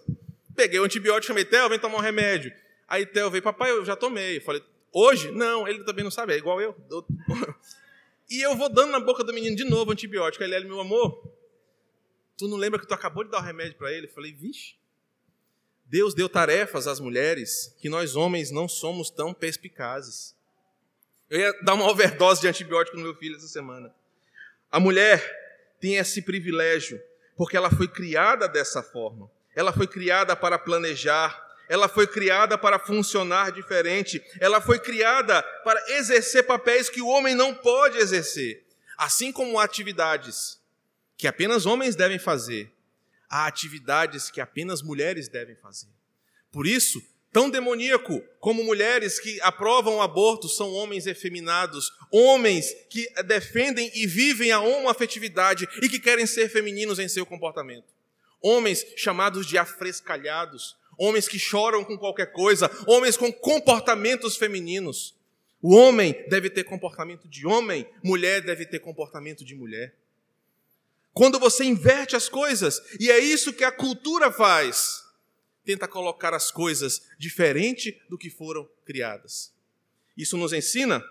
Peguei 0.56 0.80
o 0.80 0.84
antibiótico, 0.84 1.26
chamei 1.26 1.44
Theo, 1.44 1.68
vem 1.68 1.78
tomar 1.78 1.98
um 1.98 2.00
remédio. 2.00 2.52
Aí 2.88 3.04
Theo 3.04 3.30
veio, 3.30 3.42
papai, 3.42 3.70
eu 3.70 3.84
já 3.84 3.94
tomei. 3.94 4.38
Eu 4.38 4.42
falei, 4.42 4.62
hoje? 4.92 5.30
Não, 5.30 5.68
ele 5.68 5.84
também 5.84 6.02
não 6.02 6.10
sabe, 6.10 6.32
é 6.32 6.36
igual 6.36 6.60
eu. 6.60 6.74
E 8.30 8.42
eu 8.42 8.54
vou 8.54 8.68
dando 8.68 8.90
na 8.90 9.00
boca 9.00 9.24
do 9.24 9.32
menino 9.32 9.56
de 9.56 9.64
novo 9.64 9.90
antibiótico. 9.90 10.44
Aí 10.44 10.52
ele, 10.52 10.66
meu 10.66 10.80
amor, 10.80 11.32
tu 12.36 12.46
não 12.46 12.58
lembra 12.58 12.78
que 12.78 12.86
tu 12.86 12.92
acabou 12.92 13.24
de 13.24 13.30
dar 13.30 13.38
o 13.38 13.42
remédio 13.42 13.78
para 13.78 13.90
ele? 13.90 14.06
Eu 14.06 14.10
falei, 14.10 14.32
vixe. 14.32 14.74
Deus 15.88 16.12
deu 16.14 16.28
tarefas 16.28 16.86
às 16.86 17.00
mulheres 17.00 17.74
que 17.80 17.88
nós 17.88 18.14
homens 18.14 18.50
não 18.50 18.68
somos 18.68 19.08
tão 19.08 19.32
perspicazes. 19.32 20.34
Eu 21.30 21.40
ia 21.40 21.52
dar 21.62 21.74
uma 21.74 21.88
overdose 21.90 22.42
de 22.42 22.48
antibiótico 22.48 22.96
no 22.96 23.02
meu 23.02 23.14
filho 23.14 23.36
essa 23.36 23.48
semana. 23.48 23.92
A 24.70 24.78
mulher 24.78 25.22
tem 25.80 25.96
esse 25.96 26.20
privilégio 26.20 27.00
porque 27.36 27.56
ela 27.56 27.70
foi 27.70 27.88
criada 27.88 28.46
dessa 28.46 28.82
forma. 28.82 29.30
Ela 29.54 29.72
foi 29.72 29.86
criada 29.86 30.36
para 30.36 30.58
planejar, 30.58 31.42
ela 31.68 31.88
foi 31.88 32.06
criada 32.06 32.58
para 32.58 32.78
funcionar 32.78 33.50
diferente, 33.50 34.22
ela 34.40 34.60
foi 34.60 34.78
criada 34.78 35.42
para 35.64 35.82
exercer 35.96 36.44
papéis 36.44 36.90
que 36.90 37.00
o 37.00 37.08
homem 37.08 37.34
não 37.34 37.54
pode 37.54 37.98
exercer, 37.98 38.64
assim 38.96 39.32
como 39.32 39.58
atividades 39.58 40.58
que 41.16 41.26
apenas 41.26 41.66
homens 41.66 41.96
devem 41.96 42.18
fazer, 42.18 42.72
há 43.28 43.46
atividades 43.46 44.30
que 44.30 44.40
apenas 44.40 44.82
mulheres 44.82 45.28
devem 45.28 45.56
fazer. 45.56 45.88
Por 46.50 46.66
isso, 46.66 47.02
tão 47.32 47.50
demoníaco 47.50 48.22
como 48.40 48.64
mulheres 48.64 49.18
que 49.20 49.40
aprovam 49.42 49.96
o 49.96 50.02
aborto 50.02 50.48
são 50.48 50.72
homens 50.72 51.06
efeminados, 51.06 51.92
homens 52.10 52.74
que 52.88 53.06
defendem 53.24 53.90
e 53.94 54.06
vivem 54.06 54.50
a 54.50 54.60
homoafetividade 54.60 55.68
e 55.82 55.88
que 55.88 55.98
querem 55.98 56.26
ser 56.26 56.48
femininos 56.48 56.98
em 56.98 57.08
seu 57.08 57.26
comportamento. 57.26 57.86
Homens 58.40 58.84
chamados 58.96 59.46
de 59.46 59.58
afrescalhados, 59.58 60.76
homens 60.96 61.28
que 61.28 61.38
choram 61.38 61.84
com 61.84 61.98
qualquer 61.98 62.32
coisa, 62.32 62.70
homens 62.86 63.16
com 63.16 63.32
comportamentos 63.32 64.36
femininos. 64.36 65.16
O 65.60 65.74
homem 65.74 66.14
deve 66.28 66.48
ter 66.48 66.64
comportamento 66.64 67.28
de 67.28 67.46
homem, 67.46 67.86
mulher 68.02 68.40
deve 68.40 68.64
ter 68.64 68.78
comportamento 68.78 69.44
de 69.44 69.54
mulher. 69.54 69.94
Quando 71.12 71.38
você 71.38 71.64
inverte 71.64 72.14
as 72.14 72.28
coisas, 72.28 72.80
e 72.98 73.10
é 73.10 73.18
isso 73.18 73.52
que 73.52 73.64
a 73.64 73.72
cultura 73.72 74.30
faz, 74.30 75.04
tenta 75.64 75.88
colocar 75.88 76.32
as 76.32 76.50
coisas 76.50 77.02
diferente 77.18 78.00
do 78.08 78.16
que 78.16 78.30
foram 78.30 78.68
criadas. 78.86 79.52
Isso 80.16 80.36
nos 80.36 80.52
ensina 80.52 81.04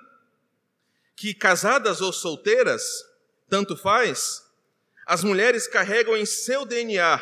que 1.16 1.34
casadas 1.34 2.02
ou 2.02 2.14
solteiras, 2.14 2.84
tanto 3.50 3.76
faz, 3.76 4.44
as 5.06 5.24
mulheres 5.24 5.68
carregam 5.68 6.18
em 6.18 6.26
seu 6.26 6.66
DNA 6.66 7.22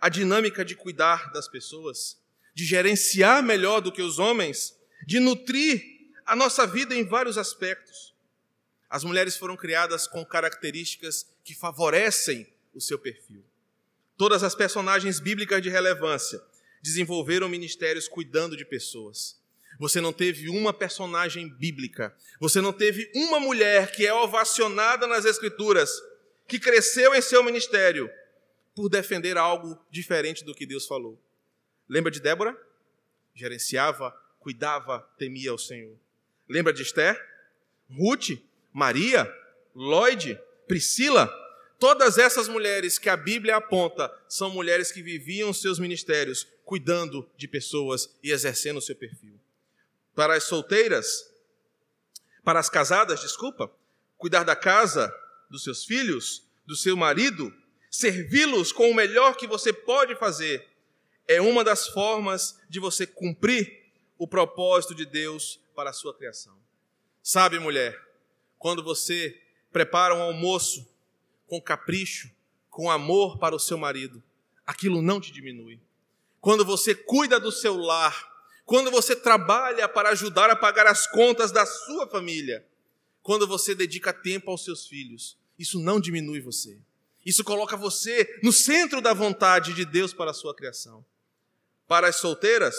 a 0.00 0.08
dinâmica 0.08 0.64
de 0.64 0.76
cuidar 0.76 1.32
das 1.32 1.48
pessoas, 1.48 2.18
de 2.54 2.64
gerenciar 2.64 3.42
melhor 3.42 3.80
do 3.80 3.90
que 3.90 4.02
os 4.02 4.18
homens, 4.18 4.76
de 5.06 5.18
nutrir 5.18 5.82
a 6.24 6.36
nossa 6.36 6.66
vida 6.66 6.94
em 6.94 7.04
vários 7.04 7.36
aspectos. 7.36 8.14
As 8.88 9.04
mulheres 9.04 9.36
foram 9.36 9.56
criadas 9.56 10.06
com 10.06 10.24
características 10.24 11.26
que 11.44 11.54
favorecem 11.54 12.46
o 12.74 12.80
seu 12.80 12.98
perfil. 12.98 13.44
Todas 14.16 14.42
as 14.42 14.54
personagens 14.54 15.20
bíblicas 15.20 15.62
de 15.62 15.68
relevância 15.68 16.40
desenvolveram 16.82 17.48
ministérios 17.48 18.08
cuidando 18.08 18.56
de 18.56 18.64
pessoas. 18.64 19.38
Você 19.78 20.00
não 20.00 20.12
teve 20.12 20.48
uma 20.48 20.72
personagem 20.72 21.48
bíblica, 21.48 22.16
você 22.40 22.60
não 22.60 22.72
teve 22.72 23.10
uma 23.14 23.38
mulher 23.38 23.92
que 23.92 24.06
é 24.06 24.12
ovacionada 24.12 25.06
nas 25.06 25.24
Escrituras, 25.24 25.90
que 26.48 26.58
cresceu 26.58 27.14
em 27.14 27.22
seu 27.22 27.44
ministério 27.44 28.10
por 28.74 28.88
defender 28.88 29.36
algo 29.36 29.78
diferente 29.90 30.44
do 30.44 30.54
que 30.54 30.66
Deus 30.66 30.86
falou. 30.86 31.20
Lembra 31.88 32.10
de 32.10 32.20
Débora? 32.20 32.56
Gerenciava, 33.34 34.10
cuidava, 34.40 35.00
temia 35.18 35.54
o 35.54 35.58
Senhor. 35.58 35.96
Lembra 36.48 36.72
de 36.72 36.82
Esther? 36.82 37.22
Ruth? 37.90 38.30
Maria? 38.78 39.28
Lloyd? 39.74 40.38
Priscila? 40.68 41.28
Todas 41.80 42.16
essas 42.16 42.46
mulheres 42.46 42.98
que 42.98 43.08
a 43.08 43.16
Bíblia 43.16 43.56
aponta 43.56 44.12
são 44.28 44.50
mulheres 44.50 44.92
que 44.92 45.02
viviam 45.02 45.52
seus 45.52 45.78
ministérios 45.80 46.46
cuidando 46.64 47.28
de 47.36 47.48
pessoas 47.48 48.08
e 48.22 48.30
exercendo 48.30 48.76
o 48.76 48.82
seu 48.82 48.94
perfil. 48.94 49.38
Para 50.14 50.34
as 50.34 50.44
solteiras, 50.44 51.28
para 52.44 52.60
as 52.60 52.70
casadas, 52.70 53.20
desculpa, 53.20 53.70
cuidar 54.16 54.44
da 54.44 54.54
casa, 54.54 55.12
dos 55.50 55.64
seus 55.64 55.84
filhos, 55.84 56.44
do 56.64 56.76
seu 56.76 56.96
marido, 56.96 57.52
servi-los 57.90 58.70
com 58.70 58.90
o 58.90 58.94
melhor 58.94 59.36
que 59.36 59.46
você 59.46 59.72
pode 59.72 60.14
fazer, 60.16 60.68
é 61.26 61.40
uma 61.40 61.64
das 61.64 61.88
formas 61.88 62.60
de 62.68 62.78
você 62.78 63.06
cumprir 63.06 63.86
o 64.16 64.26
propósito 64.26 64.94
de 64.94 65.04
Deus 65.04 65.60
para 65.74 65.90
a 65.90 65.92
sua 65.92 66.14
criação. 66.14 66.56
Sabe, 67.22 67.58
mulher, 67.58 68.07
quando 68.58 68.82
você 68.82 69.40
prepara 69.72 70.14
um 70.14 70.22
almoço 70.22 70.86
com 71.46 71.60
capricho, 71.60 72.30
com 72.70 72.90
amor 72.90 73.38
para 73.38 73.54
o 73.54 73.58
seu 73.58 73.78
marido, 73.78 74.22
aquilo 74.66 75.00
não 75.00 75.20
te 75.20 75.32
diminui. 75.32 75.80
Quando 76.40 76.64
você 76.64 76.94
cuida 76.94 77.40
do 77.40 77.50
seu 77.50 77.76
lar, 77.76 78.28
quando 78.64 78.90
você 78.90 79.16
trabalha 79.16 79.88
para 79.88 80.10
ajudar 80.10 80.50
a 80.50 80.56
pagar 80.56 80.86
as 80.86 81.06
contas 81.06 81.50
da 81.50 81.64
sua 81.64 82.06
família, 82.08 82.66
quando 83.22 83.46
você 83.46 83.74
dedica 83.74 84.12
tempo 84.12 84.50
aos 84.50 84.64
seus 84.64 84.86
filhos, 84.86 85.36
isso 85.58 85.78
não 85.78 86.00
diminui 86.00 86.40
você. 86.40 86.78
Isso 87.24 87.42
coloca 87.42 87.76
você 87.76 88.38
no 88.42 88.52
centro 88.52 89.00
da 89.00 89.12
vontade 89.12 89.74
de 89.74 89.84
Deus 89.84 90.12
para 90.12 90.30
a 90.30 90.34
sua 90.34 90.54
criação. 90.54 91.04
Para 91.86 92.08
as 92.08 92.16
solteiras, 92.16 92.76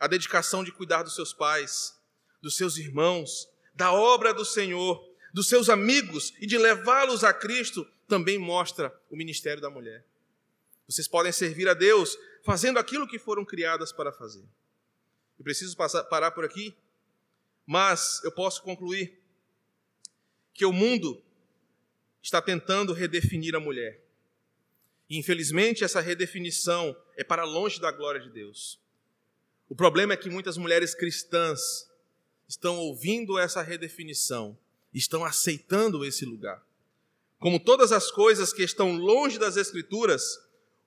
a 0.00 0.06
dedicação 0.06 0.64
de 0.64 0.72
cuidar 0.72 1.02
dos 1.02 1.14
seus 1.14 1.32
pais, 1.32 1.94
dos 2.40 2.56
seus 2.56 2.76
irmãos, 2.76 3.48
da 3.74 3.92
obra 3.92 4.32
do 4.32 4.44
Senhor, 4.44 5.04
dos 5.32 5.48
seus 5.48 5.68
amigos 5.68 6.32
e 6.40 6.46
de 6.46 6.56
levá-los 6.56 7.24
a 7.24 7.32
Cristo 7.32 7.86
também 8.06 8.38
mostra 8.38 8.94
o 9.10 9.16
ministério 9.16 9.60
da 9.60 9.68
mulher. 9.68 10.04
Vocês 10.86 11.08
podem 11.08 11.32
servir 11.32 11.68
a 11.68 11.74
Deus 11.74 12.16
fazendo 12.44 12.78
aquilo 12.78 13.08
que 13.08 13.18
foram 13.18 13.44
criadas 13.44 13.92
para 13.92 14.12
fazer. 14.12 14.44
Eu 15.38 15.42
preciso 15.42 15.76
passar, 15.76 16.04
parar 16.04 16.30
por 16.30 16.44
aqui, 16.44 16.74
mas 17.66 18.22
eu 18.22 18.30
posso 18.30 18.62
concluir 18.62 19.18
que 20.52 20.64
o 20.64 20.72
mundo 20.72 21.20
está 22.22 22.40
tentando 22.40 22.92
redefinir 22.92 23.54
a 23.54 23.60
mulher. 23.60 24.00
E, 25.08 25.18
infelizmente, 25.18 25.82
essa 25.82 26.00
redefinição 26.00 26.96
é 27.16 27.24
para 27.24 27.44
longe 27.44 27.80
da 27.80 27.90
glória 27.90 28.20
de 28.20 28.30
Deus. 28.30 28.78
O 29.68 29.74
problema 29.74 30.12
é 30.12 30.16
que 30.16 30.30
muitas 30.30 30.56
mulheres 30.56 30.94
cristãs 30.94 31.90
estão 32.48 32.78
ouvindo 32.78 33.38
essa 33.38 33.62
redefinição, 33.62 34.56
estão 34.92 35.24
aceitando 35.24 36.04
esse 36.04 36.24
lugar. 36.24 36.64
Como 37.38 37.60
todas 37.60 37.92
as 37.92 38.10
coisas 38.10 38.52
que 38.52 38.62
estão 38.62 38.96
longe 38.96 39.38
das 39.38 39.56
Escrituras, 39.56 40.38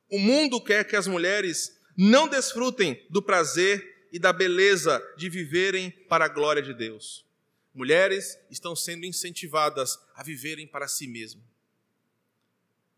o 0.09 0.17
mundo 0.17 0.61
quer 0.61 0.87
que 0.87 0.95
as 0.95 1.07
mulheres 1.07 1.77
não 1.95 2.27
desfrutem 2.27 3.05
do 3.09 3.21
prazer 3.21 4.07
e 4.11 4.19
da 4.19 4.31
beleza 4.31 5.01
de 5.17 5.29
viverem 5.29 5.91
para 5.91 6.25
a 6.25 6.29
glória 6.29 6.61
de 6.61 6.73
Deus. 6.73 7.25
Mulheres 7.73 8.39
estão 8.49 8.75
sendo 8.75 9.05
incentivadas 9.05 9.99
a 10.15 10.23
viverem 10.23 10.65
para 10.67 10.87
si 10.87 11.07
mesmas. 11.07 11.43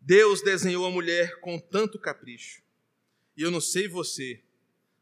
Deus 0.00 0.40
desenhou 0.40 0.86
a 0.86 0.90
mulher 0.90 1.38
com 1.40 1.58
tanto 1.58 1.98
capricho. 1.98 2.62
E 3.36 3.42
eu 3.42 3.50
não 3.50 3.60
sei 3.60 3.86
você, 3.86 4.42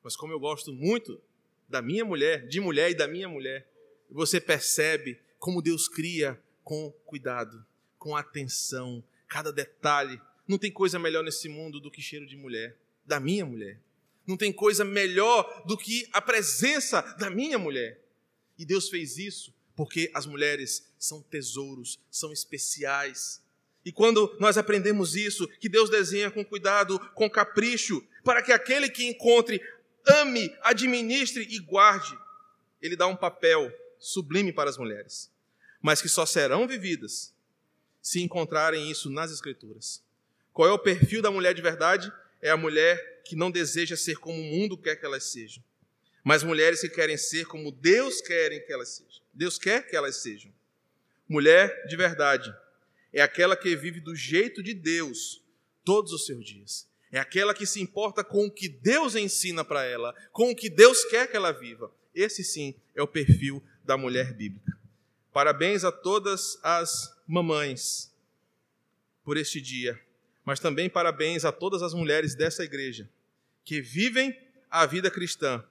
mas 0.02 0.16
como 0.16 0.32
eu 0.32 0.40
gosto 0.40 0.72
muito 0.72 1.20
da 1.68 1.82
minha 1.82 2.04
mulher, 2.04 2.46
de 2.46 2.60
mulher 2.60 2.90
e 2.90 2.94
da 2.94 3.06
minha 3.06 3.28
mulher, 3.28 3.68
você 4.10 4.40
percebe 4.40 5.20
como 5.38 5.62
Deus 5.62 5.88
cria 5.88 6.40
com 6.64 6.90
cuidado, 7.04 7.64
com 7.98 8.16
atenção, 8.16 9.02
cada 9.28 9.52
detalhe. 9.52 10.20
Não 10.46 10.58
tem 10.58 10.70
coisa 10.70 10.98
melhor 10.98 11.22
nesse 11.22 11.48
mundo 11.48 11.80
do 11.80 11.90
que 11.90 12.00
cheiro 12.00 12.26
de 12.26 12.36
mulher, 12.36 12.76
da 13.04 13.20
minha 13.20 13.44
mulher. 13.44 13.78
Não 14.26 14.36
tem 14.36 14.52
coisa 14.52 14.84
melhor 14.84 15.64
do 15.66 15.76
que 15.76 16.08
a 16.12 16.20
presença 16.20 17.02
da 17.18 17.30
minha 17.30 17.58
mulher. 17.58 18.00
E 18.58 18.64
Deus 18.64 18.88
fez 18.88 19.18
isso 19.18 19.54
porque 19.78 20.10
as 20.12 20.26
mulheres 20.26 20.92
são 20.98 21.22
tesouros, 21.22 22.00
são 22.10 22.32
especiais. 22.32 23.40
E 23.84 23.92
quando 23.92 24.36
nós 24.40 24.58
aprendemos 24.58 25.14
isso, 25.14 25.46
que 25.60 25.68
Deus 25.68 25.88
desenha 25.88 26.32
com 26.32 26.44
cuidado, 26.44 26.98
com 27.14 27.30
capricho, 27.30 28.04
para 28.24 28.42
que 28.42 28.50
aquele 28.50 28.88
que 28.88 29.06
encontre, 29.06 29.62
ame, 30.08 30.54
administre 30.62 31.46
e 31.50 31.58
guarde, 31.58 32.16
ele 32.80 32.96
dá 32.96 33.06
um 33.06 33.16
papel 33.16 33.72
sublime 33.98 34.52
para 34.52 34.70
as 34.70 34.78
mulheres, 34.78 35.30
mas 35.80 36.00
que 36.00 36.08
só 36.08 36.24
serão 36.24 36.66
vividas 36.66 37.34
se 38.00 38.22
encontrarem 38.22 38.90
isso 38.90 39.10
nas 39.10 39.30
Escrituras. 39.30 40.02
Qual 40.52 40.68
é 40.68 40.72
o 40.72 40.78
perfil 40.78 41.20
da 41.20 41.30
mulher 41.30 41.54
de 41.54 41.62
verdade? 41.62 42.12
É 42.40 42.50
a 42.50 42.56
mulher 42.56 43.22
que 43.24 43.36
não 43.36 43.50
deseja 43.50 43.96
ser 43.96 44.16
como 44.16 44.40
o 44.40 44.44
mundo 44.44 44.78
quer 44.78 44.96
que 44.96 45.04
elas 45.04 45.24
sejam, 45.24 45.62
mas 46.24 46.42
mulheres 46.42 46.80
que 46.80 46.88
querem 46.88 47.16
ser 47.16 47.44
como 47.46 47.70
Deus 47.70 48.20
quer 48.20 48.58
que 48.64 48.72
elas 48.72 48.88
sejam. 48.88 49.22
Deus 49.34 49.58
quer 49.58 49.86
que 49.86 49.94
elas 49.94 50.16
sejam. 50.16 50.52
Mulher 51.28 51.86
de 51.86 51.96
verdade 51.96 52.54
é 53.12 53.20
aquela 53.20 53.56
que 53.56 53.76
vive 53.76 54.00
do 54.00 54.16
jeito 54.16 54.62
de 54.62 54.72
Deus 54.72 55.42
todos 55.84 56.12
os 56.12 56.26
seus 56.26 56.44
dias. 56.44 56.87
É 57.10 57.18
aquela 57.18 57.54
que 57.54 57.66
se 57.66 57.80
importa 57.80 58.22
com 58.22 58.46
o 58.46 58.50
que 58.50 58.68
Deus 58.68 59.14
ensina 59.14 59.64
para 59.64 59.84
ela, 59.84 60.14
com 60.32 60.50
o 60.50 60.56
que 60.56 60.68
Deus 60.68 61.04
quer 61.04 61.26
que 61.30 61.36
ela 61.36 61.52
viva. 61.52 61.90
Esse 62.14 62.44
sim 62.44 62.74
é 62.94 63.02
o 63.02 63.06
perfil 63.06 63.62
da 63.84 63.96
mulher 63.96 64.32
bíblica. 64.34 64.76
Parabéns 65.32 65.84
a 65.84 65.92
todas 65.92 66.58
as 66.62 67.14
mamães 67.26 68.12
por 69.24 69.36
este 69.36 69.60
dia, 69.60 69.98
mas 70.44 70.60
também 70.60 70.90
parabéns 70.90 71.44
a 71.44 71.52
todas 71.52 71.82
as 71.82 71.94
mulheres 71.94 72.34
dessa 72.34 72.64
igreja 72.64 73.08
que 73.64 73.80
vivem 73.80 74.36
a 74.70 74.86
vida 74.86 75.10
cristã 75.10 75.62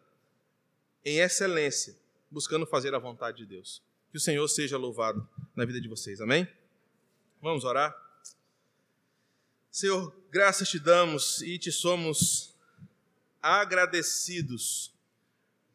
em 1.04 1.20
excelência, 1.20 1.96
buscando 2.30 2.66
fazer 2.66 2.94
a 2.94 3.00
vontade 3.00 3.38
de 3.38 3.46
Deus. 3.46 3.82
Que 4.12 4.18
o 4.18 4.22
Senhor 4.22 4.48
seja 4.48 4.78
louvado 4.78 5.28
na 5.56 5.66
vida 5.66 5.82
de 5.82 5.88
vocês. 5.88 6.22
Amém? 6.22 6.48
Vamos 7.42 7.64
orar? 7.64 8.07
Senhor, 9.72 10.16
graças 10.32 10.70
te 10.70 10.80
damos 10.80 11.42
e 11.42 11.60
te 11.60 11.72
somos 11.72 12.56
agradecidos, 13.42 14.94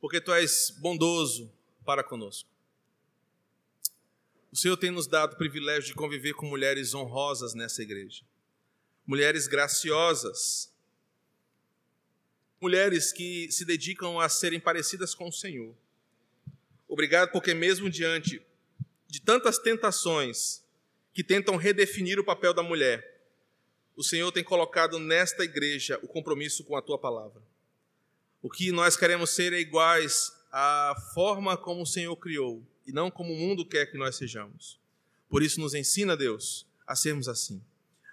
porque 0.01 0.21
tu 0.21 0.33
és 0.33 0.71
bondoso 0.79 1.53
para 1.85 2.03
conosco. 2.03 2.49
O 4.51 4.57
Senhor 4.57 4.77
tem 4.77 4.91
nos 4.91 5.07
dado 5.07 5.35
o 5.35 5.39
privilégio 5.39 5.89
de 5.91 5.95
conviver 5.95 6.35
com 6.35 6.47
mulheres 6.47 6.95
honrosas 6.95 7.55
nessa 7.55 7.83
igreja, 7.83 8.23
mulheres 9.07 9.47
graciosas, 9.47 10.73
mulheres 12.61 13.13
que 13.13 13.51
se 13.51 13.65
dedicam 13.65 14.21
a 14.21 14.29
serem 14.29 14.61
parecidas 14.61 15.15
com 15.15 15.29
o 15.29 15.33
Senhor. 15.33 15.75
Obrigado, 16.89 17.31
porque 17.33 17.55
mesmo 17.55 17.89
diante 17.89 18.45
de 19.09 19.21
tantas 19.21 19.59
tentações, 19.59 20.63
que 21.13 21.23
tentam 21.23 21.57
redefinir 21.57 22.19
o 22.19 22.25
papel 22.25 22.55
da 22.55 22.63
mulher, 22.63 23.12
o 23.97 24.03
Senhor 24.03 24.31
tem 24.33 24.43
colocado 24.43 24.99
nesta 24.99 25.45
igreja 25.45 25.99
o 26.03 26.09
compromisso 26.09 26.65
com 26.65 26.77
a 26.77 26.83
tua 26.83 26.99
palavra. 26.99 27.43
O 28.43 28.51
que 28.51 28.73
nós 28.73 28.97
queremos 28.97 29.31
ser 29.31 29.53
é 29.53 29.61
iguais 29.61 30.33
à 30.51 30.95
forma 31.15 31.57
como 31.57 31.83
o 31.83 31.87
Senhor 31.87 32.17
criou 32.17 32.63
e 32.87 32.93
não 32.93 33.11
como 33.11 33.33
o 33.33 33.37
mundo 33.37 33.65
quer 33.65 33.87
que 33.87 33.99
nós 33.99 34.17
sejamos. 34.17 34.81
Por 35.29 35.43
isso, 35.43 35.61
nos 35.61 35.75
ensina, 35.75 36.17
Deus, 36.17 36.67
a 36.87 36.97
sermos 36.97 37.29
assim. 37.29 37.63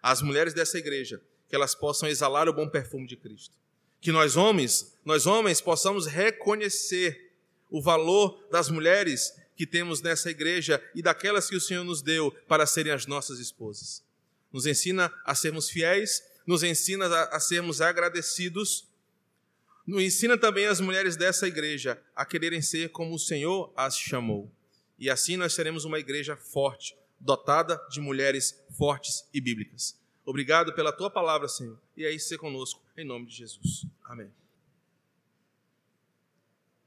As 0.02 0.22
mulheres 0.22 0.54
dessa 0.54 0.78
igreja, 0.78 1.22
que 1.48 1.56
elas 1.56 1.74
possam 1.74 2.08
exalar 2.08 2.48
o 2.48 2.54
bom 2.54 2.70
perfume 2.70 3.08
de 3.08 3.18
Cristo. 3.18 3.56
Que 4.00 4.12
nós 4.12 4.38
homens, 4.38 4.96
nós 5.04 5.26
homens 5.26 5.60
possamos 5.60 6.06
reconhecer 6.06 7.34
o 7.70 7.82
valor 7.82 8.48
das 8.50 8.70
mulheres 8.70 9.34
que 9.56 9.66
temos 9.66 10.02
nessa 10.02 10.30
igreja 10.30 10.82
e 10.96 11.02
daquelas 11.02 11.50
que 11.50 11.56
o 11.56 11.62
Senhor 11.62 11.84
nos 11.84 12.02
deu 12.02 12.32
para 12.48 12.66
serem 12.66 12.94
as 12.94 13.06
nossas 13.06 13.40
esposas. 13.40 14.02
Nos 14.52 14.66
ensina 14.66 15.14
a 15.26 15.36
sermos 15.36 15.70
fiéis, 15.70 16.24
nos 16.45 16.64
ensina 16.64 17.06
a, 17.06 17.36
a 17.36 17.39
sermos 17.39 17.82
agradecidos, 17.82 18.88
nos 19.86 20.02
ensina 20.02 20.38
também 20.38 20.66
as 20.66 20.80
mulheres 20.80 21.16
dessa 21.16 21.47
igreja 21.47 22.02
a 22.16 22.26
quererem 22.26 22.62
ser 22.62 22.89
como 22.89 23.16
o 23.16 23.20
Senhor 23.20 23.74
as 23.76 23.97
chamou. 23.97 24.52
E 24.97 25.10
assim 25.10 25.38
nós 25.38 25.54
seremos 25.54 25.86
uma 25.86 26.00
igreja 26.00 26.36
forte, 26.36 26.95
dotada 27.20 27.80
de 27.89 28.00
mulheres 28.00 28.62
fortes 28.78 29.28
e 29.34 29.39
bíblicas. 29.39 29.97
Obrigado 30.26 30.74
pela 30.74 30.91
tua 30.91 31.10
palavra, 31.10 31.47
Senhor, 31.47 31.80
e 31.97 32.06
aí 32.06 32.20
ser 32.20 32.38
conosco, 32.38 32.84
em 32.95 33.06
nome 33.06 33.26
de 33.26 33.36
Jesus. 33.36 33.86
Amém. 34.04 34.39